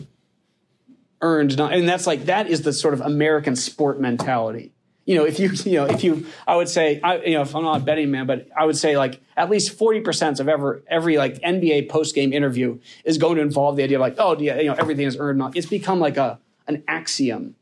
Earned, 1.21 1.57
not, 1.57 1.73
and 1.73 1.87
that's 1.87 2.07
like, 2.07 2.25
that 2.25 2.47
is 2.47 2.61
the 2.61 2.73
sort 2.73 2.93
of 2.93 3.01
American 3.01 3.55
sport 3.55 3.99
mentality. 3.99 4.71
You 5.11 5.17
know, 5.17 5.25
if 5.25 5.39
you, 5.39 5.51
you 5.65 5.73
know, 5.73 5.85
if 5.87 6.05
you, 6.05 6.25
I 6.47 6.55
would 6.55 6.69
say, 6.69 7.01
I, 7.01 7.17
you 7.17 7.33
know, 7.33 7.41
if 7.41 7.53
I'm 7.53 7.63
not 7.63 7.81
a 7.81 7.83
betting 7.83 8.11
man, 8.11 8.27
but 8.27 8.47
I 8.55 8.63
would 8.63 8.77
say 8.77 8.97
like 8.97 9.19
at 9.35 9.49
least 9.49 9.77
40% 9.77 10.39
of 10.39 10.47
ever, 10.47 10.81
every 10.87 11.17
like 11.17 11.41
NBA 11.41 11.89
post 11.89 12.15
game 12.15 12.31
interview 12.31 12.79
is 13.03 13.17
going 13.17 13.35
to 13.35 13.41
involve 13.41 13.75
the 13.75 13.83
idea 13.83 13.97
of 13.97 14.01
like, 14.01 14.15
oh, 14.17 14.39
yeah, 14.39 14.57
you 14.61 14.67
know, 14.67 14.75
everything 14.75 15.05
is 15.05 15.17
earned. 15.19 15.37
Not, 15.37 15.57
it's 15.57 15.67
become 15.67 15.99
like 15.99 16.15
a, 16.15 16.39
an 16.65 16.85
axiom 16.87 17.57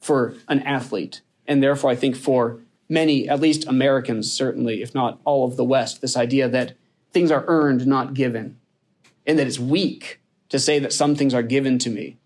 for 0.00 0.34
an 0.46 0.60
athlete. 0.60 1.22
And 1.48 1.60
therefore, 1.60 1.90
I 1.90 1.96
think 1.96 2.14
for 2.14 2.60
many, 2.88 3.28
at 3.28 3.40
least 3.40 3.66
Americans, 3.66 4.30
certainly, 4.30 4.80
if 4.80 4.94
not 4.94 5.18
all 5.24 5.44
of 5.44 5.56
the 5.56 5.64
West, 5.64 6.00
this 6.00 6.16
idea 6.16 6.48
that 6.48 6.76
things 7.10 7.32
are 7.32 7.44
earned, 7.48 7.84
not 7.88 8.14
given, 8.14 8.58
and 9.26 9.40
that 9.40 9.48
it's 9.48 9.58
weak 9.58 10.20
to 10.50 10.60
say 10.60 10.78
that 10.78 10.92
some 10.92 11.16
things 11.16 11.34
are 11.34 11.42
given 11.42 11.78
to 11.78 11.90
me, 11.90 12.16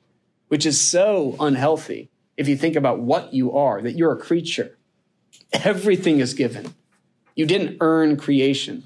which 0.48 0.66
is 0.66 0.78
so 0.78 1.34
unhealthy 1.40 2.09
if 2.40 2.48
you 2.48 2.56
think 2.56 2.74
about 2.74 3.00
what 3.00 3.34
you 3.34 3.52
are, 3.52 3.82
that 3.82 3.98
you're 3.98 4.12
a 4.12 4.16
creature. 4.16 4.78
Everything 5.52 6.20
is 6.20 6.32
given. 6.32 6.74
You 7.34 7.44
didn't 7.44 7.76
earn 7.82 8.16
creation. 8.16 8.84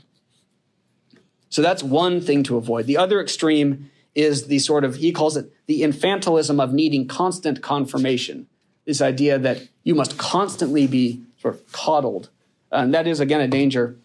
So 1.51 1.63
that's 1.63 1.81
one 1.81 2.21
thing 2.21 2.43
to 2.45 2.57
avoid. 2.57 2.87
The 2.87 2.97
other 2.97 3.21
extreme 3.21 3.93
is 4.13 4.49
the 4.49 4.59
sort 4.59 4.83
of, 4.83 4.97
he 4.97 5.13
calls 5.13 5.37
it 5.37 5.53
the 5.67 5.83
infantilism 5.83 6.61
of 6.61 6.73
needing 6.73 7.07
constant 7.07 7.63
confirmation. 7.63 8.49
This 8.87 9.01
idea 9.01 9.39
that 9.39 9.69
you 9.85 9.95
must 9.95 10.19
constantly 10.19 10.89
be 10.89 11.23
sort 11.41 11.55
of 11.55 11.71
coddled. 11.71 12.31
And 12.73 12.93
that 12.93 13.07
is, 13.07 13.21
again, 13.21 13.41
a 13.41 13.47
danger. 13.47 13.97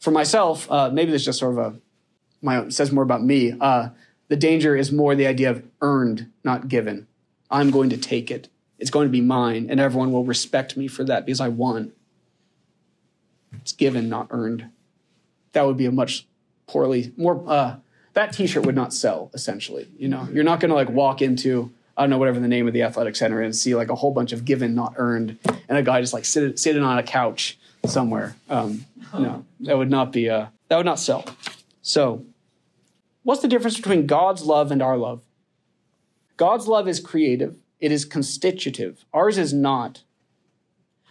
For 0.00 0.12
myself, 0.12 0.66
uh, 0.70 0.88
maybe 0.88 1.12
this 1.12 1.26
just 1.26 1.40
sort 1.40 1.58
of 1.58 1.58
a, 1.58 1.78
my 2.40 2.56
own, 2.56 2.70
says 2.70 2.90
more 2.90 3.04
about 3.04 3.22
me. 3.22 3.52
Uh, 3.60 3.90
the 4.28 4.36
danger 4.36 4.74
is 4.74 4.90
more 4.90 5.14
the 5.14 5.26
idea 5.26 5.50
of 5.50 5.62
earned, 5.82 6.30
not 6.42 6.68
given. 6.68 7.06
I'm 7.50 7.70
going 7.70 7.90
to 7.90 7.98
take 7.98 8.30
it. 8.30 8.48
It's 8.84 8.90
going 8.90 9.08
to 9.08 9.10
be 9.10 9.22
mine, 9.22 9.68
and 9.70 9.80
everyone 9.80 10.12
will 10.12 10.26
respect 10.26 10.76
me 10.76 10.88
for 10.88 11.04
that 11.04 11.24
because 11.24 11.40
I 11.40 11.48
won. 11.48 11.92
It's 13.62 13.72
given, 13.72 14.10
not 14.10 14.26
earned. 14.28 14.66
That 15.52 15.64
would 15.64 15.78
be 15.78 15.86
a 15.86 15.90
much 15.90 16.26
poorly 16.66 17.10
more. 17.16 17.42
Uh, 17.46 17.76
that 18.12 18.34
T-shirt 18.34 18.66
would 18.66 18.74
not 18.74 18.92
sell. 18.92 19.30
Essentially, 19.32 19.88
you 19.96 20.08
know, 20.08 20.28
you're 20.30 20.44
not 20.44 20.60
going 20.60 20.68
to 20.68 20.74
like 20.74 20.90
walk 20.90 21.22
into 21.22 21.72
I 21.96 22.02
don't 22.02 22.10
know 22.10 22.18
whatever 22.18 22.38
the 22.40 22.46
name 22.46 22.66
of 22.66 22.74
the 22.74 22.82
athletic 22.82 23.16
center 23.16 23.40
is, 23.42 23.46
and 23.46 23.56
see 23.56 23.74
like 23.74 23.88
a 23.88 23.94
whole 23.94 24.10
bunch 24.10 24.32
of 24.32 24.44
given, 24.44 24.74
not 24.74 24.92
earned, 24.98 25.38
and 25.66 25.78
a 25.78 25.82
guy 25.82 26.02
just 26.02 26.12
like 26.12 26.26
sit, 26.26 26.58
sitting 26.58 26.82
on 26.82 26.98
a 26.98 27.02
couch 27.02 27.56
somewhere. 27.86 28.36
Um, 28.50 28.84
no, 29.14 29.46
that 29.60 29.78
would 29.78 29.88
not 29.88 30.12
be. 30.12 30.28
Uh, 30.28 30.48
that 30.68 30.76
would 30.76 30.84
not 30.84 30.98
sell. 30.98 31.24
So, 31.80 32.22
what's 33.22 33.40
the 33.40 33.48
difference 33.48 33.78
between 33.78 34.06
God's 34.06 34.42
love 34.42 34.70
and 34.70 34.82
our 34.82 34.98
love? 34.98 35.22
God's 36.36 36.68
love 36.68 36.86
is 36.86 37.00
creative 37.00 37.56
it 37.80 37.92
is 37.92 38.04
constitutive. 38.04 39.04
Ours 39.12 39.38
is 39.38 39.52
not. 39.52 40.02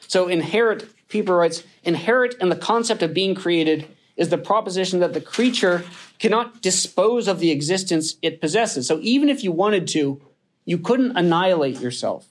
So, 0.07 0.27
inherit, 0.27 0.89
Pieper 1.07 1.35
writes, 1.35 1.63
inherit 1.83 2.35
in 2.41 2.49
the 2.49 2.55
concept 2.55 3.01
of 3.03 3.13
being 3.13 3.35
created 3.35 3.87
is 4.15 4.29
the 4.29 4.37
proposition 4.37 4.99
that 4.99 5.13
the 5.13 5.21
creature 5.21 5.83
cannot 6.19 6.61
dispose 6.61 7.27
of 7.27 7.39
the 7.39 7.51
existence 7.51 8.15
it 8.21 8.41
possesses. 8.41 8.87
So, 8.87 8.99
even 9.01 9.29
if 9.29 9.43
you 9.43 9.51
wanted 9.51 9.87
to, 9.89 10.21
you 10.65 10.77
couldn't 10.77 11.17
annihilate 11.17 11.79
yourself. 11.79 12.27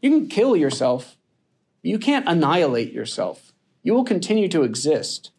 You 0.00 0.10
can 0.10 0.28
kill 0.28 0.56
yourself, 0.56 1.16
you 1.82 1.98
can't 1.98 2.28
annihilate 2.28 2.92
yourself. 2.92 3.52
You 3.82 3.94
will 3.94 4.04
continue 4.04 4.48
to 4.48 4.62
exist. 4.62 5.30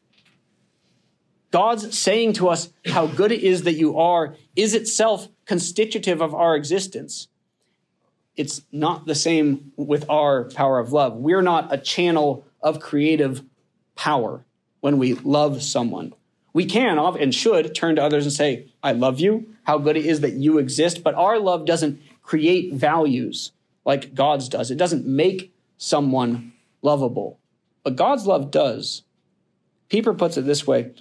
God's 1.52 1.98
saying 1.98 2.34
to 2.34 2.48
us 2.50 2.72
how 2.86 3.08
good 3.08 3.32
it 3.32 3.42
is 3.42 3.64
that 3.64 3.74
you 3.74 3.98
are 3.98 4.36
is 4.56 4.74
itself 4.74 5.28
constitutive 5.50 6.22
of 6.22 6.36
our 6.36 6.56
existence. 6.56 7.28
It's 8.36 8.62
not 8.72 9.08
the 9.08 9.16
same 9.16 9.72
with 9.78 10.08
our 10.08 10.44
power 10.44 10.78
of 10.78 10.94
love. 10.94 11.16
We're 11.16 11.42
not 11.42 11.74
a 11.74 11.78
channel 11.80 12.46
of 12.62 12.80
creative 12.80 13.42
power 13.96 14.46
when 14.82 15.00
we 15.00 15.16
love 15.16 15.64
someone. 15.64 16.14
We 16.54 16.66
can 16.66 17.00
and 17.00 17.34
should 17.34 17.74
turn 17.74 17.96
to 17.96 18.04
others 18.04 18.28
and 18.28 18.32
say, 18.32 18.68
I 18.84 18.92
love 18.92 19.20
you, 19.20 19.56
how 19.64 19.80
good 19.80 19.98
it 19.98 20.06
is 20.06 20.20
that 20.20 20.34
you 20.34 20.60
exist. 20.60 21.02
But 21.04 21.16
our 21.16 21.40
love 21.40 21.66
doesn't 21.66 22.00
create 22.22 22.72
values 22.76 23.52
like 23.86 24.14
God's 24.14 24.50
does. 24.50 24.70
It 24.70 24.78
doesn't 24.78 25.08
make 25.08 25.52
someone 25.80 26.54
lovable. 26.84 27.40
But 27.82 27.96
God's 27.96 28.28
love 28.28 28.52
does. 28.52 29.02
Pieper 29.90 30.14
puts 30.14 30.38
it 30.38 30.46
this 30.46 30.68
way 30.68 30.92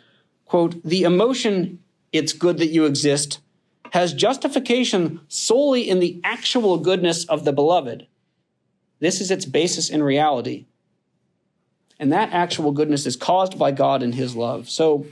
quote, 0.47 0.83
the 0.83 1.03
emotion, 1.03 1.81
it's 2.13 2.33
good 2.33 2.57
that 2.57 2.69
you 2.69 2.87
exist, 2.87 3.41
has 3.93 4.13
justification 4.13 5.21
solely 5.29 5.89
in 5.89 6.01
the 6.01 6.21
actual 6.25 6.79
goodness 6.79 7.25
of 7.25 7.45
the 7.45 7.53
beloved. 7.53 8.07
This 9.01 9.21
is 9.21 9.31
its 9.31 9.45
basis 9.45 9.91
in 9.91 10.03
reality. 10.03 10.67
And 11.99 12.13
that 12.13 12.33
actual 12.33 12.73
goodness 12.73 13.07
is 13.07 13.17
caused 13.17 13.59
by 13.59 13.73
God 13.73 14.03
and 14.03 14.15
his 14.15 14.37
love. 14.37 14.69
So, 14.69 15.07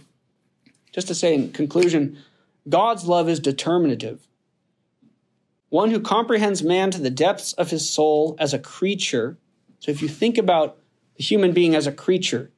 just 0.92 1.08
to 1.08 1.14
say 1.14 1.34
in 1.34 1.52
conclusion, 1.52 2.18
God's 2.68 3.06
love 3.06 3.28
is 3.28 3.40
determinative. 3.40 4.26
One 5.68 5.90
who 5.90 6.00
comprehends 6.00 6.62
man 6.62 6.90
to 6.92 7.00
the 7.00 7.10
depths 7.10 7.52
of 7.54 7.70
his 7.70 7.88
soul 7.88 8.36
as 8.38 8.54
a 8.54 8.58
creature. 8.58 9.36
So, 9.80 9.90
if 9.90 10.00
you 10.00 10.08
think 10.08 10.38
about 10.38 10.78
the 11.16 11.24
human 11.24 11.52
being 11.52 11.74
as 11.74 11.86
a 11.86 11.92
creature, 11.92 12.50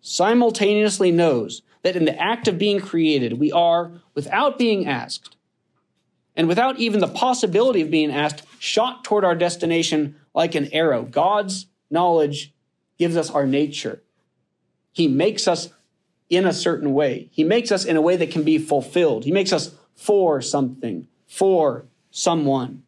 simultaneously 0.00 1.10
knows 1.10 1.62
that 1.82 1.96
in 1.96 2.06
the 2.06 2.18
act 2.18 2.48
of 2.48 2.58
being 2.58 2.80
created, 2.80 3.38
we 3.38 3.52
are, 3.52 3.92
without 4.14 4.58
being 4.58 4.86
asked, 4.86 5.33
and 6.36 6.48
without 6.48 6.78
even 6.78 7.00
the 7.00 7.08
possibility 7.08 7.80
of 7.80 7.90
being 7.90 8.10
asked, 8.10 8.42
shot 8.58 9.04
toward 9.04 9.24
our 9.24 9.34
destination 9.34 10.16
like 10.34 10.54
an 10.54 10.72
arrow. 10.72 11.02
God's 11.02 11.66
knowledge 11.90 12.52
gives 12.98 13.16
us 13.16 13.30
our 13.30 13.46
nature. 13.46 14.02
He 14.92 15.08
makes 15.08 15.46
us 15.46 15.70
in 16.28 16.46
a 16.46 16.52
certain 16.52 16.92
way. 16.92 17.28
He 17.30 17.44
makes 17.44 17.70
us 17.70 17.84
in 17.84 17.96
a 17.96 18.00
way 18.00 18.16
that 18.16 18.30
can 18.30 18.42
be 18.42 18.58
fulfilled. 18.58 19.24
He 19.24 19.32
makes 19.32 19.52
us 19.52 19.74
for 19.94 20.40
something, 20.40 21.06
for 21.26 21.86
someone. 22.10 22.82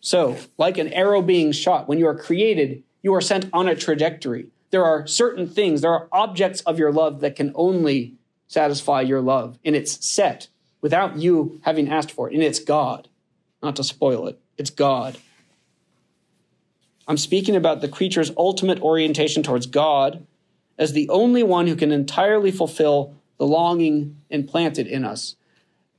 So, 0.00 0.36
like 0.58 0.78
an 0.78 0.92
arrow 0.92 1.22
being 1.22 1.52
shot, 1.52 1.88
when 1.88 1.98
you 1.98 2.06
are 2.06 2.16
created, 2.16 2.82
you 3.02 3.14
are 3.14 3.20
sent 3.20 3.48
on 3.52 3.68
a 3.68 3.74
trajectory. 3.74 4.48
There 4.70 4.84
are 4.84 5.06
certain 5.06 5.48
things, 5.48 5.80
there 5.80 5.92
are 5.92 6.08
objects 6.12 6.60
of 6.62 6.78
your 6.78 6.92
love 6.92 7.20
that 7.20 7.36
can 7.36 7.52
only 7.54 8.14
satisfy 8.46 9.00
your 9.02 9.20
love, 9.20 9.58
and 9.64 9.74
it's 9.74 10.04
set 10.04 10.48
without 10.84 11.16
you 11.16 11.58
having 11.62 11.88
asked 11.88 12.10
for 12.10 12.28
it. 12.30 12.34
And 12.34 12.42
it's 12.42 12.58
God, 12.58 13.08
not 13.62 13.74
to 13.76 13.82
spoil 13.82 14.26
it, 14.26 14.38
it's 14.58 14.68
God. 14.68 15.16
I'm 17.08 17.16
speaking 17.16 17.56
about 17.56 17.80
the 17.80 17.88
creature's 17.88 18.30
ultimate 18.36 18.82
orientation 18.82 19.42
towards 19.42 19.64
God 19.64 20.26
as 20.78 20.92
the 20.92 21.08
only 21.08 21.42
one 21.42 21.68
who 21.68 21.74
can 21.74 21.90
entirely 21.90 22.50
fulfill 22.50 23.14
the 23.38 23.46
longing 23.46 24.20
implanted 24.28 24.86
in 24.86 25.06
us. 25.06 25.36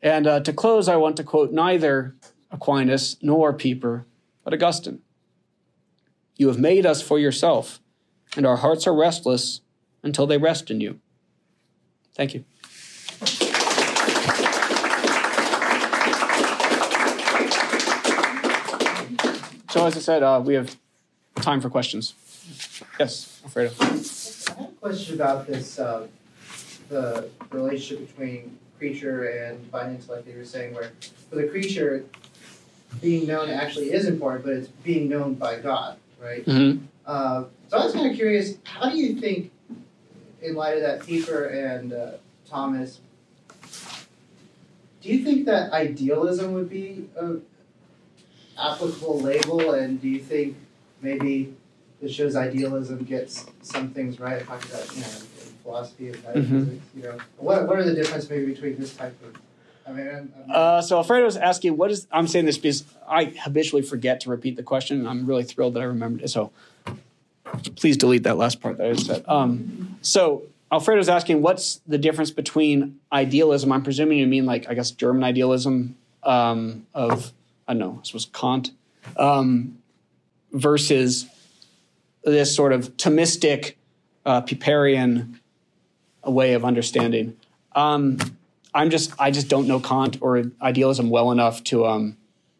And 0.03 0.27
uh, 0.27 0.41
to 0.41 0.53
close, 0.53 0.87
I 0.87 0.97
want 0.97 1.17
to 1.17 1.23
quote 1.23 1.51
neither 1.51 2.15
Aquinas 2.51 3.17
nor 3.23 3.53
Pieper, 3.53 4.05
but 4.43 4.53
Augustine. 4.53 5.01
You 6.37 6.47
have 6.47 6.59
made 6.59 6.85
us 6.85 7.01
for 7.01 7.17
yourself, 7.17 7.79
and 8.37 8.45
our 8.45 8.57
hearts 8.57 8.85
are 8.85 8.95
restless 8.95 9.61
until 10.03 10.27
they 10.27 10.37
rest 10.37 10.69
in 10.69 10.79
you. 10.79 10.99
Thank 12.13 12.35
you. 12.35 12.45
So, 19.75 19.85
as 19.85 19.97
I 19.97 19.99
said, 19.99 20.23
uh, 20.23 20.41
we 20.41 20.53
have 20.53 20.77
time 21.35 21.59
for 21.59 21.69
questions. 21.69 22.13
Yes, 22.97 23.41
Alfredo. 23.43 23.73
I 23.81 23.83
have 23.83 24.57
a 24.57 24.67
question 24.79 25.15
about 25.15 25.47
this 25.47 25.77
uh, 25.77 26.07
the 26.87 27.27
relationship 27.51 28.07
between 28.07 28.57
creature 28.77 29.27
and 29.27 29.61
divine 29.65 29.95
intellect 29.95 30.27
that 30.27 30.31
you 30.31 30.37
were 30.37 30.45
saying, 30.45 30.73
where 30.73 30.93
for 31.29 31.35
the 31.35 31.49
creature, 31.49 32.05
being 33.01 33.27
known 33.27 33.49
actually 33.49 33.91
is 33.91 34.07
important, 34.07 34.45
but 34.45 34.53
it's 34.53 34.69
being 34.69 35.09
known 35.09 35.33
by 35.33 35.59
God, 35.59 35.97
right? 36.23 36.45
Mm-hmm. 36.45 36.85
Uh, 37.05 37.43
so 37.67 37.77
I 37.77 37.83
was 37.83 37.93
kind 37.93 38.09
of 38.09 38.15
curious, 38.15 38.55
how 38.63 38.89
do 38.89 38.97
you 38.97 39.19
think, 39.19 39.51
in 40.41 40.55
light 40.55 40.77
of 40.77 40.83
that, 40.83 41.05
Pieper 41.05 41.47
and 41.47 41.91
uh, 41.91 42.11
Thomas, 42.49 43.01
do 45.01 45.09
you 45.09 45.25
think 45.25 45.45
that 45.47 45.73
idealism 45.73 46.53
would 46.53 46.69
be 46.69 47.09
a, 47.17 47.39
applicable 48.57 49.19
label, 49.21 49.73
and 49.73 50.01
do 50.01 50.07
you 50.07 50.19
think 50.19 50.57
maybe 51.01 51.53
this 52.01 52.11
shows 52.11 52.35
idealism 52.35 53.03
gets 53.03 53.45
some 53.61 53.89
things 53.89 54.19
right? 54.19 54.41
I 54.41 54.45
talked 54.45 54.65
about 54.65 54.95
you 54.95 55.01
know 55.01 55.07
philosophy 55.63 56.09
and 56.09 56.23
metaphysics. 56.23 56.51
Mm-hmm. 56.51 56.99
You 56.99 57.03
know, 57.03 57.17
what 57.37 57.67
what 57.67 57.79
are 57.79 57.83
the 57.83 57.93
differences 57.93 58.29
maybe 58.29 58.45
between 58.45 58.77
this 58.77 58.95
type 58.95 59.15
of 59.23 59.41
I 59.87 59.91
mean, 59.91 60.07
I'm, 60.07 60.33
I'm 60.43 60.51
uh, 60.51 60.81
so 60.81 60.97
Alfredo 60.97 61.25
was 61.25 61.37
asking, 61.37 61.77
what 61.77 61.91
is, 61.91 62.07
I'm 62.11 62.27
saying 62.27 62.45
this 62.45 62.57
because 62.57 62.83
I 63.07 63.25
habitually 63.25 63.83
forget 63.83 64.19
to 64.21 64.29
repeat 64.29 64.55
the 64.55 64.63
question, 64.63 64.99
and 64.99 65.07
I'm 65.07 65.25
really 65.25 65.43
thrilled 65.43 65.75
that 65.75 65.81
I 65.81 65.85
remembered 65.85 66.23
it. 66.23 66.29
So 66.29 66.51
please 67.75 67.97
delete 67.97 68.23
that 68.23 68.37
last 68.37 68.61
part 68.61 68.77
that 68.77 68.87
I 68.87 68.93
said. 68.93 69.23
Um, 69.27 69.97
so 70.01 70.43
Alfredo's 70.71 71.09
asking, 71.09 71.41
what's 71.41 71.81
the 71.87 71.97
difference 71.97 72.31
between 72.31 72.99
idealism? 73.11 73.71
I'm 73.71 73.83
presuming 73.83 74.17
you 74.17 74.27
mean 74.27 74.45
like, 74.45 74.67
I 74.67 74.73
guess, 74.73 74.91
German 74.91 75.23
idealism 75.23 75.95
um, 76.23 76.87
of 76.93 77.31
I 77.67 77.73
don't 77.73 77.79
know, 77.79 77.97
this 77.99 78.13
was 78.13 78.25
Kant, 78.25 78.71
um, 79.17 79.79
versus 80.51 81.27
this 82.23 82.55
sort 82.55 82.73
of 82.73 82.95
Thomistic, 82.97 83.75
uh, 84.25 84.41
Pieperian 84.41 85.39
way 86.25 86.53
of 86.53 86.65
understanding. 86.65 87.35
Um, 87.75 88.17
I'm 88.73 88.89
just 88.89 89.13
I 89.19 89.31
just 89.31 89.47
don't 89.47 89.67
know 89.67 89.79
Kant 89.79 90.17
or 90.21 90.43
idealism 90.61 91.09
well 91.09 91.31
enough 91.31 91.63
to 91.65 91.85
um, 91.85 92.17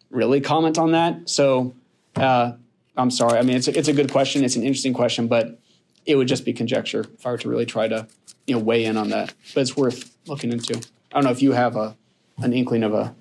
really 0.09 0.39
comment 0.39 0.77
on 0.77 0.93
that. 0.93 1.29
So 1.29 1.73
uh, 2.15 2.53
I'm 2.95 3.11
sorry. 3.11 3.37
I 3.37 3.41
mean, 3.41 3.57
it's 3.57 3.67
a, 3.67 3.77
it's 3.77 3.87
a 3.87 3.93
good 3.93 4.11
question. 4.11 4.43
It's 4.43 4.55
an 4.55 4.63
interesting 4.63 4.93
question, 4.93 5.27
but 5.27 5.59
it 6.05 6.15
would 6.15 6.27
just 6.27 6.45
be 6.45 6.53
conjecture 6.53 7.05
if 7.13 7.25
I 7.25 7.31
were 7.31 7.37
to 7.39 7.49
really 7.49 7.65
try 7.65 7.87
to 7.87 8.07
you 8.47 8.55
know 8.55 8.61
weigh 8.61 8.85
in 8.85 8.97
on 8.97 9.09
that. 9.09 9.33
But 9.53 9.61
it's 9.61 9.75
worth 9.75 10.15
looking 10.27 10.51
into. 10.51 10.77
I 11.11 11.15
don't 11.15 11.25
know 11.25 11.31
if 11.31 11.41
you 11.41 11.51
have 11.51 11.75
a 11.75 11.95
an 12.37 12.53
inkling 12.53 12.83
of 12.83 12.93
a. 12.93 13.15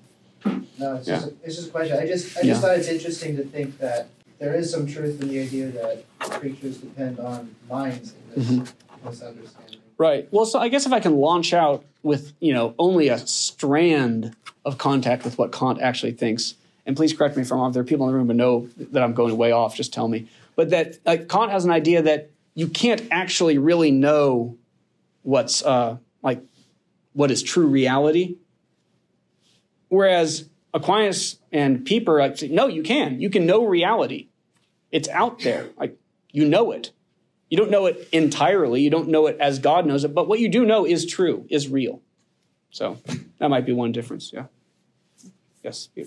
No, 0.77 0.95
it's, 0.95 1.07
Yeah. 1.07 1.15
just, 1.15 1.27
a, 1.27 1.33
it's 1.43 1.55
just 1.55 1.67
a 1.69 1.71
question. 1.71 1.97
I 1.97 2.05
just 2.07 2.37
I 2.37 2.41
just 2.41 2.45
Yeah. 2.45 2.59
thought 2.59 2.77
it's 2.77 2.87
interesting 2.87 3.35
to 3.37 3.43
think 3.43 3.77
that 3.79 4.07
there 4.39 4.53
is 4.53 4.69
some 4.69 4.85
truth 4.85 5.21
in 5.21 5.29
the 5.29 5.39
idea 5.39 5.67
that 5.69 6.03
creatures 6.19 6.77
depend 6.77 7.19
on 7.19 7.55
minds 7.69 8.13
in 8.13 8.41
this 8.43 8.49
Mm-hmm. 8.51 9.07
misunderstanding. 9.07 9.79
Right. 9.97 10.27
Well, 10.31 10.45
so 10.45 10.59
I 10.59 10.67
guess 10.67 10.85
if 10.85 10.91
I 10.91 10.99
can 10.99 11.15
launch 11.17 11.53
out 11.53 11.85
with 12.03 12.33
you 12.39 12.53
know 12.53 12.75
only 12.77 13.07
a 13.07 13.17
strand 13.17 14.35
of 14.65 14.77
contact 14.77 15.23
with 15.23 15.37
what 15.37 15.51
Kant 15.51 15.79
actually 15.81 16.11
thinks, 16.11 16.55
and 16.85 16.95
please 16.95 17.13
correct 17.13 17.35
me 17.37 17.43
if 17.43 17.51
I'm 17.51 17.59
wrong. 17.59 17.69
If 17.69 17.73
there 17.75 17.81
are 17.81 17.85
people 17.85 18.05
in 18.07 18.11
the 18.11 18.17
room 18.17 18.27
who 18.27 18.33
know 18.33 18.67
that 18.91 19.01
I'm 19.01 19.13
going 19.13 19.37
way 19.37 19.51
off. 19.51 19.75
Just 19.75 19.93
tell 19.93 20.07
me. 20.07 20.27
But 20.55 20.69
that 20.71 20.97
like, 21.05 21.29
Kant 21.29 21.51
has 21.51 21.65
an 21.65 21.71
idea 21.71 22.01
that 22.01 22.29
you 22.55 22.67
can't 22.67 23.03
actually 23.11 23.57
really 23.57 23.91
know 23.91 24.57
what's 25.23 25.63
uh, 25.63 25.97
like 26.21 26.41
what 27.13 27.31
is 27.31 27.41
true 27.41 27.67
reality. 27.67 28.35
Whereas 29.89 30.49
Aquinas 30.73 31.39
and 31.51 31.85
Pieper 31.85 32.19
like 32.19 32.37
say, 32.37 32.47
no, 32.47 32.67
you 32.67 32.83
can. 32.83 33.21
You 33.21 33.29
can 33.29 33.45
know 33.45 33.65
reality. 33.65 34.27
It's 34.91 35.07
out 35.09 35.39
there. 35.39 35.69
Like 35.77 35.97
you 36.31 36.47
know 36.47 36.71
it. 36.71 36.91
You 37.49 37.57
don't 37.57 37.71
know 37.71 37.85
it 37.85 38.09
entirely. 38.11 38.81
You 38.81 38.89
don't 38.89 39.07
know 39.09 39.27
it 39.27 39.37
as 39.39 39.59
God 39.59 39.85
knows 39.85 40.03
it, 40.03 40.13
but 40.13 40.27
what 40.27 40.39
you 40.39 40.49
do 40.49 40.65
know 40.65 40.85
is 40.85 41.05
true, 41.05 41.45
is 41.49 41.69
real. 41.69 42.01
So 42.71 42.97
that 43.39 43.49
might 43.49 43.65
be 43.65 43.71
one 43.71 43.91
difference. 43.91 44.31
Yeah. 44.33 44.45
Yes. 45.63 45.89
Well, 45.95 46.05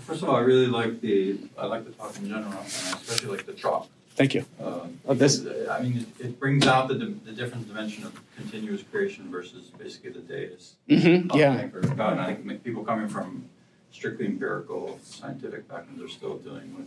First 0.00 0.22
of 0.22 0.28
all, 0.28 0.36
I 0.36 0.40
really 0.40 0.66
like 0.66 1.00
the, 1.00 1.38
I 1.56 1.66
like 1.66 1.84
the 1.84 1.92
talk 1.92 2.16
in 2.16 2.28
general, 2.28 2.50
and 2.50 2.54
I 2.54 2.62
especially 2.62 3.28
like 3.28 3.46
the 3.46 3.52
chalk. 3.52 3.88
Thank 4.20 4.34
you. 4.34 4.44
Uh, 4.62 4.80
Oh, 5.08 5.14
this- 5.14 5.44
uh, 5.46 5.74
I 5.76 5.82
mean, 5.82 6.06
it, 6.20 6.26
it 6.26 6.38
brings 6.38 6.66
out 6.66 6.86
the, 6.88 6.94
the 6.94 7.32
different 7.32 7.66
dimension 7.66 8.04
of 8.04 8.12
continuous 8.36 8.82
creation 8.82 9.28
versus 9.30 9.70
basically 9.78 10.10
the 10.10 10.20
deist. 10.20 10.74
Mm-hmm. 10.88 11.36
Yeah. 11.36 11.66
God. 11.96 12.12
And 12.12 12.20
I 12.20 12.34
think 12.34 12.62
people 12.62 12.84
coming 12.84 13.08
from 13.08 13.46
strictly 13.90 14.26
empirical 14.26 15.00
scientific 15.02 15.66
backgrounds 15.68 16.02
are 16.02 16.08
still 16.08 16.36
dealing 16.36 16.76
with 16.76 16.86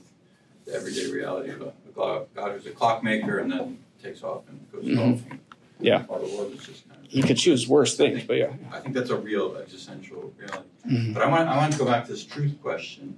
the 0.66 0.74
everyday 0.76 1.12
reality 1.12 1.50
of 1.50 1.62
a, 1.64 1.74
God, 1.96 2.28
God 2.36 2.52
who's 2.54 2.68
a 2.68 2.72
clockmaker 2.72 3.40
and 3.40 3.52
then 3.52 3.80
takes 4.02 4.24
off 4.24 4.44
and 4.48 4.72
goes 4.72 4.86
Mhm. 4.86 4.96
golfing. 4.96 5.40
Yeah. 5.80 6.04
While 6.04 6.20
the 6.20 6.34
world 6.38 6.54
is 6.54 6.64
just 6.66 6.88
kind 6.88 7.04
of. 7.04 7.12
You 7.12 7.24
could 7.24 7.38
choose 7.38 7.68
worse 7.68 7.98
things, 7.98 8.24
but 8.26 8.38
yeah. 8.38 8.54
I 8.72 8.80
think 8.80 8.94
that's 8.94 9.10
a 9.10 9.18
real 9.18 9.58
existential 9.58 10.32
reality. 10.38 10.70
Mhm. 10.88 11.14
But 11.16 11.24
I 11.24 11.28
want, 11.30 11.50
I 11.50 11.58
want 11.58 11.74
to 11.74 11.80
go 11.80 11.86
back 11.86 12.06
to 12.06 12.12
this 12.12 12.24
truth 12.24 12.56
question, 12.62 13.18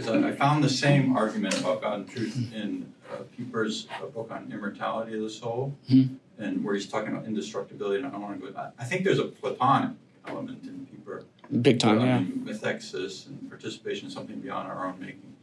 because 0.00 0.24
I, 0.24 0.28
I 0.28 0.32
found 0.32 0.64
the 0.64 0.68
same 0.68 1.16
argument 1.16 1.58
about 1.60 1.82
God 1.82 2.00
and 2.00 2.08
truth 2.08 2.52
in 2.54 2.92
uh, 3.12 3.16
Pieper's 3.36 3.86
uh, 4.02 4.06
book 4.06 4.30
on 4.30 4.50
immortality 4.52 5.14
of 5.16 5.22
the 5.22 5.30
soul, 5.30 5.76
Mhm. 5.90 6.16
and 6.38 6.64
where 6.64 6.74
he's 6.74 6.86
talking 6.88 7.12
about 7.12 7.26
indestructibility. 7.26 7.98
And 7.98 8.06
I 8.06 8.10
don't 8.10 8.22
want 8.22 8.40
to 8.40 8.50
go. 8.52 8.58
I, 8.58 8.70
I 8.78 8.84
think 8.84 9.04
there's 9.04 9.18
a 9.18 9.24
Platonic 9.24 9.90
element 10.26 10.64
in 10.64 10.86
Pieper, 10.86 11.24
Big 11.60 11.78
time. 11.80 12.00
I 12.00 12.06
Yeah. 12.06 12.20
methexis 12.20 13.26
and 13.26 13.48
participation 13.48 14.06
in 14.06 14.12
something 14.12 14.38
beyond 14.40 14.68
our 14.68 14.86
own 14.86 15.00
making. 15.00 15.34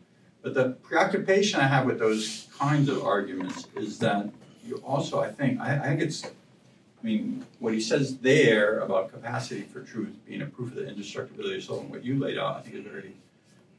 But 0.41 0.53
the 0.53 0.69
preoccupation 0.81 1.59
I 1.59 1.67
have 1.67 1.85
with 1.85 1.99
those 1.99 2.47
kinds 2.57 2.87
of 2.89 3.03
arguments 3.03 3.67
is 3.75 3.99
that 3.99 4.29
you 4.65 4.77
also, 4.77 5.19
I 5.19 5.29
think, 5.29 5.59
I, 5.59 5.75
I 5.75 5.87
think 5.89 6.01
it's, 6.01 6.23
I 6.25 7.05
mean, 7.05 7.45
what 7.59 7.73
he 7.73 7.81
says 7.81 8.17
there 8.19 8.79
about 8.79 9.11
capacity 9.11 9.61
for 9.63 9.81
truth 9.81 10.15
being 10.25 10.41
a 10.41 10.45
proof 10.45 10.69
of 10.69 10.75
the 10.75 10.87
indestructibility 10.87 11.55
of 11.55 11.61
the 11.61 11.67
soul 11.67 11.79
and 11.81 11.89
what 11.89 12.03
you 12.05 12.17
laid 12.17 12.37
out, 12.37 12.55
I 12.57 12.61
think 12.61 12.75
is 12.75 12.83
very 12.85 13.13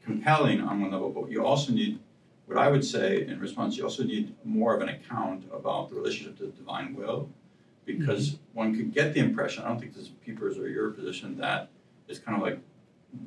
compelling 0.09 0.59
on 0.61 0.81
one 0.81 0.91
level. 0.91 1.09
But 1.09 1.31
you 1.33 1.45
also 1.45 1.71
need, 1.71 1.99
what 2.47 2.57
I 2.65 2.67
would 2.73 2.85
say 2.95 3.07
in 3.27 3.39
response, 3.39 3.77
you 3.77 3.83
also 3.83 4.03
need 4.03 4.25
more 4.43 4.71
of 4.75 4.81
an 4.81 4.89
account 4.89 5.41
about 5.59 5.89
the 5.89 5.95
relationship 5.95 6.37
to 6.39 6.45
the 6.49 6.55
divine 6.61 6.95
will, 6.99 7.29
because 7.85 8.37
one 8.53 8.69
could 8.75 8.93
get 8.99 9.13
the 9.15 9.19
impression, 9.19 9.63
I 9.63 9.67
don't 9.69 9.79
think 9.79 9.93
this 9.93 10.03
is 10.03 10.11
Pieper's 10.23 10.57
or 10.57 10.67
your 10.67 10.89
position, 10.99 11.37
that 11.37 11.69
it's 12.07 12.19
kind 12.19 12.35
of 12.37 12.43
like 12.47 12.59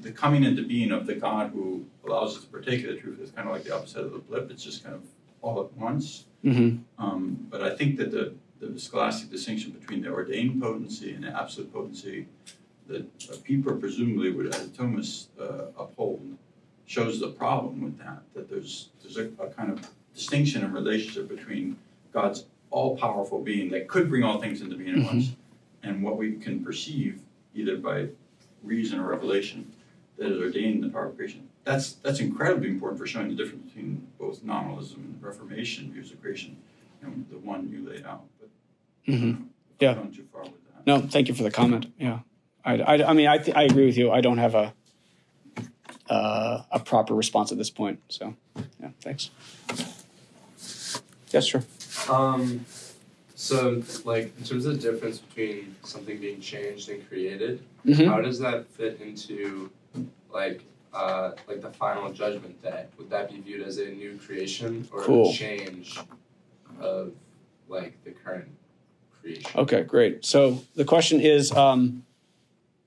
the 0.00 0.12
coming 0.12 0.44
into 0.44 0.62
being 0.74 0.92
of 0.92 1.06
the 1.06 1.14
God 1.14 1.50
who 1.54 1.84
allows 2.06 2.36
us 2.36 2.44
to 2.44 2.48
partake 2.56 2.84
of 2.84 2.90
the 2.94 3.00
truth 3.00 3.18
is 3.20 3.30
kind 3.36 3.48
of 3.48 3.54
like 3.54 3.64
the 3.64 3.74
opposite 3.74 4.04
of 4.04 4.12
the 4.12 4.18
blip. 4.18 4.50
It's 4.52 4.62
just 4.62 4.84
kind 4.84 4.94
of 4.94 5.02
all 5.40 5.60
at 5.64 5.72
once. 5.72 6.26
Mm-hmm. 6.44 6.70
Um, 7.04 7.46
but 7.50 7.60
I 7.62 7.74
think 7.74 7.96
that 7.98 8.10
the, 8.12 8.34
the 8.60 8.78
scholastic 8.78 9.30
distinction 9.30 9.72
between 9.72 10.02
the 10.02 10.10
ordained 10.10 10.62
potency 10.62 11.14
and 11.14 11.24
the 11.24 11.32
absolute 11.42 11.72
potency 11.72 12.26
that 12.86 13.06
uh, 13.30 13.36
Pieper 13.42 13.74
presumably 13.76 14.30
would, 14.30 14.54
as 14.54 14.68
Thomas, 14.68 15.28
uh, 15.40 15.66
uphold, 15.76 16.20
shows 16.86 17.20
the 17.20 17.28
problem 17.28 17.82
with 17.82 17.98
that. 17.98 18.22
That 18.34 18.48
there's 18.50 18.88
there's 19.02 19.16
a, 19.16 19.30
a 19.42 19.48
kind 19.48 19.70
of 19.72 19.88
distinction 20.14 20.64
and 20.64 20.74
relationship 20.74 21.28
between 21.28 21.76
God's 22.12 22.44
all-powerful 22.70 23.40
being 23.42 23.70
that 23.70 23.88
could 23.88 24.08
bring 24.08 24.22
all 24.24 24.40
things 24.40 24.60
into 24.62 24.76
being 24.76 24.98
at 25.00 25.06
once, 25.06 25.32
and 25.82 26.02
what 26.02 26.16
we 26.16 26.32
can 26.36 26.64
perceive 26.64 27.20
either 27.54 27.76
by 27.76 28.08
reason 28.62 28.98
or 28.98 29.08
revelation 29.08 29.70
that 30.18 30.30
is 30.30 30.40
ordained 30.40 30.76
in 30.76 30.80
the 30.82 30.88
power 30.88 31.06
of 31.06 31.16
creation. 31.16 31.48
That's 31.64 31.92
that's 31.94 32.20
incredibly 32.20 32.68
important 32.68 32.98
for 33.00 33.06
showing 33.06 33.28
the 33.28 33.34
difference 33.34 33.66
between 33.66 34.06
both 34.18 34.42
nominalism 34.42 35.00
and 35.00 35.22
Reformation 35.22 35.92
views 35.92 36.10
of 36.12 36.20
creation, 36.22 36.56
and 37.02 37.26
the 37.30 37.38
one 37.38 37.68
you 37.68 37.88
laid 37.88 38.04
out. 38.06 38.24
But 38.40 38.48
Mm-hmm. 39.08 39.42
Yeah. 39.80 39.94
gone 39.94 40.12
too 40.12 40.24
far 40.32 40.42
with 40.42 40.52
that. 40.52 40.86
No, 40.86 41.00
thank 41.00 41.26
you 41.28 41.34
for 41.34 41.42
the 41.42 41.50
comment. 41.50 41.86
Yeah. 41.98 42.20
I, 42.64 42.74
I, 42.78 43.10
I 43.10 43.12
mean, 43.14 43.26
I, 43.26 43.38
th- 43.38 43.56
I 43.56 43.64
agree 43.64 43.84
with 43.86 43.96
you. 43.98 44.12
I 44.12 44.20
don't 44.20 44.38
have 44.38 44.54
a 44.54 44.72
uh, 46.12 46.62
a 46.70 46.78
proper 46.80 47.14
response 47.14 47.52
at 47.52 47.58
this 47.58 47.70
point. 47.70 48.00
So, 48.08 48.34
yeah, 48.80 48.90
thanks. 49.00 49.30
Yes, 51.30 51.46
sure. 51.46 51.64
Um, 52.10 52.66
so 53.34 53.82
like 54.04 54.32
in 54.38 54.44
terms 54.44 54.66
of 54.66 54.80
the 54.80 54.90
difference 54.92 55.18
between 55.18 55.74
something 55.84 56.18
being 56.18 56.40
changed 56.40 56.88
and 56.90 57.08
created, 57.08 57.62
Mhm. 57.86 58.06
how 58.06 58.20
does 58.20 58.38
that 58.40 58.66
fit 58.68 59.00
into 59.00 59.70
like 60.32 60.60
uh, 60.92 61.32
like 61.48 61.62
the 61.62 61.70
final 61.70 62.12
judgment 62.12 62.62
day? 62.62 62.84
Would 62.98 63.08
that 63.10 63.30
be 63.30 63.40
viewed 63.40 63.62
as 63.66 63.78
a 63.78 63.86
new 63.88 64.18
creation 64.18 64.86
or 64.92 65.00
Cool. 65.00 65.30
a 65.30 65.32
change 65.32 65.98
of 66.78 67.12
like 67.68 67.94
the 68.04 68.10
current 68.10 68.50
creation? 69.20 69.50
Okay, 69.56 69.82
great. 69.84 70.22
So 70.24 70.60
the 70.76 70.84
question 70.84 71.20
is 71.20 71.50
um, 71.52 72.04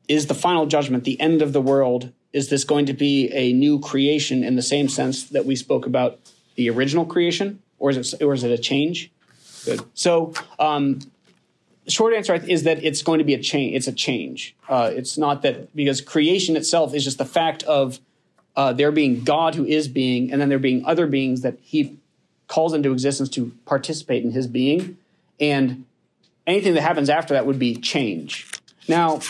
Is 0.07 0.27
the 0.27 0.35
final 0.35 0.67
judgment, 0.67 1.03
the 1.03 1.19
end 1.19 1.41
of 1.41 1.51
the 1.51 1.61
world, 1.61 2.11
is 2.35 2.49
this 2.49 2.65
going 2.65 2.85
to 2.85 2.93
be 2.93 3.31
a 3.31 3.53
new 3.53 3.79
creation 3.79 4.43
in 4.43 4.57
the 4.57 4.61
same 4.61 4.89
sense 4.89 5.23
that 5.29 5.45
we 5.45 5.55
spoke 5.55 5.85
about 5.85 6.19
the 6.55 6.69
original 6.69 7.05
creation? 7.05 7.61
Or 7.79 7.89
is 7.89 8.13
it, 8.13 8.21
or 8.21 8.33
is 8.33 8.43
it 8.43 8.51
a 8.51 8.57
change? 8.57 9.09
Good. 9.63 9.81
So, 9.93 10.33
um, 10.59 10.99
short 11.87 12.13
answer 12.13 12.35
is 12.35 12.63
that 12.63 12.83
it's 12.83 13.01
going 13.03 13.19
to 13.19 13.23
be 13.23 13.33
a 13.33 13.41
change. 13.41 13.77
It's 13.77 13.87
a 13.87 13.93
change. 13.93 14.53
Uh, 14.67 14.91
it's 14.93 15.17
not 15.17 15.43
that 15.43 15.73
because 15.73 16.01
creation 16.01 16.57
itself 16.57 16.93
is 16.93 17.05
just 17.05 17.17
the 17.17 17.25
fact 17.25 17.63
of 17.63 17.99
uh, 18.57 18.73
there 18.73 18.91
being 18.91 19.23
God 19.23 19.55
who 19.55 19.65
is 19.65 19.87
being, 19.87 20.29
and 20.29 20.41
then 20.41 20.49
there 20.49 20.59
being 20.59 20.85
other 20.85 21.07
beings 21.07 21.39
that 21.41 21.57
He 21.61 21.97
calls 22.47 22.73
into 22.73 22.91
existence 22.91 23.29
to 23.29 23.53
participate 23.65 24.25
in 24.25 24.31
His 24.31 24.47
being, 24.47 24.97
and 25.39 25.85
anything 26.45 26.73
that 26.73 26.81
happens 26.81 27.09
after 27.09 27.33
that 27.33 27.45
would 27.45 27.59
be 27.59 27.75
change. 27.75 28.49
Now, 28.89 29.21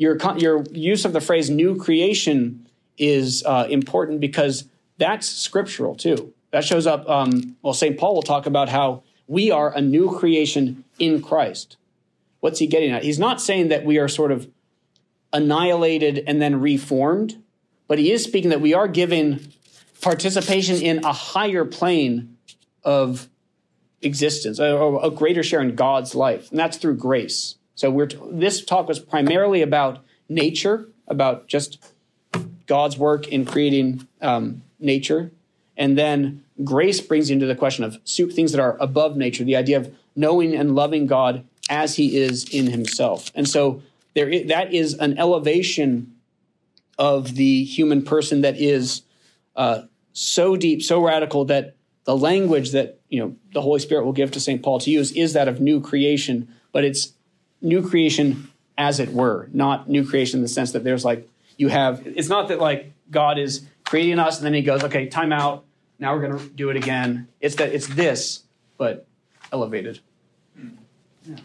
your 0.00 0.16
your 0.38 0.64
use 0.72 1.04
of 1.04 1.12
the 1.12 1.20
phrase 1.20 1.50
"new 1.50 1.76
creation" 1.76 2.66
is 2.96 3.44
uh, 3.44 3.66
important 3.68 4.18
because 4.18 4.64
that's 4.96 5.28
scriptural 5.28 5.94
too. 5.94 6.32
That 6.52 6.64
shows 6.64 6.86
up. 6.86 7.06
Um, 7.08 7.56
well, 7.60 7.74
Saint 7.74 7.98
Paul 7.98 8.14
will 8.14 8.22
talk 8.22 8.46
about 8.46 8.70
how 8.70 9.02
we 9.26 9.50
are 9.50 9.76
a 9.76 9.82
new 9.82 10.10
creation 10.18 10.84
in 10.98 11.20
Christ. 11.20 11.76
What's 12.40 12.58
he 12.58 12.66
getting 12.66 12.90
at? 12.90 13.04
He's 13.04 13.18
not 13.18 13.42
saying 13.42 13.68
that 13.68 13.84
we 13.84 13.98
are 13.98 14.08
sort 14.08 14.32
of 14.32 14.48
annihilated 15.34 16.24
and 16.26 16.40
then 16.40 16.62
reformed, 16.62 17.42
but 17.86 17.98
he 17.98 18.10
is 18.10 18.24
speaking 18.24 18.48
that 18.50 18.62
we 18.62 18.72
are 18.72 18.88
given 18.88 19.52
participation 20.00 20.76
in 20.76 21.04
a 21.04 21.12
higher 21.12 21.66
plane 21.66 22.38
of 22.82 23.28
existence, 24.00 24.58
a, 24.58 24.64
a 24.64 25.10
greater 25.10 25.42
share 25.42 25.60
in 25.60 25.74
God's 25.74 26.14
life, 26.14 26.48
and 26.50 26.58
that's 26.58 26.78
through 26.78 26.96
grace. 26.96 27.56
So 27.80 27.90
we're 27.90 28.08
this 28.30 28.62
talk 28.62 28.88
was 28.88 28.98
primarily 28.98 29.62
about 29.62 30.04
nature, 30.28 30.86
about 31.08 31.46
just 31.48 31.78
God's 32.66 32.98
work 32.98 33.26
in 33.28 33.46
creating 33.46 34.06
um, 34.20 34.60
nature, 34.78 35.32
and 35.78 35.96
then 35.96 36.44
grace 36.62 37.00
brings 37.00 37.30
you 37.30 37.34
into 37.34 37.46
the 37.46 37.54
question 37.54 37.84
of 37.84 37.98
things 38.04 38.52
that 38.52 38.60
are 38.60 38.76
above 38.80 39.16
nature, 39.16 39.44
the 39.44 39.56
idea 39.56 39.78
of 39.78 39.94
knowing 40.14 40.54
and 40.54 40.74
loving 40.74 41.06
God 41.06 41.46
as 41.70 41.96
He 41.96 42.18
is 42.18 42.44
in 42.52 42.66
Himself, 42.66 43.32
and 43.34 43.48
so 43.48 43.80
there 44.14 44.30
i- 44.30 44.42
that 44.42 44.74
is 44.74 44.92
an 44.92 45.16
elevation 45.16 46.12
of 46.98 47.34
the 47.36 47.64
human 47.64 48.02
person 48.02 48.42
that 48.42 48.60
is 48.60 49.04
uh, 49.56 49.84
so 50.12 50.54
deep, 50.54 50.82
so 50.82 51.02
radical 51.02 51.46
that 51.46 51.76
the 52.04 52.14
language 52.14 52.72
that 52.72 53.00
you 53.08 53.20
know 53.20 53.34
the 53.54 53.62
Holy 53.62 53.80
Spirit 53.80 54.04
will 54.04 54.12
give 54.12 54.32
to 54.32 54.40
St. 54.40 54.62
Paul 54.62 54.80
to 54.80 54.90
use 54.90 55.12
is 55.12 55.32
that 55.32 55.48
of 55.48 55.62
new 55.62 55.80
creation, 55.80 56.46
but 56.72 56.84
it's 56.84 57.14
new 57.60 57.86
creation 57.88 58.50
as 58.78 59.00
it 59.00 59.10
were, 59.12 59.48
not 59.52 59.88
new 59.88 60.06
creation 60.08 60.38
in 60.38 60.42
the 60.42 60.48
sense 60.48 60.72
that 60.72 60.84
there's 60.84 61.04
like 61.04 61.28
you 61.56 61.68
have. 61.68 62.02
It's 62.06 62.28
not 62.28 62.48
that 62.48 62.58
like 62.60 62.92
God 63.10 63.38
is 63.38 63.66
creating 63.84 64.18
us 64.18 64.38
and 64.38 64.46
then 64.46 64.54
He 64.54 64.62
goes, 64.62 64.82
okay, 64.84 65.06
time 65.08 65.32
out. 65.32 65.64
Now 65.98 66.14
we're 66.14 66.26
going 66.26 66.38
to 66.38 66.48
do 66.54 66.70
it 66.70 66.76
again. 66.76 67.28
It's 67.40 67.56
that 67.56 67.72
it's 67.74 67.86
this, 67.86 68.44
but 68.78 69.06
elevated. 69.52 70.00
Yeah. 71.26 71.36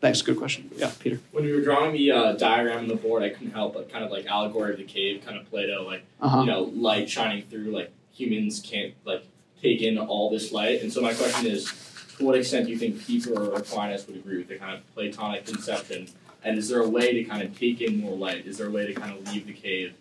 Thanks. 0.00 0.20
Good 0.22 0.36
question. 0.36 0.70
Yeah, 0.76 0.90
Peter. 0.98 1.20
When 1.32 1.44
we 1.44 1.52
were 1.52 1.62
drawing 1.62 1.92
the 1.92 2.10
uh, 2.12 2.32
diagram 2.32 2.78
on 2.78 2.88
the 2.88 2.96
board, 2.96 3.22
I 3.22 3.30
couldn't 3.30 3.52
help 3.52 3.74
but 3.74 3.90
kind 3.90 4.04
of 4.04 4.10
like 4.10 4.26
allegory 4.26 4.72
of 4.72 4.78
the 4.78 4.84
cave, 4.84 5.22
kind 5.24 5.38
of 5.38 5.48
Plato, 5.48 5.84
like 5.86 6.04
Uh-huh. 6.20 6.40
you 6.40 6.46
know, 6.46 6.62
light 6.74 7.08
shining 7.08 7.42
through. 7.44 7.70
Like 7.70 7.92
humans 8.12 8.60
can't 8.60 8.94
like 9.04 9.24
take 9.62 9.80
in 9.82 9.96
all 9.98 10.30
this 10.30 10.52
light, 10.52 10.82
and 10.82 10.92
so 10.92 11.00
my 11.00 11.14
question 11.14 11.46
is, 11.46 11.72
to 12.18 12.24
what 12.24 12.36
extent 12.36 12.66
do 12.66 12.72
you 12.72 12.78
think 12.78 13.04
Pieper 13.04 13.34
or 13.34 13.58
Aquinas 13.58 14.06
would 14.06 14.16
agree 14.16 14.38
with 14.38 14.48
the 14.48 14.56
kind 14.56 14.74
of 14.74 14.94
Platonic 14.94 15.46
conception? 15.46 16.08
And 16.42 16.58
is 16.58 16.68
there 16.68 16.80
a 16.80 16.88
way 16.88 17.12
to 17.12 17.24
kind 17.24 17.42
of 17.42 17.58
take 17.58 17.80
in 17.80 18.00
more 18.00 18.16
light? 18.16 18.46
Is 18.46 18.58
there 18.58 18.68
a 18.68 18.70
way 18.70 18.86
to 18.86 18.94
kind 18.94 19.12
of 19.12 19.32
leave 19.32 19.46
the 19.46 19.52
cave 19.52 19.94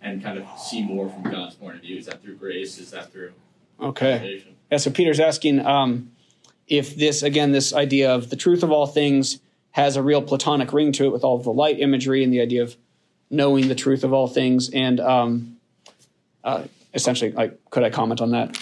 and 0.00 0.22
kind 0.22 0.38
of 0.38 0.46
see 0.58 0.82
more 0.82 1.08
from 1.08 1.24
God's 1.24 1.54
point 1.54 1.76
of 1.76 1.82
view? 1.82 1.98
Is 1.98 2.06
that 2.06 2.22
through 2.22 2.36
grace? 2.36 2.78
Is 2.78 2.90
that 2.90 3.12
through 3.12 3.32
Okay. 3.80 4.44
Yeah, 4.70 4.78
so 4.78 4.90
Peter's 4.90 5.20
asking 5.20 5.64
um, 5.64 6.12
if 6.68 6.96
this, 6.96 7.22
again, 7.22 7.52
this 7.52 7.72
idea 7.72 8.14
of 8.14 8.30
the 8.30 8.36
truth 8.36 8.62
of 8.62 8.70
all 8.70 8.86
things 8.86 9.40
has 9.72 9.96
a 9.96 10.02
real 10.02 10.22
Platonic 10.22 10.72
ring 10.72 10.92
to 10.92 11.04
it 11.04 11.12
with 11.12 11.24
all 11.24 11.38
the 11.38 11.50
light 11.50 11.78
imagery 11.80 12.22
and 12.22 12.32
the 12.32 12.40
idea 12.40 12.62
of 12.62 12.76
knowing 13.30 13.68
the 13.68 13.74
truth 13.74 14.04
of 14.04 14.12
all 14.12 14.26
things. 14.26 14.70
And 14.70 15.00
um, 15.00 15.56
uh, 16.44 16.64
essentially, 16.92 17.32
like, 17.32 17.58
could 17.70 17.82
I 17.82 17.90
comment 17.90 18.20
on 18.20 18.32
that? 18.32 18.58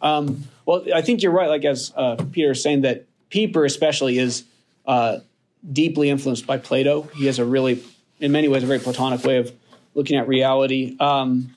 Um, 0.00 0.44
well, 0.66 0.84
I 0.94 1.02
think 1.02 1.22
you're 1.22 1.32
right. 1.32 1.48
Like, 1.48 1.64
as 1.64 1.92
uh, 1.96 2.16
Peter 2.32 2.52
is 2.52 2.62
saying, 2.62 2.82
that 2.82 3.06
Pieper 3.30 3.64
especially 3.64 4.18
is 4.18 4.44
uh, 4.86 5.18
deeply 5.72 6.10
influenced 6.10 6.46
by 6.46 6.58
Plato. 6.58 7.02
He 7.14 7.26
has 7.26 7.38
a 7.38 7.44
really, 7.44 7.82
in 8.20 8.32
many 8.32 8.48
ways, 8.48 8.62
a 8.62 8.66
very 8.66 8.78
Platonic 8.78 9.24
way 9.24 9.38
of 9.38 9.52
looking 9.94 10.16
at 10.16 10.28
reality. 10.28 10.96
Um, 11.00 11.54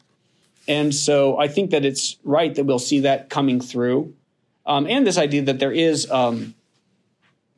and 0.67 0.93
so 0.93 1.37
I 1.39 1.47
think 1.47 1.71
that 1.71 1.85
it's 1.85 2.17
right 2.23 2.53
that 2.55 2.65
we'll 2.65 2.79
see 2.79 3.01
that 3.01 3.29
coming 3.29 3.61
through. 3.61 4.13
Um, 4.65 4.85
and 4.87 5.07
this 5.07 5.17
idea 5.17 5.43
that 5.43 5.59
there 5.59 5.71
is, 5.71 6.09
um, 6.11 6.53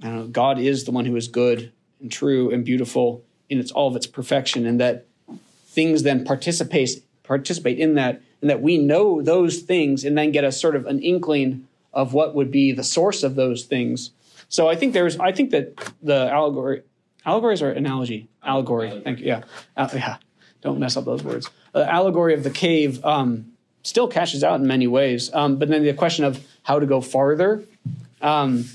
I 0.02 0.06
don't 0.06 0.16
know, 0.16 0.28
God 0.28 0.60
is 0.60 0.84
the 0.84 0.92
one 0.92 1.06
who 1.06 1.16
is 1.16 1.28
good 1.28 1.72
and 2.00 2.12
true 2.12 2.52
and 2.52 2.64
beautiful 2.64 3.24
in 3.50 3.60
its 3.60 3.72
all 3.72 3.88
of 3.88 3.96
its 3.96 4.06
perfection, 4.06 4.66
and 4.68 4.80
that 4.80 5.08
things 5.66 6.04
then 6.04 6.24
participate 6.24 6.90
participate 7.24 7.80
in 7.80 7.96
that, 7.96 8.22
and 8.42 8.50
that 8.50 8.62
we 8.62 8.78
know 8.78 9.22
those 9.22 9.60
things, 9.60 10.04
and 10.04 10.18
then 10.18 10.32
get 10.32 10.44
a 10.44 10.52
sort 10.52 10.76
of 10.76 10.86
an 10.86 11.00
inkling 11.02 11.68
of 11.94 12.14
what 12.14 12.36
would 12.36 12.52
be 12.52 12.72
the 12.72 12.84
source 12.84 13.24
of 13.24 13.36
those 13.36 13.64
things. 13.66 14.12
So 14.48 14.68
I 14.68 14.76
think 14.76 14.94
there's, 14.94 15.20
I 15.20 15.32
think 15.32 15.52
that 15.52 15.94
the 16.02 16.30
allegory, 16.32 16.84
allegories 17.26 17.62
are 17.62 17.72
analogy, 17.72 18.28
allegory. 18.44 19.02
Thank 19.04 19.20
you. 19.20 19.28
Yeah, 19.28 19.44
Uh, 19.76 19.90
yeah. 19.94 20.18
Don't 20.62 20.80
mess 20.80 20.98
up 20.98 21.06
those 21.06 21.24
words. 21.24 21.50
Uh, 21.74 21.82
allegory 21.82 22.34
of 22.34 22.44
the 22.44 22.50
cave 22.50 23.04
um, 23.06 23.54
still 23.84 24.08
cashes 24.08 24.44
out 24.44 24.60
in 24.60 24.68
many 24.68 24.88
ways, 24.88 25.34
um, 25.34 25.58
but 25.58 25.70
then 25.70 25.84
the 25.84 25.94
question 25.94 26.26
of 26.26 26.46
how 26.64 26.80
to 26.80 26.86
go 26.86 27.00
farther. 27.00 27.64
Um, 28.22 28.66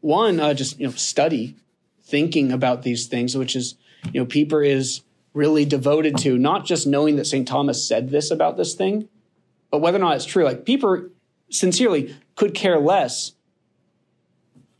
one, 0.00 0.40
uh, 0.40 0.54
just 0.54 0.78
you 0.80 0.86
know, 0.86 0.92
study, 0.92 1.56
thinking 2.02 2.52
about 2.52 2.82
these 2.82 3.06
things, 3.06 3.36
which 3.36 3.54
is 3.54 3.74
you 4.12 4.20
know, 4.20 4.26
Pieper 4.26 4.62
is 4.62 5.02
really 5.34 5.64
devoted 5.64 6.16
to 6.18 6.38
not 6.38 6.64
just 6.64 6.86
knowing 6.86 7.16
that 7.16 7.26
St. 7.26 7.46
Thomas 7.46 7.86
said 7.86 8.10
this 8.10 8.30
about 8.30 8.56
this 8.56 8.74
thing, 8.74 9.08
but 9.70 9.80
whether 9.80 9.98
or 9.98 10.00
not 10.00 10.16
it's 10.16 10.24
true. 10.24 10.44
Like 10.44 10.64
people 10.64 11.08
sincerely 11.50 12.16
could 12.36 12.54
care 12.54 12.78
less 12.78 13.32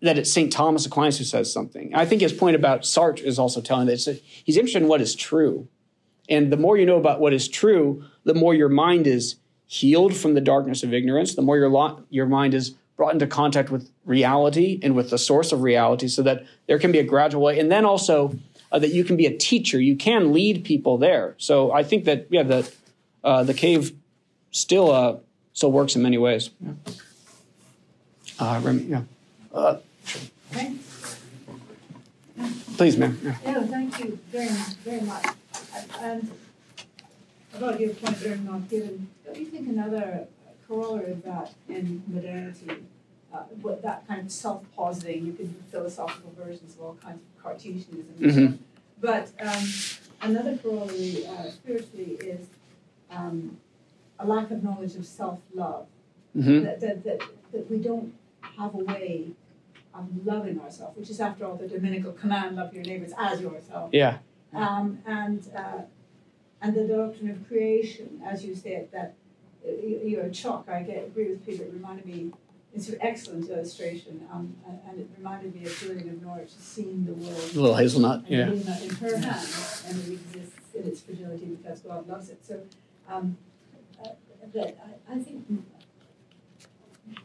that 0.01 0.17
it's 0.19 0.33
St. 0.33 0.53
Thomas 0.53 0.87
Aquinas 0.87 1.19
who 1.19 1.25
says 1.25 1.53
something. 1.53 1.95
I 1.95 2.07
think 2.07 2.21
his 2.21 2.33
point 2.33 2.57
about 2.57 2.83
Sartre 2.83 3.25
is 3.25 3.39
also 3.39 3.61
telling 3.61 3.87
that 3.87 4.23
he's 4.45 4.57
interested 4.57 4.83
in 4.83 4.89
what 4.89 5.01
is 5.01 5.15
true. 5.15 5.67
And 6.29 6.53
the 6.53 6.57
more 6.57 6.77
you 6.77 6.87
know 6.87 6.97
about 6.97 7.21
what 7.21 7.33
is 7.33 7.49
true, 7.49 8.05
the 8.25 8.35
more 8.35 8.55
your 8.55 8.69
mind 8.69 9.07
is 9.07 9.37
healed 9.67 10.15
from 10.15 10.35
the 10.35 10.41
darkness 10.41 10.83
of 10.83 10.93
ignorance, 10.93 11.35
the 11.35 11.43
more 11.43 11.57
your, 11.57 11.69
lo- 11.69 12.05
your 12.11 12.27
mind 12.27 12.55
is 12.55 12.75
brought 12.97 13.13
into 13.13 13.27
contact 13.27 13.71
with 13.71 13.91
reality 14.05 14.79
and 14.83 14.95
with 14.95 15.11
the 15.11 15.19
source 15.19 15.53
of 15.53 15.63
reality 15.63 16.07
so 16.07 16.23
that 16.23 16.45
there 16.69 16.79
can 16.79 16.93
be 16.93 16.99
a 16.99 17.05
gradual 17.05 17.43
way. 17.43 17.59
And 17.59 17.73
then 17.73 17.85
also 17.85 18.39
uh, 18.75 18.79
that 18.81 18.93
you 18.93 19.05
can 19.05 19.17
be 19.17 19.25
a 19.25 19.37
teacher. 19.37 19.81
You 19.81 19.95
can 19.95 20.33
lead 20.33 20.65
people 20.65 20.99
there. 20.99 21.37
So 21.39 21.71
I 21.71 21.85
think 21.85 22.07
that, 22.07 22.27
yeah, 22.29 22.43
the, 22.43 22.73
uh, 23.23 23.45
the 23.45 23.55
cave 23.55 23.93
still, 24.51 24.91
uh, 24.91 25.19
still 25.53 25.71
works 25.71 25.95
in 25.95 26.03
many 26.03 26.19
ways. 26.19 26.51
Yeah. 26.61 26.73
Uh, 28.41 28.61
Remy, 28.65 28.83
yeah. 28.83 29.03
Uh, 29.55 29.77
okay. 30.51 30.75
please, 32.77 32.97
ma'am. 32.97 33.17
Yeah. 33.23 33.53
No, 33.53 33.65
thank 33.65 33.97
you 34.01 34.19
very, 34.33 34.51
much. 34.51 34.75
very 34.85 35.01
much. 35.03 35.25
And 36.01 36.33
about 37.55 37.79
your 37.79 37.95
point 37.95 38.19
there, 38.19 38.37
not 38.39 38.69
given, 38.69 39.07
don't 39.25 39.39
you 39.39 39.47
think 39.47 39.69
another 39.69 40.27
corollary 40.67 41.13
of 41.13 41.23
that 41.23 41.55
in 41.69 42.03
modernity, 42.09 42.67
uh, 43.35 43.39
what 43.63 43.83
that 43.83 44.07
kind 44.07 44.21
of 44.25 44.31
self-positing, 44.31 45.27
you 45.27 45.33
can 45.33 45.47
do 45.47 45.55
philosophical 45.71 46.33
versions 46.39 46.75
of 46.77 46.81
all 46.83 46.97
kinds 47.03 47.21
of 47.21 47.43
Cartesianism 47.43 48.15
on. 48.23 48.59
But 49.01 49.31
um, 49.41 49.65
another 50.23 50.57
corollary 50.57 51.27
uh, 51.27 51.51
spiritually 51.51 52.13
is 52.21 52.47
um, 53.11 53.59
a 54.19 54.27
lack 54.27 54.51
of 54.51 54.63
knowledge 54.63 54.95
of 54.95 55.05
self-love. 55.05 55.87
Mhm. 56.37 56.63
That, 56.65 56.81
that, 56.81 57.05
that, 57.05 57.21
that 57.53 57.71
we 57.71 57.79
don't 57.79 58.13
have 58.59 58.75
a 58.75 58.79
way 58.79 59.27
of 59.95 60.27
loving 60.27 60.61
ourselves, 60.61 60.97
which 60.97 61.11
is 61.11 61.21
after 61.21 61.45
all 61.45 61.55
the 61.57 61.69
Dominical 61.69 62.13
command, 62.13 62.57
love 62.57 62.75
your 62.75 62.83
neighbors 62.85 63.13
as 63.19 63.41
yourself. 63.41 63.91
Yeah. 63.93 64.19
Um, 64.53 64.99
and 65.07 65.47
uh, 65.57 65.83
and 66.61 66.75
the 66.75 66.85
doctrine 66.89 67.31
of 67.31 67.47
creation, 67.47 68.21
as 68.25 68.45
you 68.45 68.55
said, 68.55 68.89
that 68.93 69.15
you- 69.65 70.01
you're 70.05 70.23
a 70.23 70.31
chalk. 70.31 70.69
I 70.69 70.83
get, 70.83 71.05
agree 71.07 71.29
with 71.31 71.45
Peter. 71.47 71.65
It 71.65 71.73
reminded 71.73 72.07
me. 72.07 72.33
It's 72.75 72.89
an 72.89 72.99
excellent 73.01 73.49
illustration, 73.49 74.27
um, 74.33 74.55
and, 74.67 74.79
and 74.89 75.01
it 75.01 75.09
reminded 75.17 75.55
me 75.55 75.65
of 75.65 75.79
Julian 75.79 76.09
of 76.11 76.23
Norwich 76.23 76.51
seeing 76.59 77.05
the 77.05 77.13
world 77.15 77.55
Little 77.55 77.75
hazelnut. 77.77 78.21
and 78.21 78.29
Yeah. 78.29 78.51
being 78.51 78.61
in 78.67 78.95
her 78.97 79.17
hands, 79.17 79.85
and 79.89 79.99
it 80.03 80.13
exists 80.15 80.75
in 80.75 80.85
its 80.85 81.01
fragility 81.03 81.47
because 81.47 81.81
God 81.81 82.09
loves 82.09 82.31
it. 82.31 82.45
So, 82.45 82.61
um, 83.09 83.37
uh, 84.05 84.09
that 84.53 84.77
I, 85.09 85.13
I 85.15 85.19
think 85.21 85.45
m- 85.49 85.65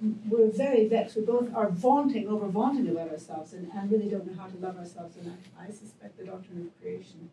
m- 0.01 0.21
we're 0.29 0.51
very 0.51 0.87
vexed. 0.87 1.15
We 1.15 1.23
both 1.23 1.53
are 1.55 1.69
vaunting, 1.69 2.27
over 2.27 2.47
vaunting 2.47 2.87
about 2.89 3.09
ourselves, 3.11 3.53
and, 3.53 3.71
and 3.75 3.91
really 3.91 4.07
don't 4.07 4.27
know 4.27 4.39
how 4.39 4.47
to 4.49 4.57
love 4.57 4.77
ourselves. 4.77 5.17
And 5.17 5.35
I, 5.59 5.65
I 5.67 5.71
suspect 5.71 6.17
the 6.19 6.25
doctrine 6.25 6.61
of 6.61 6.79
creation, 6.81 7.31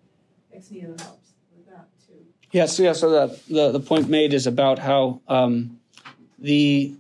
ex 0.55 0.71
nihilo, 0.71 0.97
helps 1.03 1.33
with 1.55 1.67
that 1.69 1.87
too. 2.07 2.25
Yeah, 2.51 2.65
so 2.65 2.83
yeah, 2.83 2.95
so 2.95 3.11
the, 3.11 3.41
the, 3.53 3.73
the 3.73 3.81
point 3.81 4.09
made 4.09 4.33
is 4.33 4.47
about 4.47 4.79
how 4.79 5.21
um, 5.29 5.81
the 6.39 6.95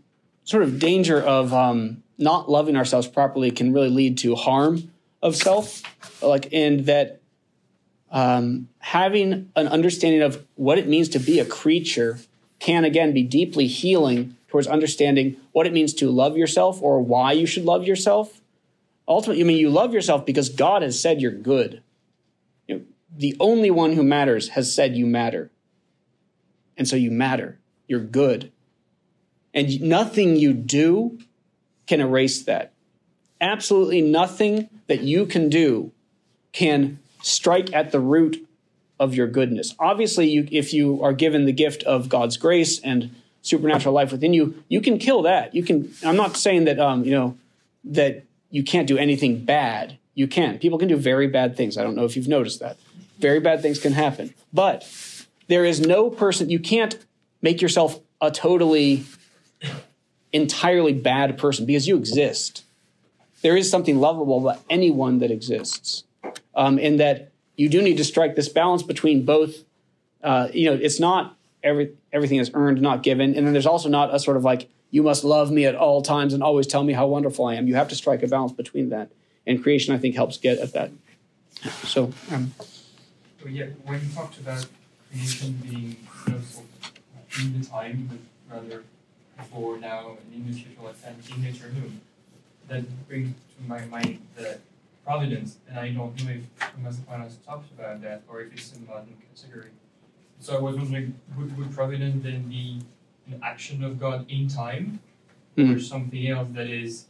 sort 0.46 0.62
of 0.62 0.78
danger 0.78 1.20
of 1.20 1.52
um, 1.52 2.02
not 2.16 2.48
loving 2.48 2.76
ourselves 2.76 3.06
properly 3.06 3.50
can 3.50 3.72
really 3.72 3.90
lead 3.90 4.16
to 4.18 4.34
harm 4.34 4.90
of 5.20 5.36
self, 5.36 5.82
like, 6.22 6.48
and 6.52 6.86
that 6.86 7.20
um, 8.10 8.68
having 8.78 9.50
an 9.56 9.66
understanding 9.66 10.22
of 10.22 10.46
what 10.54 10.78
it 10.78 10.86
means 10.86 11.08
to 11.10 11.18
be 11.18 11.40
a 11.40 11.44
creature 11.44 12.18
can 12.60 12.84
again 12.84 13.12
be 13.12 13.24
deeply 13.24 13.66
healing 13.66 14.36
towards 14.46 14.68
understanding 14.68 15.36
what 15.50 15.66
it 15.66 15.72
means 15.72 15.92
to 15.92 16.10
love 16.10 16.36
yourself 16.36 16.80
or 16.80 17.00
why 17.02 17.32
you 17.32 17.44
should 17.44 17.64
love 17.64 17.84
yourself. 17.84 18.40
Ultimately, 19.08 19.42
I 19.42 19.46
mean, 19.46 19.58
you 19.58 19.68
love 19.68 19.92
yourself 19.92 20.24
because 20.24 20.48
God 20.48 20.82
has 20.82 21.00
said 21.00 21.20
you're 21.20 21.32
good. 21.32 21.82
You 22.68 22.76
know, 22.76 22.84
the 23.14 23.36
only 23.40 23.70
one 23.70 23.92
who 23.92 24.04
matters 24.04 24.50
has 24.50 24.72
said 24.72 24.96
you 24.96 25.06
matter. 25.06 25.50
And 26.76 26.86
so 26.86 26.94
you 26.94 27.10
matter. 27.10 27.58
You're 27.88 28.00
good. 28.00 28.52
And 29.56 29.80
nothing 29.80 30.36
you 30.36 30.52
do 30.52 31.18
can 31.88 32.00
erase 32.00 32.44
that. 32.44 32.72
Absolutely 33.40 34.02
nothing 34.02 34.68
that 34.86 35.00
you 35.00 35.26
can 35.26 35.48
do 35.48 35.90
can 36.52 37.00
strike 37.22 37.72
at 37.74 37.90
the 37.90 37.98
root 37.98 38.46
of 39.00 39.14
your 39.14 39.26
goodness. 39.26 39.74
Obviously, 39.78 40.28
you, 40.28 40.46
if 40.52 40.72
you 40.72 41.02
are 41.02 41.12
given 41.12 41.44
the 41.44 41.52
gift 41.52 41.82
of 41.82 42.08
God's 42.08 42.36
grace 42.36 42.78
and 42.80 43.14
supernatural 43.42 43.94
life 43.94 44.12
within 44.12 44.32
you, 44.32 44.62
you 44.68 44.80
can 44.80 44.98
kill 44.98 45.22
that. 45.22 45.54
You 45.54 45.62
can. 45.62 45.92
I'm 46.04 46.16
not 46.16 46.36
saying 46.36 46.64
that 46.64 46.78
um, 46.78 47.04
you 47.04 47.12
know 47.12 47.36
that 47.84 48.24
you 48.50 48.62
can't 48.62 48.86
do 48.86 48.98
anything 48.98 49.44
bad. 49.44 49.98
You 50.14 50.26
can. 50.26 50.58
People 50.58 50.78
can 50.78 50.88
do 50.88 50.96
very 50.96 51.26
bad 51.28 51.56
things. 51.56 51.76
I 51.76 51.82
don't 51.82 51.94
know 51.94 52.04
if 52.04 52.16
you've 52.16 52.28
noticed 52.28 52.60
that. 52.60 52.78
Very 53.18 53.40
bad 53.40 53.62
things 53.62 53.78
can 53.78 53.92
happen. 53.92 54.34
But 54.52 54.88
there 55.48 55.64
is 55.64 55.80
no 55.80 56.10
person. 56.10 56.50
You 56.50 56.58
can't 56.58 56.98
make 57.42 57.60
yourself 57.60 58.00
a 58.20 58.30
totally, 58.30 59.04
entirely 60.32 60.92
bad 60.92 61.38
person 61.38 61.66
because 61.66 61.88
you 61.88 61.96
exist. 61.96 62.64
There 63.42 63.56
is 63.56 63.70
something 63.70 64.00
lovable 64.00 64.38
about 64.38 64.62
anyone 64.68 65.18
that 65.20 65.30
exists 65.30 66.04
um, 66.54 66.78
in 66.78 66.96
that 66.96 67.32
you 67.56 67.68
do 67.68 67.82
need 67.82 67.96
to 67.96 68.04
strike 68.04 68.34
this 68.34 68.48
balance 68.48 68.82
between 68.82 69.24
both. 69.24 69.64
Uh, 70.22 70.48
you 70.52 70.70
know, 70.70 70.78
it's 70.80 71.00
not 71.00 71.36
every 71.62 71.92
everything 72.12 72.38
is 72.38 72.50
earned, 72.54 72.80
not 72.80 73.02
given. 73.02 73.34
And 73.34 73.46
then 73.46 73.52
there's 73.52 73.66
also 73.66 73.88
not 73.88 74.14
a 74.14 74.18
sort 74.18 74.36
of 74.36 74.44
like 74.44 74.68
you 74.90 75.02
must 75.02 75.24
love 75.24 75.50
me 75.50 75.66
at 75.66 75.74
all 75.74 76.02
times 76.02 76.32
and 76.32 76.42
always 76.42 76.66
tell 76.66 76.84
me 76.84 76.92
how 76.92 77.06
wonderful 77.06 77.46
I 77.46 77.54
am. 77.54 77.66
You 77.66 77.74
have 77.74 77.88
to 77.88 77.94
strike 77.94 78.22
a 78.22 78.28
balance 78.28 78.52
between 78.52 78.90
that. 78.90 79.10
And 79.46 79.62
creation, 79.62 79.94
I 79.94 79.98
think, 79.98 80.14
helps 80.14 80.38
get 80.38 80.58
at 80.58 80.72
that. 80.72 80.90
So, 81.84 82.12
um, 82.32 82.52
yeah, 83.48 83.66
when 83.84 84.00
you 84.00 84.08
talked 84.12 84.38
about 84.38 84.66
creation 85.10 85.60
being 85.62 85.96
you 86.26 86.34
in 87.38 87.60
the 87.60 87.66
time, 87.66 88.10
but 88.48 88.54
rather 88.56 88.84
before 89.36 89.78
now 89.78 90.16
and 90.32 90.34
in 90.34 90.50
the 90.50 90.58
future, 90.58 90.80
like 90.82 91.00
that 91.02 91.14
in 91.36 91.44
the 91.50 91.90
that 92.68 93.08
brings 93.08 93.32
to 93.34 93.68
my 93.68 93.84
mind 93.86 94.18
the 94.36 94.58
providence, 95.04 95.58
and 95.68 95.78
I 95.78 95.90
don't 95.90 96.24
know 96.24 96.30
if 96.32 96.42
Thomas 96.58 96.98
Aquinas 96.98 97.36
talks 97.46 97.68
about 97.70 98.02
that 98.02 98.22
or 98.28 98.40
if 98.40 98.52
it's 98.52 98.72
in 98.74 98.86
modern 98.86 99.14
category. 99.34 99.70
So 100.40 100.56
I 100.56 100.60
was 100.60 100.76
wondering, 100.76 101.14
would, 101.36 101.56
would 101.56 101.72
providence 101.72 102.22
then 102.24 102.42
be 102.48 102.80
an 103.30 103.40
action 103.42 103.84
of 103.84 104.00
God 104.00 104.28
in 104.28 104.48
time, 104.48 104.98
or 105.56 105.62
Mhm. 105.64 105.80
something 105.82 106.26
else 106.28 106.48
that 106.52 106.66
is 106.66 107.06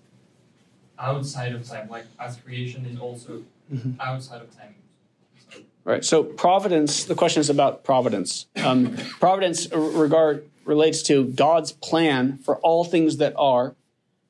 outside 0.99 1.53
of 1.53 1.67
time, 1.67 1.89
like 1.89 2.07
as 2.19 2.37
creation 2.37 2.85
is 2.87 2.99
also 2.99 3.43
Mhm. 3.73 3.97
outside 3.99 4.43
of 4.43 4.55
time? 4.57 4.75
Right. 5.85 6.05
So 6.05 6.23
providence. 6.25 7.05
The 7.05 7.15
question 7.15 7.41
is 7.41 7.49
about 7.51 7.85
providence. 7.85 8.47
Um, 8.57 8.97
providence 9.21 9.71
regard 9.73 10.45
relates 10.67 11.03
to 11.05 11.25
God's 11.25 11.73
plan 11.73 12.39
for 12.39 12.57
all 12.59 12.85
things 12.85 13.19
that 13.19 13.35
are, 13.37 13.75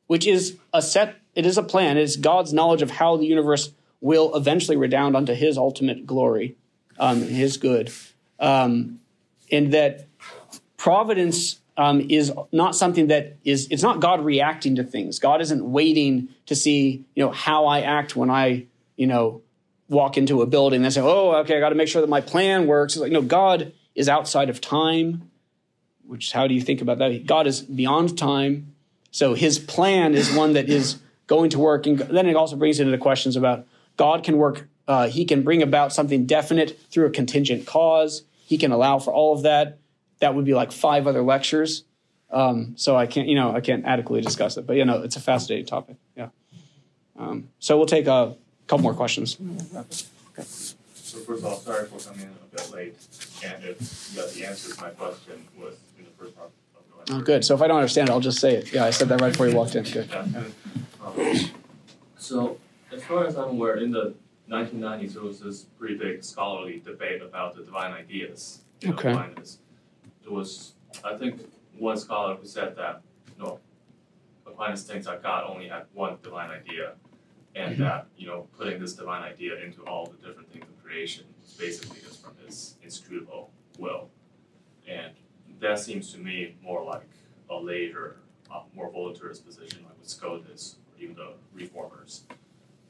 which 0.07 0.27
is 0.27 0.57
a 0.73 0.83
set. 0.83 1.17
It 1.35 1.47
is 1.47 1.59
a 1.59 1.63
plan. 1.63 1.97
It 1.97 2.03
is 2.03 2.17
God's 2.17 2.53
knowledge 2.53 2.83
of 2.83 2.91
how 2.91 3.17
the 3.17 3.27
universe 3.27 3.73
will 4.01 4.35
eventually 4.37 4.77
redound 4.77 5.17
unto 5.17 5.35
His 5.35 5.59
ultimate 5.59 6.07
glory, 6.07 6.57
um, 6.99 7.23
His 7.23 7.57
good, 7.57 7.93
um, 8.39 9.01
and 9.51 9.73
that 9.73 10.07
providence 10.77 11.61
um, 11.77 12.07
is 12.09 12.33
not 12.53 12.75
something 12.75 13.09
that 13.09 13.37
is. 13.45 13.69
It's 13.71 13.83
not 13.83 14.01
God 14.01 14.25
reacting 14.25 14.77
to 14.77 14.85
things. 14.85 15.19
God 15.19 15.41
isn't 15.41 15.65
waiting 15.65 16.29
to 16.47 16.55
see 16.55 17.05
you 17.15 17.25
know 17.25 17.31
how 17.31 17.67
I 17.67 17.81
act 17.81 18.17
when 18.17 18.31
I 18.31 18.67
you 18.97 19.07
know 19.07 19.43
walk 19.89 20.17
into 20.17 20.43
a 20.43 20.47
building 20.47 20.85
and 20.85 20.93
say, 20.93 21.01
"Oh, 21.01 21.37
okay, 21.37 21.57
I 21.57 21.61
got 21.61 21.71
to 21.71 21.75
make 21.75 21.89
sure 21.89 22.01
that 22.01 22.09
my 22.09 22.21
plan 22.21 22.67
works." 22.67 22.95
It's 22.95 23.03
like, 23.03 23.13
no, 23.13 23.23
God 23.23 23.73
is 23.95 24.09
outside 24.09 24.51
of 24.51 24.61
time. 24.61 25.31
Which, 26.07 26.33
how 26.33 26.47
do 26.47 26.55
you 26.55 26.61
think 26.61 26.81
about 26.81 26.99
that? 26.99 27.27
God 27.27 27.47
is 27.47 27.63
beyond 27.63 28.17
time, 28.17 28.75
so 29.11 29.35
His 29.35 29.59
plan 29.59 30.15
is 30.15 30.33
one 30.35 30.53
that 30.53 30.69
is 30.69 30.99
going 31.27 31.51
to 31.51 31.59
work. 31.59 31.87
And 31.87 31.99
then 31.99 32.27
it 32.27 32.37
also 32.37 32.57
brings 32.57 32.81
into 32.81 32.91
the 32.91 32.99
questions 32.99 33.37
about 33.37 33.67
God 33.97 34.25
can 34.25 34.37
work. 34.37 34.69
Uh, 34.89 35.09
he 35.09 35.25
can 35.25 35.43
bring 35.43 35.63
about 35.63 35.93
something 35.93 36.27
definite 36.27 36.79
through 36.91 37.07
a 37.07 37.11
contingent 37.11 37.67
cause. 37.67 38.23
He 38.45 38.59
can 38.59 38.71
allow 38.71 38.99
for 38.99 39.13
all 39.13 39.35
of 39.35 39.43
that. 39.43 39.79
That 40.21 40.35
would 40.35 40.45
be 40.45 40.55
like 40.55 40.73
five 40.73 41.07
other 41.07 41.23
lectures. 41.23 41.85
Um, 42.31 42.75
so 42.77 42.97
I 42.97 43.07
can't, 43.07 43.29
you 43.29 43.35
know, 43.35 43.55
I 43.55 43.61
can't 43.61 43.85
adequately 43.85 44.21
discuss 44.21 44.57
it. 44.57 44.67
But 44.67 44.77
you 44.77 44.85
know, 44.85 45.03
it's 45.03 45.17
a 45.17 45.21
fascinating 45.21 45.67
topic. 45.67 45.97
Yeah. 46.17 46.29
Um, 47.19 47.49
so 47.59 47.77
we'll 47.77 47.87
take 47.87 48.07
a 48.07 48.37
couple 48.67 48.83
more 48.83 48.95
questions. 48.95 49.37
So 50.95 51.19
first 51.19 51.45
of 51.45 51.45
all, 51.45 51.57
sorry 51.57 51.87
for 51.87 51.99
coming 51.99 52.27
in 52.27 52.29
a 52.29 52.57
bit 52.57 52.71
late, 52.73 52.95
and 53.45 53.65
if 53.65 54.11
you 54.13 54.21
got 54.21 54.31
the 54.31 54.45
answer 54.45 54.75
to 54.75 54.81
my 54.81 54.91
question 54.91 55.45
was 55.59 55.75
first 56.19 56.37
part 56.37 56.49
of 56.49 57.07
the 57.09 57.15
Oh, 57.15 57.21
good. 57.21 57.45
So 57.45 57.55
if 57.55 57.63
I 57.63 57.67
don't 57.69 57.77
understand 57.77 58.09
it, 58.09 58.13
I'll 58.13 58.21
just 58.21 58.41
say 58.41 58.55
it. 58.57 58.73
Yeah, 58.73 58.85
I 58.85 58.91
said 58.91 59.09
that 59.09 59.21
right 59.21 59.31
before 59.33 59.49
you 59.49 59.55
walked 59.57 59.77
in. 59.77 59.85
Good. 59.85 60.09
Yeah. 60.11 60.27
Um, 61.05 61.51
So, 62.19 62.59
as 62.93 63.05
far 63.05 63.27
as 63.27 63.37
I'm 63.37 63.51
aware, 63.51 63.77
in 63.77 63.93
the 63.93 64.15
1990s, 64.49 65.15
there 65.15 65.23
was 65.23 65.39
this 65.41 65.65
pretty 65.79 65.97
big 65.97 66.25
scholarly 66.25 66.81
debate 66.85 67.23
about 67.23 67.55
the 67.55 67.63
divine 67.63 67.93
ideas 67.93 68.61
in 68.83 68.93
Okay. 68.95 69.13
Aquinas. 69.13 69.59
There 70.23 70.33
was, 70.33 70.73
I 71.05 71.17
think, 71.17 71.41
one 71.79 71.97
scholar 71.97 72.35
who 72.35 72.47
said 72.47 72.75
that, 72.77 73.03
you 73.39 73.45
know, 73.45 73.61
Aquinas 74.47 74.83
thinks 74.83 75.07
that 75.07 75.23
God 75.23 75.45
only 75.49 75.69
had 75.69 75.85
one 75.95 76.17
divine 76.23 76.51
idea, 76.51 76.95
and 77.55 77.75
Mm-hmm. 77.75 77.83
that, 77.85 78.07
you 78.17 78.27
know, 78.27 78.49
putting 78.59 78.81
this 78.81 78.95
divine 78.95 79.23
idea 79.23 79.63
into 79.65 79.83
all 79.83 80.07
the 80.07 80.27
different 80.27 80.51
things 80.53 80.65
of 80.69 80.83
creation 80.85 81.25
is 81.45 81.53
basically 81.55 82.01
just 82.01 82.23
from 82.25 82.33
his 82.45 82.75
inscrutable 82.83 83.51
will. 83.79 84.09
And 84.89 85.13
that 85.61 85.79
seems 85.79 86.13
to 86.13 86.19
me 86.19 86.57
more 86.63 86.85
like 86.85 87.09
a 87.51 87.57
later, 87.57 88.17
uh, 88.53 88.63
more 88.75 88.91
voluntarist 88.91 89.45
position, 89.45 89.85
like 89.85 89.99
with 89.99 90.09
Scotus 90.09 90.77
or 90.89 91.03
even 91.03 91.17
the 91.17 91.33
reformers. 91.55 92.25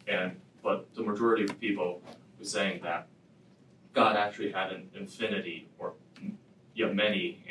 And 0.06 0.40
but 0.62 0.92
the 0.94 1.02
majority 1.02 1.44
of 1.44 1.58
people 1.60 2.02
were 2.38 2.44
saying 2.44 2.80
that 2.82 3.06
God 3.92 4.16
actually 4.16 4.52
had 4.52 4.72
an 4.72 4.90
infinity 4.94 5.68
or 5.78 5.94
yeah, 6.74 6.86
many, 6.92 7.42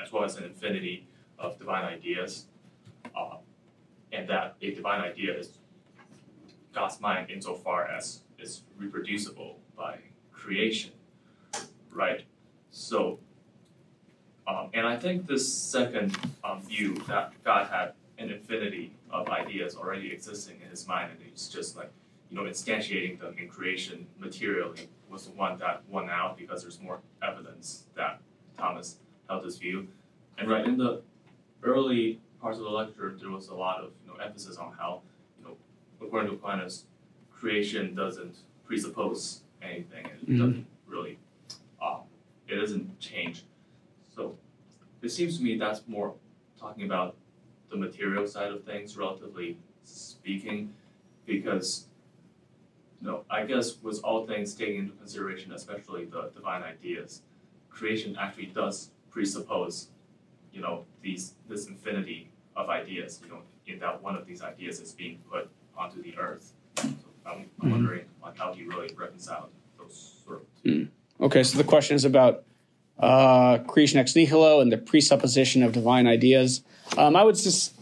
as 0.00 0.12
well 0.12 0.24
as 0.24 0.36
an 0.36 0.44
infinity 0.44 1.08
of 1.38 1.58
divine 1.58 1.84
ideas, 1.84 2.46
uh, 3.16 3.36
and 4.12 4.28
that 4.28 4.54
a 4.62 4.70
divine 4.70 5.00
idea 5.00 5.36
is 5.36 5.58
God's 6.72 7.00
mind 7.00 7.30
insofar 7.30 7.86
as 7.86 8.20
it's 8.38 8.62
reproducible 8.76 9.58
by 9.76 9.98
creation, 10.32 10.92
right? 11.90 12.22
So 12.70 13.18
um, 14.46 14.70
and 14.74 14.86
I 14.86 14.96
think 14.98 15.26
this 15.26 15.52
second 15.52 16.16
um, 16.44 16.62
view 16.62 16.94
that 17.08 17.32
God 17.44 17.68
had 17.68 17.92
an 18.18 18.30
infinity 18.30 18.92
of 19.10 19.28
ideas 19.28 19.76
already 19.76 20.12
existing 20.12 20.60
in 20.62 20.70
his 20.70 20.86
mind, 20.86 21.10
and 21.12 21.20
he's 21.30 21.48
just 21.48 21.76
like, 21.76 21.90
you 22.30 22.36
know, 22.36 22.44
instantiating 22.44 23.20
them 23.20 23.34
in 23.38 23.48
creation 23.48 24.06
materially 24.18 24.88
was 25.10 25.26
the 25.26 25.32
one 25.32 25.58
that 25.58 25.82
won 25.88 26.08
out 26.08 26.38
because 26.38 26.62
there's 26.62 26.80
more 26.80 26.98
evidence 27.22 27.84
that 27.94 28.20
Thomas 28.58 28.96
held 29.28 29.44
this 29.44 29.58
view. 29.58 29.86
And 30.38 30.48
right 30.48 30.64
in 30.64 30.76
the 30.78 31.02
early 31.62 32.18
parts 32.40 32.58
of 32.58 32.64
the 32.64 32.70
lecture, 32.70 33.14
there 33.20 33.30
was 33.30 33.48
a 33.48 33.54
lot 33.54 33.80
of 33.80 33.90
you 34.04 34.10
know 34.12 34.18
emphasis 34.18 34.56
on 34.56 34.72
how, 34.78 35.02
you 35.38 35.44
know, 35.46 35.56
according 36.04 36.30
to 36.30 36.36
Aquinas, 36.36 36.84
creation 37.32 37.94
doesn't 37.94 38.36
presuppose 38.64 39.42
anything, 39.60 40.06
and 40.06 40.22
it 40.22 40.28
Mhm. 40.28 40.38
doesn't 40.38 40.66
really, 40.86 41.18
um, 41.82 42.00
it 42.48 42.56
doesn't 42.56 42.98
change. 42.98 43.42
It 45.02 45.10
seems 45.10 45.38
to 45.38 45.44
me 45.44 45.58
that's 45.58 45.82
more 45.86 46.14
talking 46.58 46.84
about 46.84 47.16
the 47.70 47.76
material 47.76 48.26
side 48.26 48.52
of 48.52 48.64
things, 48.64 48.96
relatively 48.96 49.58
speaking, 49.82 50.72
because 51.26 51.86
you 53.00 53.08
know, 53.08 53.24
I 53.28 53.44
guess 53.44 53.82
with 53.82 54.00
all 54.04 54.26
things 54.26 54.54
taken 54.54 54.76
into 54.76 54.92
consideration, 54.92 55.52
especially 55.52 56.04
the 56.04 56.30
divine 56.34 56.62
ideas, 56.62 57.22
creation 57.68 58.16
actually 58.18 58.46
does 58.46 58.90
presuppose, 59.10 59.88
you 60.52 60.60
know, 60.60 60.84
these 61.02 61.34
this 61.48 61.66
infinity 61.66 62.30
of 62.54 62.68
ideas, 62.70 63.20
you 63.24 63.30
know, 63.30 63.40
in 63.66 63.80
that 63.80 64.00
one 64.02 64.14
of 64.14 64.24
these 64.24 64.40
ideas 64.42 64.78
is 64.78 64.92
being 64.92 65.18
put 65.28 65.50
onto 65.76 66.00
the 66.00 66.16
earth. 66.16 66.52
So 66.76 66.84
I'm, 67.26 67.50
I'm 67.60 67.68
Mhm. 67.68 67.70
wondering 67.70 68.04
like 68.22 68.38
how 68.38 68.52
do 68.52 68.60
you 68.60 68.68
really 68.68 68.94
reconcile 68.94 69.48
those 69.78 70.22
sort 70.24 70.42
of 70.42 70.88
Okay, 71.20 71.42
so 71.44 71.56
the 71.58 71.64
question 71.64 71.94
is 71.94 72.04
about 72.04 72.44
uh, 72.98 73.58
creation 73.58 73.98
ex 73.98 74.14
nihilo 74.14 74.60
and 74.60 74.72
the 74.72 74.78
presupposition 74.78 75.62
of 75.62 75.72
divine 75.72 76.06
ideas. 76.06 76.62
Um, 76.96 77.16
I 77.16 77.24
would 77.24 77.36
just, 77.36 77.74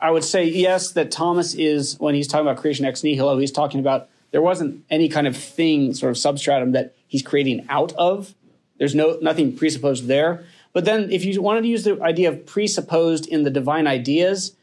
I 0.00 0.10
would 0.10 0.24
say 0.24 0.44
yes 0.44 0.92
that 0.92 1.10
Thomas 1.10 1.54
is 1.54 1.98
when 1.98 2.14
he's 2.14 2.28
talking 2.28 2.46
about 2.46 2.60
creation 2.60 2.84
ex 2.84 3.02
nihilo, 3.02 3.38
he's 3.38 3.52
talking 3.52 3.80
about 3.80 4.08
there 4.30 4.42
wasn't 4.42 4.84
any 4.90 5.08
kind 5.08 5.26
of 5.26 5.36
thing, 5.36 5.94
sort 5.94 6.10
of 6.10 6.18
substratum 6.18 6.72
that 6.72 6.94
he's 7.06 7.22
creating 7.22 7.66
out 7.68 7.92
of. 7.92 8.34
There's 8.78 8.94
no 8.94 9.18
nothing 9.22 9.56
presupposed 9.56 10.06
there. 10.06 10.44
But 10.72 10.84
then, 10.84 11.12
if 11.12 11.24
you 11.24 11.40
wanted 11.40 11.62
to 11.62 11.68
use 11.68 11.84
the 11.84 12.02
idea 12.02 12.30
of 12.30 12.44
presupposed 12.44 13.28
in 13.28 13.44
the 13.44 13.50
divine 13.50 13.86
ideas, 13.86 14.56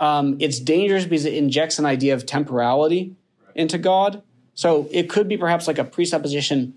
um, 0.00 0.36
it's 0.40 0.58
dangerous 0.58 1.04
because 1.04 1.24
it 1.24 1.34
injects 1.34 1.78
an 1.78 1.86
idea 1.86 2.14
of 2.14 2.26
temporality 2.26 3.14
into 3.54 3.78
God. 3.78 4.22
So 4.54 4.88
it 4.90 5.08
could 5.08 5.28
be 5.28 5.36
perhaps 5.36 5.68
like 5.68 5.78
a 5.78 5.84
presupposition 5.84 6.74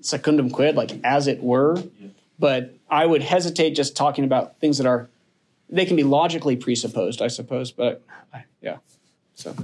secundum 0.00 0.50
quid, 0.50 0.76
like 0.76 0.92
as 1.04 1.26
it 1.26 1.42
were. 1.42 1.82
But 2.38 2.74
I 2.88 3.04
would 3.04 3.22
hesitate 3.22 3.72
just 3.72 3.96
talking 3.96 4.24
about 4.24 4.58
things 4.60 4.78
that 4.78 4.86
are 4.86 5.08
they 5.68 5.86
can 5.86 5.96
be 5.96 6.02
logically 6.02 6.56
presupposed, 6.56 7.22
I 7.22 7.28
suppose. 7.28 7.70
But 7.70 8.02
yeah. 8.60 8.78
So 9.34 9.54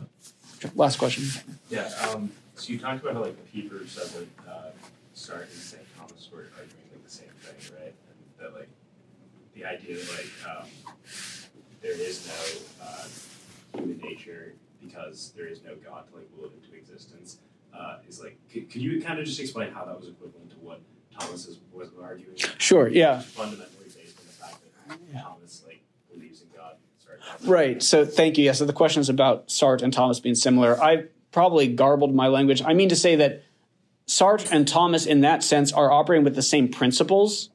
last 0.74 0.98
question. 0.98 1.24
Yeah, 1.68 1.90
um, 2.08 2.30
so 2.54 2.72
you 2.72 2.78
talked 2.78 3.02
about 3.02 3.14
how 3.14 3.22
like 3.22 3.52
Peter 3.52 3.86
said 3.86 4.08
that 4.08 4.50
uh, 4.50 4.70
Sartre 5.14 5.42
and 5.42 5.50
St. 5.52 5.82
Thomas 5.96 6.28
were 6.32 6.46
arguing 6.56 6.88
like 6.92 7.04
the 7.04 7.10
same 7.10 7.28
thing, 7.40 7.76
right? 7.78 7.94
And 8.08 8.38
that 8.38 8.54
like 8.54 8.68
the 9.54 9.64
idea 9.64 9.96
that 9.96 10.10
like 10.12 10.58
um, 10.58 10.66
there 11.82 11.92
is 11.92 12.26
no 12.26 12.86
uh, 12.86 13.04
human 13.78 13.98
nature 13.98 14.54
because 14.82 15.32
there 15.36 15.46
is 15.46 15.62
no 15.62 15.74
God 15.74 16.08
to 16.10 16.16
like 16.16 16.28
will 16.36 16.46
it 16.46 16.52
into 16.62 16.76
existence 16.76 17.38
uh, 17.78 17.98
is 18.08 18.20
like 18.22 18.38
could, 18.52 18.70
could 18.70 18.82
you 18.82 19.00
kind 19.02 19.18
of 19.18 19.24
just 19.26 19.40
explain 19.40 19.72
how 19.72 19.84
that 19.84 19.98
was 19.98 20.08
equivalent 20.08 20.50
to 20.50 20.56
what 20.56 20.80
Thomas 21.18 21.46
is, 21.46 21.58
was 21.72 21.88
arguing? 22.02 22.36
Sure, 22.58 22.88
yeah. 22.88 23.20
Fundamentally 23.20 23.86
based 23.86 24.18
on 24.18 24.26
the 24.26 24.32
fact 24.32 24.56
that 24.88 25.22
Thomas 25.22 25.62
like 25.66 25.82
believes 26.12 26.42
in 26.42 26.48
God. 26.56 26.76
Sorry. 26.98 27.18
Right. 27.50 27.82
So 27.82 28.04
thank 28.04 28.38
you. 28.38 28.44
Yeah. 28.44 28.52
So 28.52 28.64
the 28.64 28.72
question 28.72 29.00
is 29.00 29.08
about 29.08 29.48
Sartre 29.48 29.82
and 29.82 29.92
Thomas 29.92 30.20
being 30.20 30.34
similar. 30.34 30.80
I 30.82 31.04
probably 31.32 31.68
garbled 31.68 32.14
my 32.14 32.28
language. 32.28 32.62
I 32.64 32.72
mean 32.74 32.88
to 32.88 32.96
say 32.96 33.16
that 33.16 33.42
Sartre 34.06 34.50
and 34.52 34.66
Thomas, 34.68 35.04
in 35.06 35.22
that 35.22 35.42
sense, 35.42 35.72
are 35.72 35.90
operating 35.90 36.24
with 36.24 36.34
the 36.34 36.42
same 36.42 36.68
principles. 36.68 37.50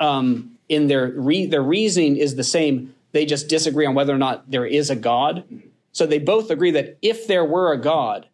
um, 0.00 0.52
in 0.68 0.86
their 0.86 1.08
re- 1.08 1.46
their 1.46 1.62
reasoning 1.62 2.16
is 2.16 2.36
the 2.36 2.44
same. 2.44 2.94
They 3.12 3.24
just 3.24 3.48
disagree 3.48 3.86
on 3.86 3.94
whether 3.94 4.14
or 4.14 4.18
not 4.18 4.50
there 4.50 4.66
is 4.66 4.90
a 4.90 4.96
God. 4.96 5.44
So 5.92 6.06
they 6.06 6.18
both 6.18 6.50
agree 6.50 6.70
that 6.72 6.98
if 7.02 7.26
there 7.26 7.44
were 7.44 7.72
a 7.72 7.78
God, 7.80 8.26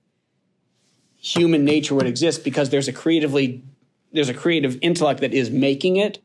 human 1.25 1.65
nature 1.65 1.95
would 1.95 2.07
exist 2.07 2.45
because 2.45 2.69
there's 2.69 2.87
a 2.87 2.93
creatively 2.93 3.63
there's 4.13 4.29
a 4.29 4.35
creative 4.35 4.79
intellect 4.81 5.21
that 5.21 5.33
is 5.33 5.51
making 5.51 5.97
it. 5.97 6.23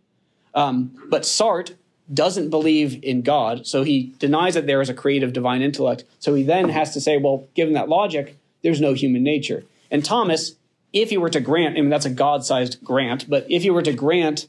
Um, 0.53 0.91
but 1.09 1.23
Sartre 1.23 1.75
doesn't 2.13 2.49
believe 2.51 3.03
in 3.03 3.23
God, 3.23 3.65
so 3.65 3.81
he 3.83 4.13
denies 4.19 4.53
that 4.53 4.67
there 4.67 4.81
is 4.81 4.89
a 4.89 4.93
creative 4.93 5.33
divine 5.33 5.63
intellect. 5.63 6.03
So 6.19 6.35
he 6.35 6.43
then 6.43 6.69
has 6.69 6.93
to 6.93 7.01
say, 7.01 7.17
well, 7.17 7.47
given 7.55 7.73
that 7.73 7.89
logic, 7.89 8.37
there's 8.61 8.79
no 8.79 8.93
human 8.93 9.23
nature. 9.23 9.63
And 9.89 10.05
Thomas, 10.05 10.55
if 10.93 11.09
he 11.09 11.17
were 11.17 11.29
to 11.29 11.39
grant, 11.39 11.77
I 11.77 11.81
mean, 11.81 11.89
that's 11.89 12.05
a 12.05 12.11
God 12.11 12.45
sized 12.45 12.83
grant, 12.83 13.27
but 13.27 13.45
if 13.49 13.63
he 13.63 13.71
were 13.71 13.81
to 13.81 13.93
grant, 13.93 14.47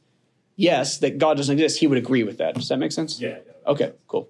yes, 0.57 0.98
that 0.98 1.16
God 1.16 1.38
doesn't 1.38 1.53
exist, 1.53 1.80
he 1.80 1.86
would 1.86 1.98
agree 1.98 2.24
with 2.24 2.38
that. 2.38 2.57
Does 2.57 2.68
that 2.68 2.78
make 2.78 2.92
sense? 2.92 3.20
Yeah. 3.20 3.38
Okay, 3.66 3.92
cool. 4.09 4.28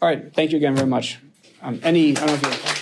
All 0.00 0.08
right, 0.08 0.34
thank 0.34 0.50
you 0.50 0.56
again 0.56 0.74
very 0.74 0.88
much. 0.88 1.18
Um, 1.62 1.78
any, 1.84 2.16
I 2.16 2.26
don't 2.26 2.42
know 2.42 2.48
if 2.48 2.81